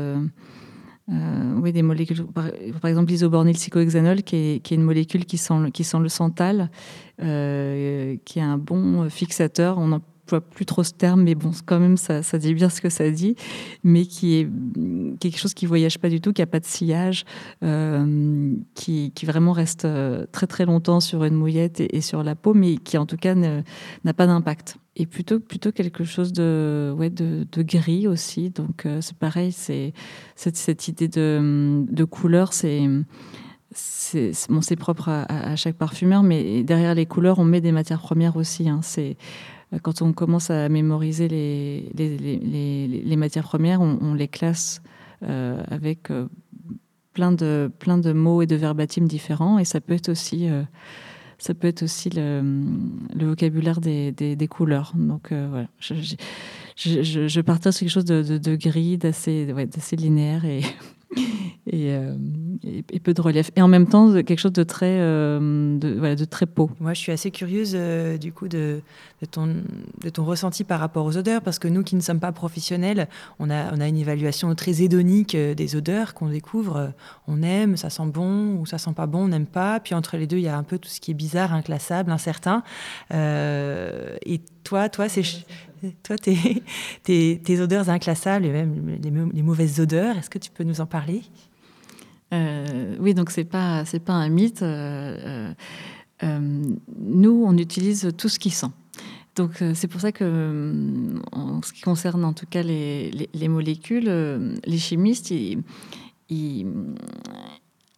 oui, 1.08 1.72
des 1.72 1.82
molécules, 1.82 2.26
par, 2.26 2.50
exemple 2.84 3.10
l'isobornyl 3.10 3.56
cyclohexanol, 3.56 4.22
qui 4.22 4.36
est, 4.36 4.60
qui 4.64 4.74
est, 4.74 4.76
une 4.76 4.82
molécule 4.82 5.26
qui 5.26 5.38
sent, 5.38 5.70
qui 5.72 5.84
sent 5.84 6.00
le 6.00 6.08
santal, 6.08 6.70
qui 7.18 7.24
est 7.24 8.40
un 8.40 8.58
bon 8.58 9.08
fixateur. 9.08 9.78
Vois 10.28 10.40
plus 10.40 10.66
trop 10.66 10.82
ce 10.82 10.92
terme, 10.92 11.22
mais 11.22 11.34
bon, 11.34 11.50
quand 11.64 11.78
même, 11.78 11.96
ça, 11.96 12.20
dit 12.38 12.54
bien 12.54 12.68
ce 12.68 12.80
que 12.80 12.88
ça 12.88 13.10
dit, 13.10 13.36
mais 13.84 14.06
qui 14.06 14.34
est 14.34 14.48
quelque 15.20 15.38
chose 15.38 15.54
qui 15.54 15.66
voyage 15.66 15.98
pas 15.98 16.08
du 16.08 16.20
tout, 16.20 16.32
qui 16.32 16.42
a 16.42 16.46
pas 16.46 16.60
de 16.60 16.64
sillage, 16.64 17.24
euh, 17.62 18.54
qui, 18.74 19.12
vraiment 19.24 19.52
reste 19.52 19.84
euh, 19.84 20.26
très 20.30 20.46
très 20.46 20.66
longtemps 20.66 21.00
sur 21.00 21.24
une 21.24 21.34
mouillette 21.34 21.80
et, 21.80 22.00
sur 22.00 22.22
la 22.22 22.34
peau, 22.34 22.54
mais 22.54 22.76
qui 22.76 22.98
en 22.98 23.06
tout 23.06 23.16
cas 23.16 23.34
n'a 23.34 24.14
pas 24.14 24.26
d'impact. 24.26 24.76
Et 24.98 25.04
plutôt, 25.04 25.40
plutôt 25.40 25.72
quelque 25.72 26.04
chose 26.04 26.32
de, 26.32 26.94
ouais, 26.96 27.10
de, 27.10 27.46
gris 27.62 28.06
aussi. 28.08 28.50
Donc 28.50 28.86
euh, 28.86 29.00
c'est 29.00 29.16
pareil, 29.16 29.52
c'est 29.52 29.92
cette, 30.36 30.88
idée 30.88 31.08
de, 31.08 31.84
de 31.88 32.04
couleur, 32.04 32.52
c'est 32.52 32.88
c'est 33.72 34.32
bon, 34.48 34.60
propre 34.78 35.08
à, 35.08 35.56
chaque 35.56 35.76
parfumeur, 35.76 36.22
mais 36.22 36.62
derrière 36.62 36.94
les 36.94 37.06
couleurs, 37.06 37.38
on 37.38 37.44
met 37.44 37.60
des 37.60 37.72
matières 37.72 38.00
premières 38.00 38.36
aussi. 38.36 38.68
Hein. 38.68 38.80
Quand 39.82 40.02
on 40.02 40.12
commence 40.12 40.50
à 40.50 40.68
mémoriser 40.68 41.28
les, 41.28 43.16
matières 43.16 43.44
premières, 43.44 43.80
on, 43.80 44.14
les 44.14 44.28
classe 44.28 44.80
euh, 45.22 45.62
avec 45.68 46.10
euh, 46.10 46.28
plein, 47.12 47.32
de, 47.32 47.70
plein 47.78 47.98
de 47.98 48.12
mots 48.12 48.42
et 48.42 48.46
de 48.46 48.56
verbatim 48.56 49.06
différents. 49.06 49.58
Et 49.58 49.64
ça 49.64 49.80
peut 49.80 49.94
être 49.94 50.08
aussi, 50.08 50.48
ça 51.38 51.54
peut 51.54 51.68
être 51.68 51.82
aussi 51.82 52.10
le, 52.10 52.64
vocabulaire 53.14 53.80
des, 53.80 54.48
couleurs. 54.48 54.92
Donc 54.94 55.32
voilà, 55.32 55.68
je, 55.80 55.94
je, 56.76 57.02
je, 57.02 57.28
sur 57.28 57.80
quelque 57.80 57.88
chose 57.88 58.04
de, 58.04 58.56
gris, 58.56 58.98
d'assez 58.98 59.96
linéaire 59.96 60.44
et 60.44 60.60
Euh, 61.72 62.14
et, 62.64 63.00
peu 63.00 63.12
de 63.14 63.20
relief. 63.20 63.50
Et 63.56 63.62
en 63.62 63.68
même 63.68 63.86
temps, 63.86 64.12
quelque 64.12 64.38
chose 64.38 64.52
de 64.52 64.62
très, 64.62 64.98
euh, 65.00 65.78
de, 65.78 65.94
voilà, 65.98 66.14
de 66.14 66.24
très 66.24 66.46
peau. 66.46 66.70
Moi, 66.80 66.94
je 66.94 67.00
suis 67.00 67.12
assez 67.12 67.30
curieuse 67.30 67.72
euh, 67.74 68.18
du 68.18 68.32
coup 68.32 68.48
de, 68.48 68.80
de, 69.20 69.26
ton, 69.26 69.48
de 70.02 70.08
ton 70.08 70.24
ressenti 70.24 70.64
par 70.64 70.80
rapport 70.80 71.04
aux 71.04 71.16
odeurs, 71.16 71.42
parce 71.42 71.58
que 71.58 71.68
nous 71.68 71.82
qui 71.82 71.96
ne 71.96 72.00
sommes 72.00 72.20
pas 72.20 72.32
professionnels, 72.32 73.08
on 73.38 73.50
a, 73.50 73.74
on 73.74 73.80
a 73.80 73.88
une 73.88 73.96
évaluation 73.96 74.54
très 74.54 74.82
hédonique 74.82 75.36
des 75.36 75.76
odeurs 75.76 76.14
qu'on 76.14 76.28
découvre. 76.28 76.92
On 77.26 77.42
aime, 77.42 77.76
ça 77.76 77.90
sent 77.90 78.06
bon, 78.06 78.56
ou 78.56 78.66
ça 78.66 78.78
sent 78.78 78.92
pas 78.94 79.06
bon, 79.06 79.24
on 79.24 79.28
n'aime 79.28 79.46
pas. 79.46 79.80
Puis 79.80 79.94
entre 79.94 80.16
les 80.16 80.26
deux, 80.26 80.38
il 80.38 80.44
y 80.44 80.48
a 80.48 80.56
un 80.56 80.64
peu 80.64 80.78
tout 80.78 80.88
ce 80.88 81.00
qui 81.00 81.10
est 81.10 81.14
bizarre, 81.14 81.52
inclassable, 81.52 82.10
incertain. 82.10 82.62
et 83.12 84.40
toi, 84.66 84.88
toi, 84.88 85.08
c'est 85.08 85.22
toi, 86.02 86.16
tes, 86.18 86.62
tes, 87.04 87.60
odeurs 87.60 87.88
inclassables 87.88 88.44
et 88.44 88.50
même 88.50 88.98
les, 89.32 89.42
mauvaises 89.42 89.78
odeurs, 89.78 90.18
est-ce 90.18 90.28
que 90.28 90.40
tu 90.40 90.50
peux 90.50 90.64
nous 90.64 90.80
en 90.80 90.86
parler? 90.86 91.22
Euh, 92.34 92.96
oui, 92.98 93.14
donc 93.14 93.30
c'est 93.30 93.44
pas 93.44 93.84
c'est 93.84 94.00
pas 94.00 94.14
un 94.14 94.28
mythe. 94.28 94.62
Euh, 94.62 95.54
euh, 96.24 96.64
nous, 96.98 97.44
on 97.46 97.56
utilise 97.56 98.10
tout 98.18 98.28
ce 98.28 98.40
qui 98.40 98.50
sent. 98.50 98.72
Donc 99.36 99.62
c'est 99.74 99.86
pour 99.86 100.00
ça 100.00 100.12
que, 100.12 100.72
en 101.30 101.62
ce 101.62 101.72
qui 101.72 101.82
concerne 101.82 102.24
en 102.24 102.32
tout 102.32 102.46
cas 102.46 102.62
les, 102.62 103.28
les, 103.32 103.48
molécules, 103.48 104.10
les 104.64 104.78
chimistes, 104.78 105.30
ils, 105.30 105.62
ils, 106.30 106.66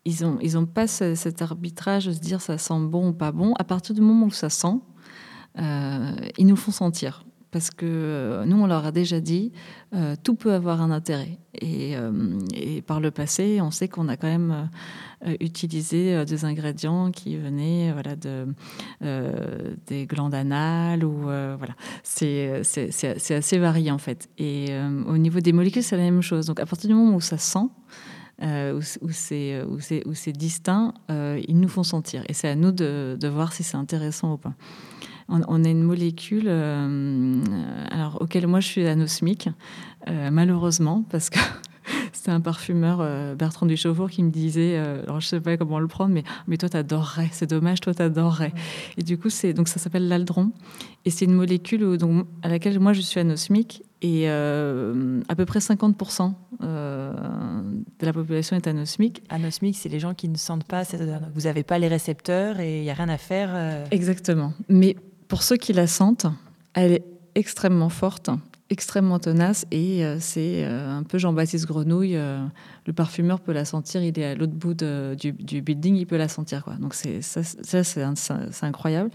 ils 0.04 0.24
ont 0.24 0.36
ils 0.42 0.58
ont 0.58 0.66
pas 0.66 0.88
cet 0.88 1.40
arbitrage 1.40 2.06
de 2.06 2.12
se 2.12 2.18
dire 2.18 2.42
ça 2.42 2.58
sent 2.58 2.80
bon 2.80 3.10
ou 3.10 3.12
pas 3.12 3.30
bon. 3.30 3.54
À 3.54 3.64
partir 3.64 3.94
du 3.94 4.00
moment 4.00 4.26
où 4.26 4.32
ça 4.32 4.50
sent, 4.50 4.80
ils 5.56 6.46
nous 6.46 6.56
font 6.56 6.72
sentir 6.72 7.24
parce 7.50 7.70
que 7.70 7.86
euh, 7.86 8.44
nous, 8.44 8.56
on 8.56 8.66
leur 8.66 8.84
a 8.84 8.92
déjà 8.92 9.20
dit, 9.20 9.52
euh, 9.94 10.16
tout 10.22 10.34
peut 10.34 10.52
avoir 10.52 10.82
un 10.82 10.90
intérêt. 10.90 11.38
Et, 11.60 11.96
euh, 11.96 12.12
par 12.86 13.00
le 13.00 13.10
passé, 13.10 13.60
on 13.60 13.70
sait 13.70 13.88
qu'on 13.88 14.08
a 14.08 14.16
quand 14.16 14.28
même 14.28 14.70
utilisé 15.40 16.24
des 16.24 16.44
ingrédients 16.44 17.10
qui 17.10 17.36
venaient 17.36 17.92
voilà, 17.92 18.14
de, 18.14 18.46
des 19.86 20.06
glandes 20.06 20.34
anales, 20.34 21.04
ou 21.04 21.22
voilà. 21.22 21.74
C'est 22.04 22.62
assez 23.30 23.58
varié 23.58 23.90
en 23.90 23.98
fait. 23.98 24.28
Et 24.38 24.68
au 25.06 25.18
niveau 25.18 25.40
des 25.40 25.52
molécules, 25.52 25.82
c'est 25.82 25.96
la 25.96 26.04
même 26.04 26.22
chose. 26.22 26.46
Donc 26.46 26.60
à 26.60 26.66
partir 26.66 26.88
du 26.88 26.94
moment 26.94 27.16
où 27.16 27.20
ça 27.20 27.38
sent, 27.38 27.66
euh, 28.42 28.80
où, 29.00 29.10
c'est 29.10 30.32
distinct, 30.32 30.94
ils 31.08 31.58
nous 31.58 31.68
font 31.68 31.82
sentir. 31.82 32.22
Et 32.28 32.32
c'est 32.32 32.48
à 32.48 32.54
nous 32.54 32.70
de 32.70 33.28
voir 33.28 33.52
si 33.52 33.64
c'est 33.64 33.76
intéressant 33.76 34.34
ou 34.34 34.36
pas 34.36 34.54
on, 35.28 35.64
a 35.64 35.68
une 35.68 35.82
molécule 35.82 36.46
euh, 36.46 37.42
alors, 37.90 38.18
auquel 38.20 38.46
moi 38.46 38.60
je 38.60 38.66
suis 38.66 38.86
anosmique, 38.86 39.48
euh, 40.08 40.30
malheureusement, 40.30 41.04
parce 41.10 41.28
que 41.28 41.38
c'était 42.12 42.30
un 42.30 42.40
parfumeur, 42.40 43.04
Bertrand 43.36 43.66
Duchaufour, 43.66 44.10
qui 44.10 44.22
me 44.22 44.30
disait, 44.30 44.76
alors 44.76 45.20
je 45.20 45.26
sais 45.26 45.40
pas 45.40 45.56
comment 45.56 45.80
le 45.80 45.88
prendre, 45.88 46.14
mais, 46.14 46.24
mais 46.46 46.56
toi, 46.56 46.68
t'adorerais. 46.68 47.28
C'est 47.32 47.48
dommage, 47.48 47.80
toi, 47.80 47.94
t'adorerais. 47.94 48.52
Et 48.96 49.02
du 49.02 49.18
coup, 49.18 49.30
c'est, 49.30 49.52
donc 49.52 49.68
ça 49.68 49.78
s'appelle 49.78 50.08
l'aldron. 50.08 50.50
Et 51.04 51.10
c'est 51.10 51.24
une 51.24 51.34
molécule 51.34 51.96
donc, 51.98 52.26
à 52.42 52.48
laquelle 52.48 52.80
moi, 52.80 52.92
je 52.92 53.00
suis 53.00 53.20
anosmique. 53.20 53.82
Et 54.00 54.28
à 54.28 55.34
peu 55.36 55.44
près 55.44 55.58
50% 55.58 56.32
de 56.60 58.06
la 58.06 58.12
population 58.12 58.56
est 58.56 58.66
anosmique. 58.66 59.22
Anosmique, 59.28 59.76
c'est 59.76 59.88
les 59.88 59.98
gens 59.98 60.14
qui 60.14 60.28
ne 60.28 60.36
sentent 60.36 60.66
pas 60.66 60.84
cette 60.84 61.00
odeur. 61.00 61.20
Vous 61.34 61.42
n'avez 61.42 61.64
pas 61.64 61.78
les 61.78 61.88
récepteurs 61.88 62.60
et 62.60 62.78
il 62.78 62.82
n'y 62.82 62.90
a 62.90 62.94
rien 62.94 63.08
à 63.08 63.18
faire. 63.18 63.86
Exactement. 63.90 64.52
Mais 64.68 64.94
pour 65.28 65.42
ceux 65.42 65.56
qui 65.56 65.72
la 65.72 65.86
sentent, 65.86 66.26
elle 66.74 66.92
est 66.92 67.04
extrêmement 67.34 67.90
forte, 67.90 68.30
extrêmement 68.70 69.18
tenace 69.18 69.66
et 69.70 70.04
euh, 70.04 70.16
c'est 70.20 70.64
euh, 70.64 70.98
un 70.98 71.02
peu 71.02 71.18
Jean-Baptiste 71.18 71.66
Grenouille. 71.66 72.18
Euh, 72.88 72.92
le 72.92 72.92
parfumeur 72.92 73.40
peut 73.40 73.52
la 73.52 73.64
sentir, 73.64 74.02
il 74.02 74.18
est 74.18 74.24
à 74.24 74.34
l'autre 74.34 74.52
bout 74.52 74.74
du, 74.74 75.62
building, 75.62 75.96
il 75.96 76.06
peut 76.06 76.16
la 76.16 76.28
sentir. 76.28 76.64
Quoi. 76.64 76.74
Donc 76.74 76.94
c'est, 76.94 77.22
ça, 77.22 77.42
c'est, 77.42 78.62
incroyable. 78.62 79.10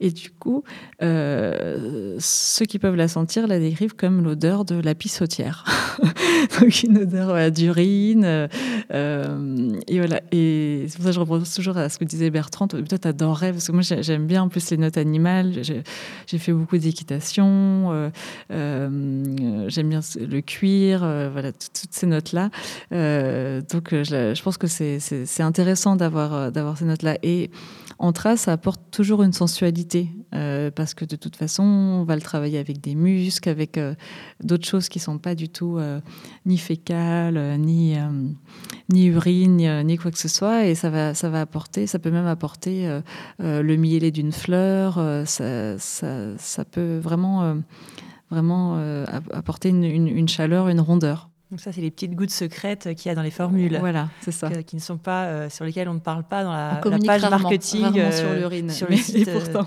Et 0.00 0.10
du 0.10 0.30
coup, 0.30 0.62
ceux 1.00 2.64
qui 2.66 2.78
peuvent 2.78 2.96
la 2.96 3.08
sentir 3.08 3.46
la 3.46 3.58
décrivent 3.58 3.96
comme 3.96 4.22
l'odeur 4.22 4.64
de 4.64 4.76
la 4.76 4.94
pissotière. 4.94 5.64
Donc 6.60 6.82
une 6.82 6.98
odeur 6.98 7.50
d'urine. 7.50 8.48
et 8.90 9.98
voilà. 9.98 10.20
Et 10.32 10.86
c'est 10.88 10.96
pour 10.96 11.04
ça 11.04 11.10
que 11.10 11.14
je 11.14 11.20
reprends 11.20 11.40
toujours 11.40 11.76
à 11.76 11.88
ce 11.88 11.98
que 11.98 12.04
disait 12.04 12.30
Bertrand. 12.30 12.68
Toi, 12.68 12.82
t'adorerais, 12.82 13.52
parce 13.52 13.66
que 13.66 13.72
moi 13.72 13.82
j'aime 13.82 14.26
bien 14.26 14.42
en 14.42 14.48
plus 14.48 14.70
les 14.70 14.76
notes 14.76 14.98
animales. 14.98 15.62
J'ai, 15.62 16.38
fait 16.38 16.52
beaucoup 16.52 16.78
d'équitation. 16.78 18.10
Euh, 18.50 19.68
j'aime 19.68 19.88
bien 19.88 20.00
le 20.20 20.40
cuir, 20.40 21.02
euh, 21.02 21.28
voilà, 21.32 21.52
toutes 21.52 21.92
ces 21.92 22.06
notes-là. 22.06 22.50
Euh, 22.92 23.13
donc, 23.70 23.90
je, 23.90 24.42
pense 24.42 24.58
que 24.58 24.66
c'est 24.66 25.42
intéressant 25.42 25.96
d'avoir 25.96 26.52
d'avoir 26.52 26.78
ces 26.78 26.84
notes-là. 26.84 27.18
Et 27.22 27.50
en 27.98 28.12
trace, 28.12 28.42
ça 28.42 28.52
apporte 28.52 28.80
toujours 28.90 29.22
une 29.22 29.32
sensualité, 29.32 30.10
parce 30.74 30.94
que 30.94 31.04
de 31.04 31.16
toute 31.16 31.36
façon, 31.36 31.62
on 31.62 32.04
va 32.04 32.16
le 32.16 32.22
travailler 32.22 32.58
avec 32.58 32.80
des 32.80 32.94
muscles, 32.94 33.48
avec 33.48 33.78
d'autres 34.42 34.66
choses 34.66 34.88
qui 34.88 34.98
sont 34.98 35.18
pas 35.18 35.34
du 35.34 35.48
tout 35.48 35.78
ni 36.44 36.58
fécales, 36.58 37.58
ni, 37.58 37.96
ni 38.92 39.06
urine, 39.06 39.82
ni 39.84 39.96
quoi 39.96 40.10
que 40.10 40.18
ce 40.18 40.28
soit. 40.28 40.66
Et 40.66 40.74
ça 40.74 40.90
va, 40.90 41.14
ça 41.14 41.30
va 41.30 41.40
apporter, 41.40 41.86
ça 41.86 41.98
peut 41.98 42.10
même 42.10 42.26
apporter 42.26 43.00
le 43.38 43.76
mielé 43.76 44.10
d'une 44.10 44.32
fleur. 44.32 45.00
Ça, 45.26 46.64
peut 46.70 46.98
vraiment 46.98 47.56
vraiment 48.30 48.76
euh, 48.76 49.04
apporter 49.32 49.68
une, 49.68 50.28
chaleur, 50.28 50.68
une 50.68 50.80
rondeur. 50.80 51.30
Donc 51.50 51.60
ça, 51.60 51.72
c'est 51.72 51.80
les 51.80 51.90
petites 51.90 52.14
gouttes 52.14 52.30
secrètes 52.30 52.94
qu'il 52.94 53.08
y 53.08 53.12
a 53.12 53.14
dans 53.14 53.22
les 53.22 53.30
formules. 53.30 53.76
Voilà, 53.78 54.08
c'est 54.20 54.32
ça. 54.32 54.50
qui 54.62 54.76
ne 54.76 54.80
sont 54.80 54.96
pas, 54.96 55.26
euh, 55.26 55.50
sur 55.50 55.64
lesquelles 55.64 55.88
on 55.88 55.94
ne 55.94 56.00
parle 56.00 56.24
pas 56.24 56.42
dans 56.42 56.52
la, 56.52 56.80
page 57.04 57.22
marketing. 57.22 57.98
Euh, 57.98 58.10
sur 58.10 58.32
l'urine. 58.34 58.70
Sur, 58.70 58.88
le 58.88 58.96
site, 58.96 59.30
pourtant. 59.32 59.66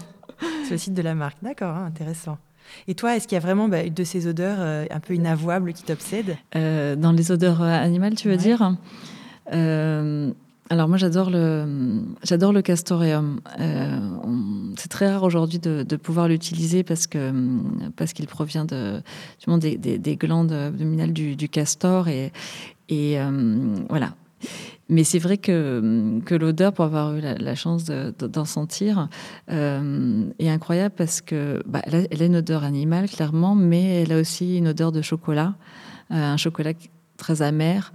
sur 0.63 0.71
le 0.71 0.77
site 0.77 0.93
de 0.93 1.01
la 1.01 1.15
marque. 1.15 1.37
D'accord, 1.41 1.75
hein, 1.75 1.85
intéressant. 1.85 2.37
Et 2.87 2.95
toi, 2.95 3.15
est-ce 3.15 3.27
qu'il 3.27 3.35
y 3.35 3.37
a 3.37 3.41
vraiment 3.41 3.69
bah, 3.69 3.83
une 3.83 3.93
de 3.93 4.03
ces 4.03 4.27
odeurs 4.27 4.59
un 4.59 4.99
peu 4.99 5.13
inavouables 5.13 5.71
qui 5.71 5.83
t'obsèdent? 5.83 6.35
Dans 6.53 7.13
les 7.15 7.31
odeurs 7.31 7.61
animales, 7.61 8.15
tu 8.15 8.27
veux 8.27 8.37
dire? 8.37 8.75
Alors 10.69 10.87
moi 10.89 10.97
j'adore 10.97 11.29
le 11.29 12.03
j'adore 12.23 12.51
le 12.51 12.61
castoreum. 12.61 13.39
Euh, 13.59 13.99
c'est 14.77 14.89
très 14.89 15.09
rare 15.09 15.23
aujourd'hui 15.23 15.59
de, 15.59 15.95
pouvoir 15.95 16.27
l'utiliser 16.27 16.83
parce 16.83 17.07
que 17.07 17.31
parce 17.95 18.13
qu'il 18.13 18.27
provient 18.27 18.65
de 18.65 19.01
des, 19.59 19.77
des, 19.77 20.15
glandes 20.15 20.51
abdominales 20.51 21.13
du, 21.13 21.49
castor 21.49 22.07
et 22.07 22.31
et 22.89 23.19
euh, 23.19 23.75
voilà. 23.89 24.15
Mais 24.89 25.03
c'est 25.03 25.19
vrai 25.19 25.37
que, 25.37 26.21
que 26.25 26.35
l'odeur, 26.35 26.71
pour 26.71 26.85
avoir 26.85 27.13
eu 27.15 27.21
la, 27.21 27.55
chance 27.55 27.85
d'en 27.85 28.45
sentir, 28.45 29.09
euh, 29.51 30.29
est 30.39 30.47
incroyable 30.47 30.93
parce 30.95 31.19
que 31.19 31.61
bah, 31.65 31.81
elle, 31.83 32.21
a, 32.21 32.25
une 32.25 32.37
odeur 32.37 32.63
animale 32.63 33.09
clairement, 33.09 33.55
mais 33.55 34.03
elle 34.03 34.13
a 34.13 34.19
aussi 34.19 34.57
une 34.57 34.69
odeur 34.69 34.91
de 34.93 35.01
chocolat, 35.01 35.55
un 36.09 36.37
chocolat 36.37 36.73
très 37.17 37.41
amer. 37.41 37.91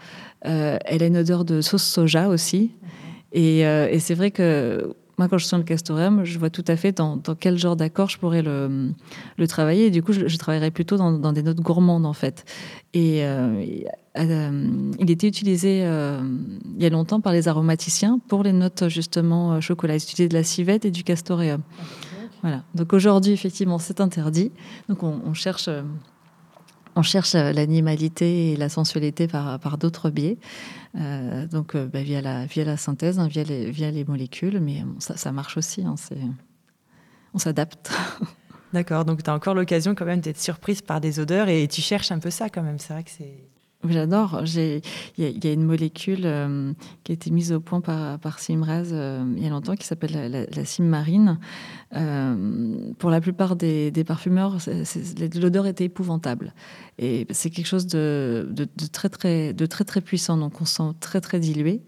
Euh, 0.47 0.79
elle 0.85 1.03
a 1.03 1.07
une 1.07 1.17
odeur 1.17 1.45
de 1.45 1.61
sauce 1.61 1.85
soja 1.85 2.29
aussi. 2.29 2.73
Euh, 3.35 3.89
et, 3.89 3.99
c'est 3.99 4.15
vrai 4.15 4.31
que 4.31 4.95
moi, 5.19 5.29
quand 5.29 5.39
je 5.39 5.47
sens 5.47 5.59
le 5.59 5.65
castoreum, 5.65 6.25
je 6.25 6.39
vois 6.39 6.51
tout 6.51 6.65
à 6.67 6.77
fait 6.77 6.93
dans, 6.93 7.19
quel 7.39 7.57
genre 7.57 7.77
d'accord 7.77 8.11
je 8.11 8.19
pourrais 8.19 8.43
le, 8.43 8.93
le, 9.39 9.49
travailler. 9.49 9.87
Et 9.87 9.91
du 9.91 10.03
coup, 10.03 10.13
je, 10.13 10.37
travaillerais 10.37 10.71
plutôt 10.71 10.97
dans, 10.97 11.33
des 11.33 11.43
notes 11.43 11.61
gourmandes, 11.61 12.05
en 12.05 12.13
fait. 12.13 12.45
Et 12.93 13.25
euh, 13.25 13.65
il 14.99 15.11
était 15.11 15.29
utilisé 15.29 15.79
il 15.79 16.83
y 16.83 16.87
a 16.87 16.91
longtemps 16.91 17.21
par 17.21 17.33
les 17.33 17.49
aromaticiens 17.49 18.19
pour 18.29 18.43
les 18.43 18.53
notes, 18.53 18.89
justement, 18.89 19.61
chocolat. 19.61 19.95
Ils 19.95 20.03
utilisaient 20.03 20.29
de 20.29 20.35
la 20.35 20.45
civette 20.45 20.85
et 20.85 20.91
du 20.91 21.05
castoreum. 21.05 21.63
Voilà. 22.43 22.65
Donc 22.75 22.93
aujourd'hui, 22.93 23.33
effectivement, 23.33 23.79
c'est 23.79 24.01
interdit. 24.01 24.51
Donc 24.89 25.05
on, 25.05 25.21
on 25.25 25.33
cherche 25.33 25.71
on 26.95 27.03
cherche 27.03 27.35
euh, 27.35 27.53
l'animalité 27.53 28.53
et 28.53 28.57
la 28.57 28.69
sensualité 28.69 29.27
par, 29.27 29.79
d'autres 29.79 30.11
biais, 30.11 30.39
euh, 30.97 31.47
donc 31.47 31.75
euh, 31.75 31.87
bah, 31.87 32.03
via, 32.03 32.21
la, 32.21 32.47
via 32.47 32.65
la 32.65 32.77
synthèse, 32.77 33.19
hein, 33.19 33.29
via, 33.29 33.45
les, 33.45 34.05
molécules, 34.05 34.61
mais 34.61 34.85
ça, 34.99 35.17
ça 35.17 35.33
marche 35.33 35.57
aussi, 35.57 35.83
hein, 35.83 35.95
on 37.35 37.39
s'adapte. 37.39 37.91
D'accord, 38.73 39.05
donc 39.05 39.23
tu 39.23 39.31
as 39.31 39.35
encore 39.35 39.55
l'occasion 39.55 39.95
quand 39.95 40.07
même 40.07 40.21
d'être 40.21 40.41
surprise 40.41 40.81
par 40.81 41.01
des 41.01 41.21
odeurs 41.21 41.49
et 41.49 41.69
tu 41.69 41.83
cherches 41.83 42.11
un 42.11 42.19
peu 42.19 42.31
ça 42.31 42.49
quand 42.49 42.63
même, 42.63 42.79
c'est 42.79 42.93
vrai 42.93 43.05
que 43.05 43.11
c'est... 43.11 43.52
J'adore. 43.89 44.43
Il 44.47 44.83
y, 45.19 45.47
a 45.47 45.53
une 45.53 45.65
molécule 45.65 46.23
euh, 46.25 46.73
qui 47.03 47.11
a 47.11 47.15
été 47.15 47.31
mise 47.31 47.53
au 47.53 47.59
point 47.59 47.81
par, 47.81 48.19
par 48.21 48.39
Simraz 48.39 48.93
euh, 48.93 49.25
il 49.37 49.43
y 49.43 49.47
a 49.47 49.51
longtemps 49.51 49.75
qui 49.75 49.87
s'appelle 49.87 50.13
la, 50.13 50.47
la, 50.47 50.65
cime 50.65 50.87
marine. 50.87 51.39
Euh, 51.97 52.93
pour 52.99 53.11
la 53.11 53.21
plupart 53.21 53.57
des, 53.57 54.05
parfumeurs, 54.07 54.59
l'odeur 55.35 55.67
était 55.67 55.85
épouvantable. 55.85 56.55
Et 56.99 57.27
c'est 57.31 57.51
quelque 57.51 57.67
chose 57.67 57.89
de, 57.89 58.47
très, 58.93 59.09
très, 59.09 60.01
puissant, 60.01 60.37
donc 60.37 60.61
on 60.61 60.65
sent 60.65 60.95
très 61.01 61.21
très 61.21 61.41
dilué. 61.41 61.83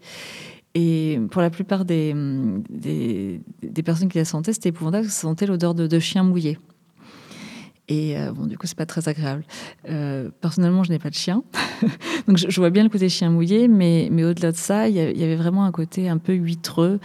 Et 0.73 1.19
pour 1.31 1.41
la 1.41 1.49
plupart 1.49 1.85
des, 1.85 2.13
personnes 3.85 4.09
qui 4.09 4.17
la 4.17 4.25
sentaient, 4.25 4.51
c'était 4.51 4.69
épouvantable, 4.69 5.05
ça 5.05 5.21
sentait 5.21 5.45
l'odeur 5.45 5.73
de, 5.73 5.87
de 5.87 5.99
chien 5.99 6.23
mouillé. 6.23 6.59
Et 7.87 8.17
euh, 8.17 8.31
bon, 8.31 8.47
du 8.47 8.57
coup, 8.57 8.65
c'est 8.65 8.77
pas 8.77 8.85
très 8.85 9.07
agréable. 9.07 9.43
Euh, 9.89 10.29
personnellement, 10.41 10.83
je 10.83 10.91
n'ai 10.91 10.99
pas 10.99 11.09
de 11.09 11.15
chien, 11.15 11.43
donc 12.27 12.37
je, 12.37 12.59
vois 12.59 12.71
bien 12.71 12.83
le 12.83 12.89
côté 12.89 13.09
chien 13.09 13.29
mouillé, 13.29 13.67
mais, 13.67 14.09
mais 14.11 14.23
au-delà 14.23 14.51
de 14.51 14.57
ça, 14.57 14.89
il 14.89 14.95
y, 14.95 15.23
avait 15.23 15.35
vraiment 15.35 15.65
un 15.65 15.71
côté 15.71 16.09
un 16.09 16.17
peu 16.17 16.33
huîtreux. 16.33 16.99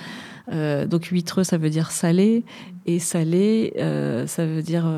Euh, 0.53 0.87
donc 0.87 1.07
huîtreux, 1.07 1.45
ça 1.45 1.59
veut 1.59 1.71
dire 1.71 1.91
salé, 1.91 2.45
et 2.87 2.99
salé, 2.99 3.75
ça 4.27 4.47
veut 4.47 4.63
dire 4.63 4.91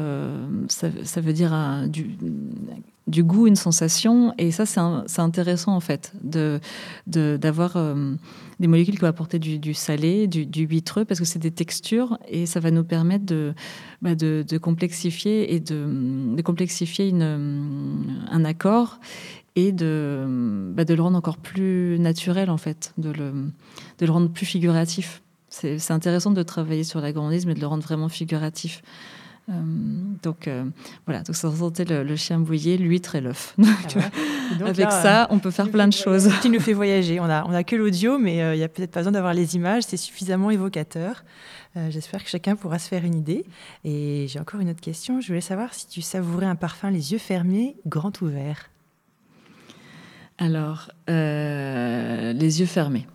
ça, 0.69 1.21
veut 1.21 1.33
dire 1.33 1.85
du, 1.89 2.17
du 3.07 3.25
goût, 3.25 3.47
une 3.47 3.57
sensation. 3.57 4.33
Et 4.39 4.51
ça, 4.51 4.67
c'est 4.67 5.21
intéressant 5.21 5.75
en 5.75 5.81
fait 5.81 6.13
de 6.23 6.61
d'avoir 7.07 7.77
euh, 7.77 8.15
des 8.61 8.69
molécules 8.69 8.95
qui 8.95 9.01
vont 9.01 9.09
apporter 9.09 9.39
du, 9.39 9.75
salé, 9.75 10.27
du, 10.27 10.47
du, 10.47 10.69
parce 10.95 11.19
que 11.19 11.25
c'est 11.25 11.39
des 11.39 11.51
textures 11.51 12.19
et 12.29 12.47
ça 12.47 12.61
va 12.61 12.71
nous 12.71 12.85
permettre 12.85 13.27
de, 13.27 13.55
bah, 14.03 14.15
de, 14.15 14.59
complexifier 14.59 15.55
et 15.55 15.61
de, 15.61 16.35
de 16.37 16.43
complexifier 16.43 17.09
une, 17.09 18.07
un 18.31 18.45
accord 18.45 19.01
et 19.57 19.73
de, 19.73 20.25
bah, 20.75 20.85
de 20.85 20.95
le 20.95 21.03
rendre 21.03 21.19
encore 21.19 21.39
plus 21.39 21.99
naturel 21.99 22.51
en 22.51 22.57
fait, 22.57 22.93
de 22.99 23.11
le, 23.11 23.33
de 23.99 24.07
le 24.07 24.13
rendre 24.13 24.31
plus 24.31 24.47
figuratif. 24.47 25.23
C'est 25.49 25.91
intéressant 25.91 26.31
de 26.31 26.43
travailler 26.43 26.85
sur 26.85 27.01
l'agrandisme 27.01 27.51
et 27.51 27.55
de 27.55 27.61
le 27.61 27.67
rendre 27.67 27.83
vraiment 27.83 28.09
figuratif. 28.09 28.83
Euh, 29.49 29.55
donc 30.23 30.47
euh, 30.47 30.65
voilà, 31.05 31.23
donc 31.23 31.35
ça 31.35 31.51
sentait 31.51 31.85
le, 31.85 32.17
chien 32.17 32.39
bouillé, 32.39 32.77
l'huître 32.77 33.17
et 33.17 33.21
l'œuf. 33.21 33.57
Ah 34.61 34.67
avec 34.67 34.91
ça, 34.91 35.27
on 35.31 35.39
peut 35.39 35.51
faire 35.51 35.71
plein 35.71 35.89
de 35.89 35.95
choses. 35.95 36.29
Qui 36.43 36.51
nous 36.51 36.61
fait 36.61 36.75
voyager. 36.75 37.19
On 37.21 37.25
a, 37.25 37.43
on 37.47 37.55
a 37.55 37.65
que 37.65 37.75
l'audio, 37.75 38.19
mais 38.19 38.43
euh, 38.43 38.55
il 38.55 38.59
n'y 38.59 38.65
a 38.65 38.69
peut-être 38.69 38.91
pas 38.91 39.01
besoin 39.01 39.13
d'avoir 39.13 39.33
les 39.33 39.57
images. 39.57 39.85
C'est 39.85 39.97
suffisamment 39.97 40.51
évocateur. 40.51 41.25
J'espère 41.89 42.23
que 42.23 42.29
chacun 42.29 42.55
pourra 42.55 42.79
se 42.79 42.87
faire 42.87 43.03
une 43.03 43.15
idée. 43.15 43.47
Et 43.83 44.27
j'ai 44.29 44.39
encore 44.39 44.61
une 44.61 44.69
autre 44.69 44.83
question. 44.83 45.23
Je 45.23 45.29
voulais 45.29 45.41
savoir 45.41 45.73
si 45.73 45.89
tu 45.89 46.03
savourais 46.03 46.45
un 46.45 46.55
parfum 46.55 46.91
les 46.91 47.13
yeux 47.13 47.19
fermés, 47.19 47.77
grand 47.87 48.21
ouverts. 48.21 48.69
Alors, 50.37 50.91
les 51.09 52.61
yeux 52.61 52.67
fermés. 52.67 53.07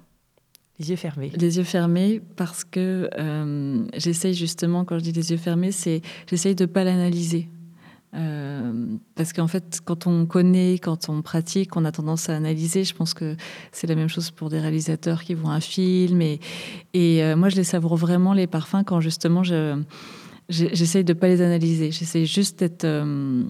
Les 0.80 0.92
yeux 0.92 0.96
fermés. 0.96 1.32
Les 1.36 1.58
yeux 1.58 1.64
fermés 1.64 2.22
parce 2.36 2.64
que 2.64 3.10
euh, 3.18 3.86
j'essaye 3.96 4.36
justement, 4.36 4.86
quand 4.86 5.00
je 5.00 5.04
dis 5.04 5.12
les 5.12 5.32
yeux 5.32 5.38
fermés, 5.38 5.72
c'est 5.72 6.02
j'essaye 6.30 6.56
de 6.56 6.66
ne 6.66 6.68
pas 6.68 6.84
l'analyser. 6.84 7.50
Euh, 8.14 8.96
parce 9.16 9.34
qu'en 9.34 9.48
fait, 9.48 9.80
quand 9.84 10.08
on 10.08 10.26
connaît, 10.26 10.80
quand 10.80 11.10
on 11.10 11.22
pratique, 11.22 11.76
on 11.76 11.84
a 11.84 11.92
tendance 11.92 12.30
à 12.30 12.36
analyser. 12.36 12.84
Je 12.84 12.94
pense 12.94 13.14
que 13.14 13.36
c'est 13.72 13.88
la 13.88 13.96
même 13.96 14.08
chose 14.08 14.32
pour 14.32 14.50
des 14.50 14.60
réalisateurs 14.60 15.24
qui 15.24 15.34
voient 15.34 15.52
un 15.52 15.60
film. 15.60 16.22
Et, 16.22 16.40
et 16.94 17.24
euh, 17.24 17.36
moi, 17.36 17.50
je 17.50 17.56
les 17.56 17.64
savoure 17.64 17.96
vraiment, 17.96 18.34
les 18.34 18.48
parfums, 18.48 18.84
quand 18.86 19.02
justement 19.02 19.44
je, 19.44 19.82
J'essaye 20.50 21.04
de 21.04 21.12
ne 21.12 21.20
pas 21.20 21.28
les 21.28 21.42
analyser. 21.42 21.92
J'essaye 21.92 22.26
juste 22.26 22.64
euh, 22.86 23.44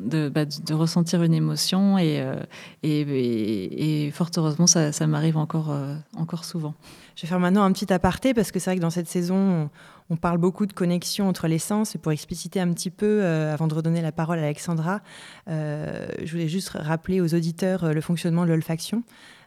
de, 0.00 0.28
bah, 0.28 0.44
de, 0.44 0.74
ressentir 0.74 1.24
une 1.24 1.34
émotion 1.34 1.98
et, 1.98 2.20
euh, 2.20 2.36
et, 2.84 4.10
fort 4.12 4.30
heureusement, 4.36 4.68
ça, 4.68 4.92
ça 4.92 5.08
m'arrive 5.08 5.36
encore, 5.36 5.72
euh, 5.72 5.96
encore 6.16 6.44
souvent. 6.44 6.74
Je 7.16 7.22
vais 7.22 7.28
faire 7.28 7.40
maintenant 7.40 7.64
un 7.64 7.72
petit 7.72 7.92
aparté 7.92 8.34
parce 8.34 8.52
que 8.52 8.60
c'est 8.60 8.70
vrai 8.70 8.76
que 8.76 8.82
dans 8.82 8.90
cette 8.90 9.08
saison, 9.08 9.68
on, 10.10 10.16
parle 10.16 10.38
beaucoup 10.38 10.66
de 10.66 10.72
connexion 10.72 11.28
entre 11.28 11.48
les 11.48 11.58
sens. 11.58 11.96
Et 11.96 11.98
pour 11.98 12.12
expliciter 12.12 12.60
un 12.60 12.72
petit 12.72 12.90
peu, 12.90 13.24
avant 13.24 13.66
de 13.66 13.74
redonner 13.74 14.00
la 14.00 14.12
parole 14.12 14.38
à 14.38 14.42
Alexandra, 14.42 15.00
je 15.48 16.30
voulais 16.30 16.46
juste 16.46 16.68
rappeler 16.68 17.20
aux 17.20 17.34
auditeurs 17.34 17.92
le 17.92 18.00
fonctionnement 18.00 18.44
de 18.44 18.50
l'olfaction. 18.50 19.02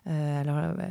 Euh, 0.08 0.42
alors, 0.42 0.58
euh, 0.58 0.74
bah, 0.74 0.88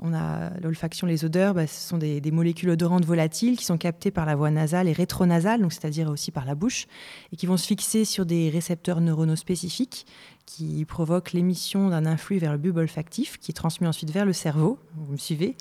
on 0.00 0.14
a 0.14 0.50
l'olfaction, 0.60 1.06
les 1.06 1.24
odeurs, 1.24 1.52
bah, 1.52 1.66
ce 1.66 1.88
sont 1.88 1.98
des, 1.98 2.22
molécules 2.30 2.70
odorantes 2.70 3.04
volatiles 3.04 3.58
qui 3.58 3.64
sont 3.64 3.76
captées 3.76 4.10
par 4.10 4.24
la 4.24 4.34
voie 4.34 4.50
nasale 4.50 4.88
et 4.88 4.92
rétronasale, 4.92 5.60
donc 5.60 5.72
c'est-à-dire 5.72 6.08
aussi 6.08 6.30
par 6.30 6.46
la 6.46 6.54
bouche, 6.54 6.86
et 7.32 7.36
qui 7.36 7.46
vont 7.46 7.58
se 7.58 7.66
fixer 7.66 8.04
sur 8.04 8.24
des 8.24 8.48
récepteurs 8.48 9.00
neuronaux 9.00 9.36
spécifiques 9.36 10.06
qui 10.46 10.84
provoquent 10.84 11.32
l'émission 11.32 11.90
d'un 11.90 12.06
influx 12.06 12.38
vers 12.38 12.50
le 12.50 12.58
bulbe 12.58 12.78
olfactif, 12.78 13.38
qui 13.38 13.52
est 13.52 13.54
transmis 13.54 13.86
ensuite 13.86 14.10
vers 14.10 14.24
le 14.24 14.32
cerveau. 14.32 14.78
Vous 14.96 15.12
me 15.12 15.16
suivez 15.16 15.54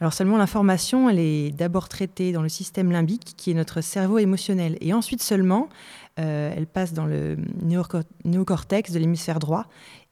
Alors 0.00 0.14
seulement 0.14 0.38
l'information, 0.38 1.10
elle 1.10 1.18
est 1.18 1.50
d'abord 1.50 1.90
traitée 1.90 2.32
dans 2.32 2.40
le 2.40 2.48
système 2.48 2.90
limbique, 2.90 3.34
qui 3.36 3.50
est 3.50 3.54
notre 3.54 3.82
cerveau 3.82 4.18
émotionnel, 4.18 4.78
et 4.80 4.94
ensuite 4.94 5.22
seulement, 5.22 5.68
euh, 6.18 6.52
elle 6.56 6.66
passe 6.66 6.94
dans 6.94 7.04
le 7.06 7.36
néocortex 8.24 8.92
de 8.92 8.98
l'hémisphère 8.98 9.40
droit 9.40 9.66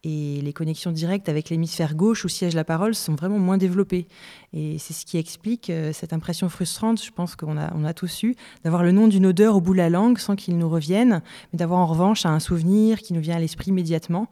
et 0.05 0.40
les 0.42 0.53
connexions 0.53 0.92
directes 0.92 1.28
avec 1.28 1.51
l'hémisphère 1.51 1.94
gauche 1.94 2.24
où 2.24 2.28
siège 2.28 2.55
la 2.55 2.64
parole 2.64 2.94
sont 2.94 3.14
vraiment 3.14 3.38
moins 3.38 3.59
développées. 3.59 4.07
Et 4.53 4.78
c'est 4.78 4.94
ce 4.94 5.05
qui 5.05 5.18
explique 5.18 5.70
euh, 5.70 5.92
cette 5.92 6.12
impression 6.12 6.49
frustrante, 6.49 7.03
je 7.03 7.11
pense 7.11 7.34
qu'on 7.34 7.57
a, 7.57 7.88
a 7.88 7.94
tous 7.94 8.22
eu, 8.22 8.36
d'avoir 8.64 8.82
le 8.82 8.92
nom 8.92 9.09
d'une 9.09 9.26
odeur 9.26 9.57
au 9.57 9.61
bout 9.61 9.72
de 9.72 9.78
la 9.78 9.90
langue 9.90 10.18
sans 10.18 10.36
qu'il 10.36 10.57
nous 10.57 10.68
revienne, 10.68 11.22
mais 11.53 11.59
d'avoir 11.59 11.80
en 11.80 11.86
revanche 11.86 12.26
un 12.26 12.38
souvenir 12.38 13.01
qui 13.01 13.12
nous 13.12 13.20
vient 13.20 13.36
à 13.36 13.40
l'esprit 13.40 13.70
immédiatement. 13.70 14.28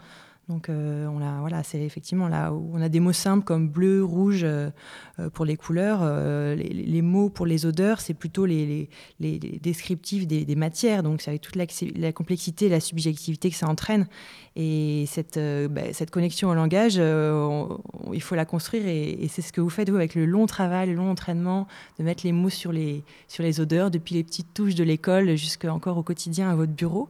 Donc 0.48 0.68
euh, 0.68 1.08
on 1.08 1.20
a, 1.20 1.40
voilà, 1.40 1.64
c'est 1.64 1.80
effectivement 1.80 2.28
là 2.28 2.52
où 2.52 2.70
on 2.72 2.80
a 2.80 2.88
des 2.88 3.00
mots 3.00 3.12
simples 3.12 3.44
comme 3.44 3.68
bleu, 3.68 4.04
rouge 4.04 4.42
euh, 4.44 4.70
euh, 5.18 5.28
pour 5.28 5.44
les 5.44 5.56
couleurs. 5.56 6.04
Les, 6.56 7.02
mots 7.02 7.28
pour 7.28 7.46
les 7.46 7.66
odeurs, 7.66 8.00
c'est 8.00 8.14
plutôt 8.14 8.46
les, 8.46 8.88
descriptifs 9.18 10.26
des, 10.26 10.54
matières. 10.54 11.02
Donc 11.02 11.20
c'est 11.20 11.30
avec 11.30 11.42
toute 11.42 11.56
la, 11.56 12.12
complexité 12.12 12.66
et 12.66 12.68
la 12.68 12.78
subjectivité 12.78 13.50
que 13.50 13.56
ça 13.56 13.68
entraîne. 13.68 14.06
Et 14.54 15.04
cette, 15.08 15.38
bah, 15.38 15.92
cette 15.92 16.10
connexion 16.10 16.48
au 16.48 16.54
langage, 16.54 16.94
il 16.96 18.22
faut 18.22 18.36
la 18.36 18.44
construire 18.44 18.86
et, 18.86 19.26
c'est 19.28 19.42
ce 19.42 19.52
que 19.52 19.60
vous 19.60 19.68
faites 19.68 19.90
vous 19.90 19.96
avec 19.96 20.14
le 20.14 20.26
long 20.26 20.46
travail, 20.46 20.88
le 20.88 20.94
long 20.94 21.10
entraînement, 21.10 21.66
de 21.98 22.04
mettre 22.04 22.24
les 22.24 22.32
mots 22.32 22.50
sur 22.50 22.70
les, 22.70 23.02
sur 23.26 23.42
les 23.42 23.60
odeurs, 23.60 23.90
depuis 23.90 24.14
les 24.14 24.22
petites 24.22 24.54
touches 24.54 24.76
de 24.76 24.84
l'école 24.84 25.36
jusqu'à 25.36 25.72
encore 25.74 25.98
au 25.98 26.02
quotidien 26.04 26.48
à 26.48 26.54
votre 26.54 26.72
bureau. 26.72 27.08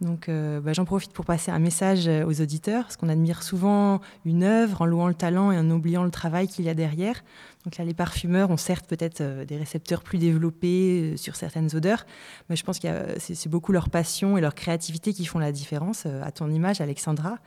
Donc 0.00 0.28
euh, 0.28 0.60
bah, 0.60 0.72
j'en 0.72 0.84
profite 0.84 1.12
pour 1.12 1.24
passer 1.24 1.50
un 1.50 1.58
message 1.58 2.06
euh, 2.06 2.24
aux 2.24 2.40
auditeurs, 2.40 2.84
parce 2.84 2.96
qu'on 2.96 3.08
admire 3.08 3.42
souvent 3.42 4.00
une 4.24 4.44
œuvre 4.44 4.82
en 4.82 4.86
louant 4.86 5.08
le 5.08 5.14
talent 5.14 5.50
et 5.50 5.58
en 5.58 5.68
oubliant 5.70 6.04
le 6.04 6.10
travail 6.10 6.46
qu'il 6.46 6.66
y 6.66 6.68
a 6.68 6.74
derrière. 6.74 7.24
Donc 7.64 7.78
là, 7.78 7.84
les 7.84 7.94
parfumeurs 7.94 8.50
ont 8.50 8.56
certes 8.56 8.86
peut-être 8.86 9.22
euh, 9.22 9.44
des 9.44 9.56
récepteurs 9.56 10.04
plus 10.04 10.18
développés 10.18 11.16
sur 11.16 11.34
certaines 11.34 11.74
odeurs, 11.74 12.06
mais 12.48 12.54
je 12.54 12.62
pense 12.62 12.78
que 12.78 12.88
c'est 13.18 13.48
beaucoup 13.48 13.72
leur 13.72 13.90
passion 13.90 14.38
et 14.38 14.40
leur 14.40 14.54
créativité 14.54 15.12
qui 15.12 15.26
font 15.26 15.40
la 15.40 15.50
différence, 15.50 16.06
à 16.06 16.30
ton 16.30 16.48
image, 16.48 16.80
Alexandra. 16.80 17.38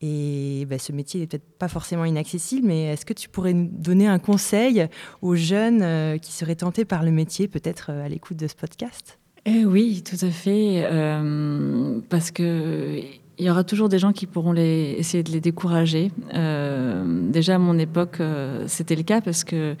Et 0.00 0.66
bah, 0.70 0.78
ce 0.78 0.92
métier 0.92 1.18
n'est 1.18 1.26
peut-être 1.26 1.58
pas 1.58 1.66
forcément 1.66 2.04
inaccessible, 2.04 2.68
mais 2.68 2.84
est-ce 2.84 3.04
que 3.04 3.12
tu 3.12 3.28
pourrais 3.28 3.54
nous 3.54 3.68
donner 3.72 4.06
un 4.06 4.20
conseil 4.20 4.86
aux 5.20 5.34
jeunes 5.34 6.20
qui 6.20 6.30
seraient 6.30 6.54
tentés 6.54 6.84
par 6.84 7.02
le 7.02 7.10
métier, 7.10 7.48
peut-être 7.48 7.90
à 7.90 8.08
l'écoute 8.08 8.36
de 8.36 8.46
ce 8.46 8.54
podcast? 8.54 9.18
Eh 9.44 9.64
oui, 9.64 10.02
tout 10.02 10.24
à 10.24 10.30
fait, 10.30 10.86
euh, 10.90 12.00
parce 12.08 12.30
que 12.30 13.00
il 13.40 13.44
y 13.44 13.50
aura 13.50 13.62
toujours 13.62 13.88
des 13.88 14.00
gens 14.00 14.12
qui 14.12 14.26
pourront 14.26 14.54
essayer 14.54 15.22
de 15.22 15.30
les 15.30 15.40
décourager. 15.40 16.10
Euh, 16.34 17.04
déjà 17.30 17.54
à 17.54 17.58
mon 17.58 17.78
époque, 17.78 18.16
euh, 18.20 18.64
c'était 18.66 18.96
le 18.96 19.04
cas 19.04 19.20
parce 19.20 19.44
que 19.44 19.76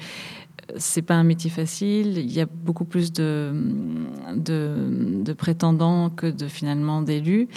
c'est 0.76 1.02
pas 1.02 1.14
un 1.14 1.24
métier 1.24 1.50
facile. 1.50 2.18
Il 2.18 2.32
y 2.32 2.40
a 2.40 2.46
beaucoup 2.46 2.84
plus 2.84 3.12
de, 3.12 3.52
prétendants 5.36 6.08
que 6.10 6.28
de 6.28 6.46
finalement 6.46 7.02
d'élus. 7.02 7.48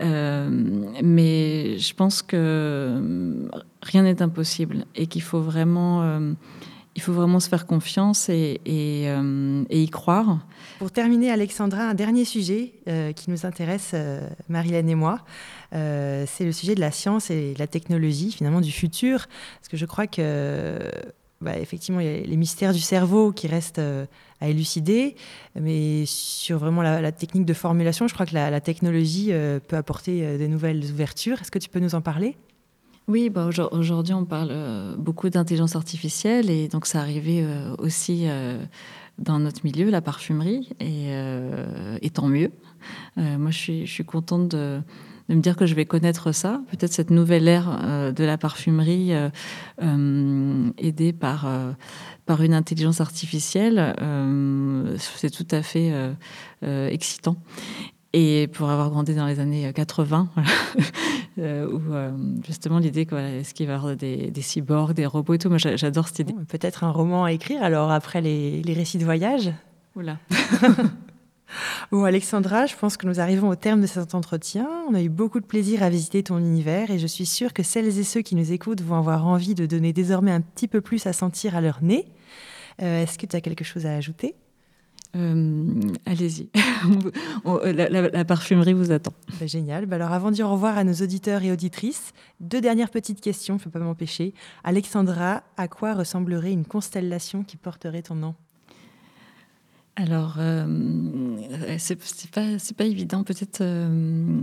mais 0.00 1.78
je 1.78 1.94
pense 1.94 2.20
que 2.22 3.48
rien 3.82 4.02
n'est 4.02 4.20
impossible 4.22 4.86
et 4.96 5.06
qu'il 5.06 5.22
faut 5.22 5.40
vraiment 5.40 6.02
il 6.96 7.00
faut 7.00 7.12
vraiment 7.12 7.38
se 7.38 7.48
faire 7.48 7.66
confiance 7.66 8.28
et, 8.28 8.60
y 8.66 9.88
croire. 9.88 10.40
Pour 10.78 10.92
terminer, 10.92 11.30
Alexandra, 11.30 11.82
un 11.82 11.94
dernier 11.94 12.24
sujet 12.24 12.72
euh, 12.86 13.12
qui 13.12 13.30
nous 13.30 13.44
intéresse, 13.44 13.90
euh, 13.94 14.28
Marilène 14.48 14.88
et 14.88 14.94
moi, 14.94 15.24
c'est 15.72 16.44
le 16.44 16.52
sujet 16.52 16.74
de 16.74 16.80
la 16.80 16.90
science 16.90 17.30
et 17.30 17.54
la 17.58 17.66
technologie, 17.66 18.30
finalement 18.32 18.60
du 18.60 18.72
futur. 18.72 19.26
Parce 19.60 19.68
que 19.68 19.76
je 19.76 19.86
crois 19.86 20.06
que, 20.06 20.78
bah, 21.40 21.58
effectivement, 21.58 22.00
il 22.00 22.06
y 22.06 22.10
a 22.10 22.20
les 22.20 22.36
mystères 22.36 22.72
du 22.72 22.80
cerveau 22.80 23.32
qui 23.32 23.48
restent 23.48 23.80
à 24.40 24.48
élucider, 24.48 25.16
mais 25.56 26.04
sur 26.06 26.58
vraiment 26.58 26.80
la, 26.80 27.12
technique 27.12 27.44
de 27.44 27.54
formulation, 27.54 28.08
je 28.08 28.14
crois 28.14 28.24
que 28.24 28.34
la, 28.34 28.60
technologie 28.60 29.30
peut 29.66 29.76
apporter 29.76 30.38
de 30.38 30.46
nouvelles 30.46 30.90
ouvertures. 30.90 31.40
Est-ce 31.42 31.50
que 31.50 31.58
tu 31.58 31.68
peux 31.68 31.80
nous 31.80 31.94
en 31.94 32.00
parler? 32.00 32.36
Oui, 33.08 33.30
bah 33.30 33.48
aujourd'hui 33.72 34.12
on 34.12 34.26
parle 34.26 34.50
euh, 34.50 34.94
beaucoup 34.94 35.30
d'intelligence 35.30 35.74
artificielle 35.76 36.50
et 36.50 36.68
donc 36.68 36.84
ça 36.84 37.00
arrivait 37.00 37.42
euh, 37.42 37.74
aussi 37.78 38.24
euh, 38.26 38.62
dans 39.18 39.38
notre 39.38 39.64
milieu, 39.64 39.90
la 39.90 40.00
parfumerie, 40.00 40.70
et, 40.80 42.10
tant 42.10 42.28
mieux. 42.28 42.50
moi 43.16 43.50
je 43.50 43.84
suis, 43.84 44.04
contente 44.04 44.48
de, 44.48 44.80
me 45.28 45.40
dire 45.40 45.56
que 45.56 45.66
je 45.66 45.74
vais 45.74 45.84
connaître 45.84 46.32
ça, 46.32 46.60
peut-être 46.70 46.92
cette 46.92 47.10
nouvelle 47.10 47.48
ère 47.48 48.12
de 48.14 48.24
la 48.24 48.38
parfumerie 48.38 49.12
aidée 50.78 51.12
par, 51.12 51.48
par 52.26 52.42
une 52.42 52.54
intelligence 52.54 53.00
artificielle, 53.00 53.94
c'est 54.98 55.30
tout 55.30 55.48
à 55.50 55.62
fait 55.62 55.92
excitant. 56.62 57.36
Et 58.20 58.48
pour 58.48 58.68
avoir 58.68 58.90
grandi 58.90 59.14
dans 59.14 59.26
les 59.26 59.38
années 59.38 59.72
80, 59.72 60.28
euh, 61.38 61.70
où 61.70 61.94
euh, 61.94 62.10
justement 62.44 62.80
l'idée, 62.80 63.06
est-ce 63.12 63.54
qu'il 63.54 63.68
va 63.68 63.74
y 63.74 63.76
avoir 63.76 63.94
des, 63.94 64.32
cyborgs, 64.40 64.92
des 64.92 65.06
robots 65.06 65.34
et 65.34 65.38
tout, 65.38 65.48
moi 65.48 65.58
j'adore 65.58 66.08
cette 66.08 66.18
idée. 66.18 66.34
Peut-être 66.48 66.82
un 66.82 66.90
roman 66.90 67.26
à 67.26 67.30
écrire 67.30 67.62
alors 67.62 67.92
après 67.92 68.20
les, 68.20 68.60
récits 68.66 68.98
de 68.98 69.04
voyage 69.04 69.52
Oula 69.94 70.18
Bon, 71.92 72.02
Alexandra, 72.02 72.66
je 72.66 72.74
pense 72.74 72.96
que 72.96 73.06
nous 73.06 73.20
arrivons 73.20 73.50
au 73.50 73.54
terme 73.54 73.82
de 73.82 73.86
cet 73.86 74.16
entretien. 74.16 74.68
On 74.90 74.94
a 74.94 75.00
eu 75.00 75.08
beaucoup 75.08 75.38
de 75.38 75.46
plaisir 75.46 75.84
à 75.84 75.88
visiter 75.88 76.24
ton 76.24 76.38
univers 76.38 76.90
et 76.90 76.98
je 76.98 77.06
suis 77.06 77.24
sûre 77.24 77.52
que 77.52 77.62
celles 77.62 78.00
et 78.00 78.02
ceux 78.02 78.22
qui 78.22 78.34
nous 78.34 78.50
écoutent 78.50 78.82
vont 78.82 78.96
avoir 78.96 79.28
envie 79.28 79.54
de 79.54 79.64
donner 79.64 79.92
désormais 79.92 80.32
un 80.32 80.40
petit 80.40 80.66
peu 80.66 80.80
plus 80.80 81.06
à 81.06 81.12
sentir 81.12 81.54
à 81.54 81.60
leur 81.60 81.84
nez. 81.84 82.04
Euh, 82.82 83.04
est-ce 83.04 83.16
que 83.16 83.26
tu 83.26 83.36
as 83.36 83.40
quelque 83.40 83.64
chose 83.64 83.86
à 83.86 83.94
ajouter? 83.94 84.34
Euh, 85.16 85.80
allez-y, 86.04 86.50
la, 87.64 88.24
parfumerie 88.24 88.74
vous 88.74 88.92
attend. 88.92 89.12
Bah, 89.40 89.46
génial. 89.46 89.86
Bah, 89.86 89.96
alors 89.96 90.12
avant 90.12 90.30
de 90.30 90.34
dire 90.34 90.46
au 90.46 90.52
revoir 90.52 90.76
à 90.76 90.84
nos 90.84 90.92
auditeurs 90.92 91.42
et 91.42 91.50
auditrices, 91.50 92.12
deux 92.40 92.60
dernières 92.60 92.90
petites 92.90 93.20
questions, 93.20 93.56
je 93.56 93.62
ne 93.62 93.64
peux 93.64 93.78
pas 93.78 93.84
m'empêcher. 93.84 94.34
Alexandra, 94.64 95.42
à 95.56 95.66
quoi 95.66 95.94
ressemblerait 95.94 96.52
une 96.52 96.66
constellation 96.66 97.42
qui 97.42 97.56
porterait 97.56 98.02
ton 98.02 98.16
nom? 98.16 98.34
Alors, 99.96 100.36
euh, 100.38 101.36
c'est 101.78 101.96
pas 102.30 102.46
pas 102.76 102.84
évident. 102.84 103.24
Peut-être 103.24 103.62
euh, 103.62 104.38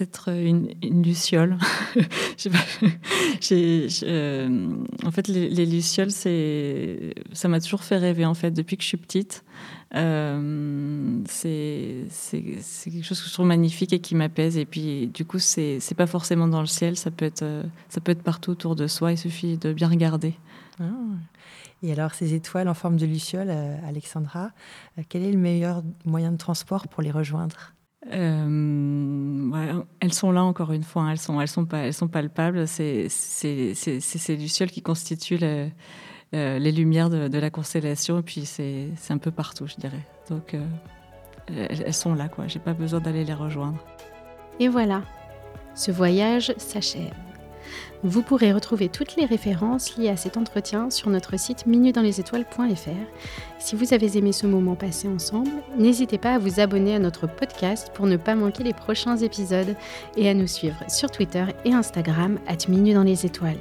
peut-être 0.00 0.30
une, 0.30 1.02
luciole. 1.02 1.58
en 5.04 5.10
fait, 5.10 5.28
les, 5.28 5.50
les 5.50 5.66
lucioles, 5.66 6.10
c'est 6.10 7.14
ça 7.32 7.48
m'a 7.48 7.60
toujours 7.60 7.84
fait 7.84 7.98
rêver. 7.98 8.24
En 8.24 8.32
fait, 8.32 8.50
depuis 8.50 8.78
que 8.78 8.82
je 8.82 8.88
suis 8.88 8.96
petite, 8.96 9.44
euh, 9.94 11.20
c'est 11.26 12.06
quelque 12.32 13.04
chose 13.04 13.20
que 13.20 13.28
je 13.28 13.32
trouve 13.32 13.46
magnifique 13.46 13.92
et 13.92 14.00
qui 14.00 14.14
m'apaise. 14.14 14.56
Et 14.56 14.64
puis, 14.64 15.08
du 15.08 15.26
coup, 15.26 15.38
c'est 15.38 15.80
pas 15.96 16.06
forcément 16.06 16.48
dans 16.48 16.60
le 16.60 16.66
ciel. 16.66 16.96
Ça 16.96 17.10
peut 17.10 17.26
être 17.26 17.44
ça 17.90 18.00
peut 18.00 18.12
être 18.12 18.22
partout 18.22 18.52
autour 18.52 18.76
de 18.76 18.86
soi. 18.86 19.12
Il 19.12 19.18
suffit 19.18 19.58
de 19.58 19.74
bien 19.74 19.88
regarder. 19.88 20.34
Ah. 20.80 20.84
Et 21.82 21.92
alors, 21.92 22.14
ces 22.14 22.32
étoiles 22.34 22.68
en 22.68 22.74
forme 22.74 22.96
de 22.96 23.06
luciole, 23.06 23.48
euh, 23.50 23.76
Alexandra, 23.86 24.50
euh, 24.98 25.02
quel 25.08 25.22
est 25.22 25.32
le 25.32 25.38
meilleur 25.38 25.82
moyen 26.04 26.32
de 26.32 26.36
transport 26.36 26.88
pour 26.88 27.02
les 27.02 27.10
rejoindre? 27.10 27.74
Euh, 28.06 29.82
elles 30.00 30.12
sont 30.12 30.32
là 30.32 30.42
encore 30.42 30.72
une 30.72 30.82
fois, 30.82 31.02
hein. 31.02 31.10
elles 31.10 31.18
sont, 31.18 31.40
elles 31.40 31.48
sont 31.48 31.66
pas, 31.66 31.78
elles 31.78 31.94
sont 31.94 32.08
palpables. 32.08 32.66
C'est 32.66 33.08
ces 33.08 34.36
lucioles 34.36 34.70
qui 34.70 34.82
constituent 34.82 35.38
les 36.32 36.72
lumières 36.72 37.10
de, 37.10 37.38
la 37.38 37.50
constellation, 37.50 38.20
et 38.20 38.22
puis 38.22 38.46
c'est 38.46 38.92
un 39.10 39.18
peu 39.18 39.30
partout, 39.30 39.66
je 39.66 39.76
dirais. 39.76 40.06
Donc 40.28 40.54
elles, 41.48 41.82
elles, 41.86 41.94
sont 41.94 42.14
là, 42.14 42.28
quoi. 42.28 42.46
J'ai 42.46 42.60
pas 42.60 42.74
besoin 42.74 43.00
d'aller 43.00 43.24
les 43.24 43.34
rejoindre. 43.34 43.78
Et 44.58 44.68
voilà, 44.68 45.02
ce 45.74 45.90
voyage 45.90 46.54
s'achève. 46.58 47.14
Vous 48.02 48.22
pourrez 48.22 48.52
retrouver 48.52 48.88
toutes 48.88 49.16
les 49.16 49.26
références 49.26 49.96
liées 49.96 50.08
à 50.08 50.16
cet 50.16 50.38
entretien 50.38 50.88
sur 50.88 51.10
notre 51.10 51.38
site 51.38 51.66
minutdanslesétoiles.fr. 51.66 52.90
Si 53.58 53.76
vous 53.76 53.92
avez 53.92 54.16
aimé 54.16 54.32
ce 54.32 54.46
moment 54.46 54.74
passé 54.74 55.06
ensemble, 55.06 55.50
n'hésitez 55.76 56.16
pas 56.16 56.34
à 56.34 56.38
vous 56.38 56.60
abonner 56.60 56.94
à 56.94 56.98
notre 56.98 57.26
podcast 57.26 57.90
pour 57.92 58.06
ne 58.06 58.16
pas 58.16 58.34
manquer 58.34 58.64
les 58.64 58.72
prochains 58.72 59.18
épisodes 59.18 59.76
et 60.16 60.30
à 60.30 60.34
nous 60.34 60.46
suivre 60.46 60.78
sur 60.88 61.10
Twitter 61.10 61.44
et 61.66 61.74
Instagram 61.74 62.38
at 62.46 62.56
dans 62.56 63.02
les 63.02 63.26
étoiles. 63.26 63.60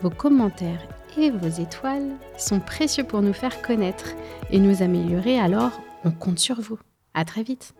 Vos 0.00 0.10
commentaires 0.10 0.82
et 1.16 1.30
vos 1.30 1.62
étoiles 1.62 2.10
sont 2.36 2.58
précieux 2.58 3.04
pour 3.04 3.22
nous 3.22 3.32
faire 3.32 3.62
connaître 3.62 4.14
et 4.50 4.58
nous 4.58 4.82
améliorer, 4.82 5.38
alors 5.38 5.80
on 6.04 6.10
compte 6.10 6.40
sur 6.40 6.60
vous. 6.60 6.78
À 7.14 7.24
très 7.24 7.44
vite 7.44 7.72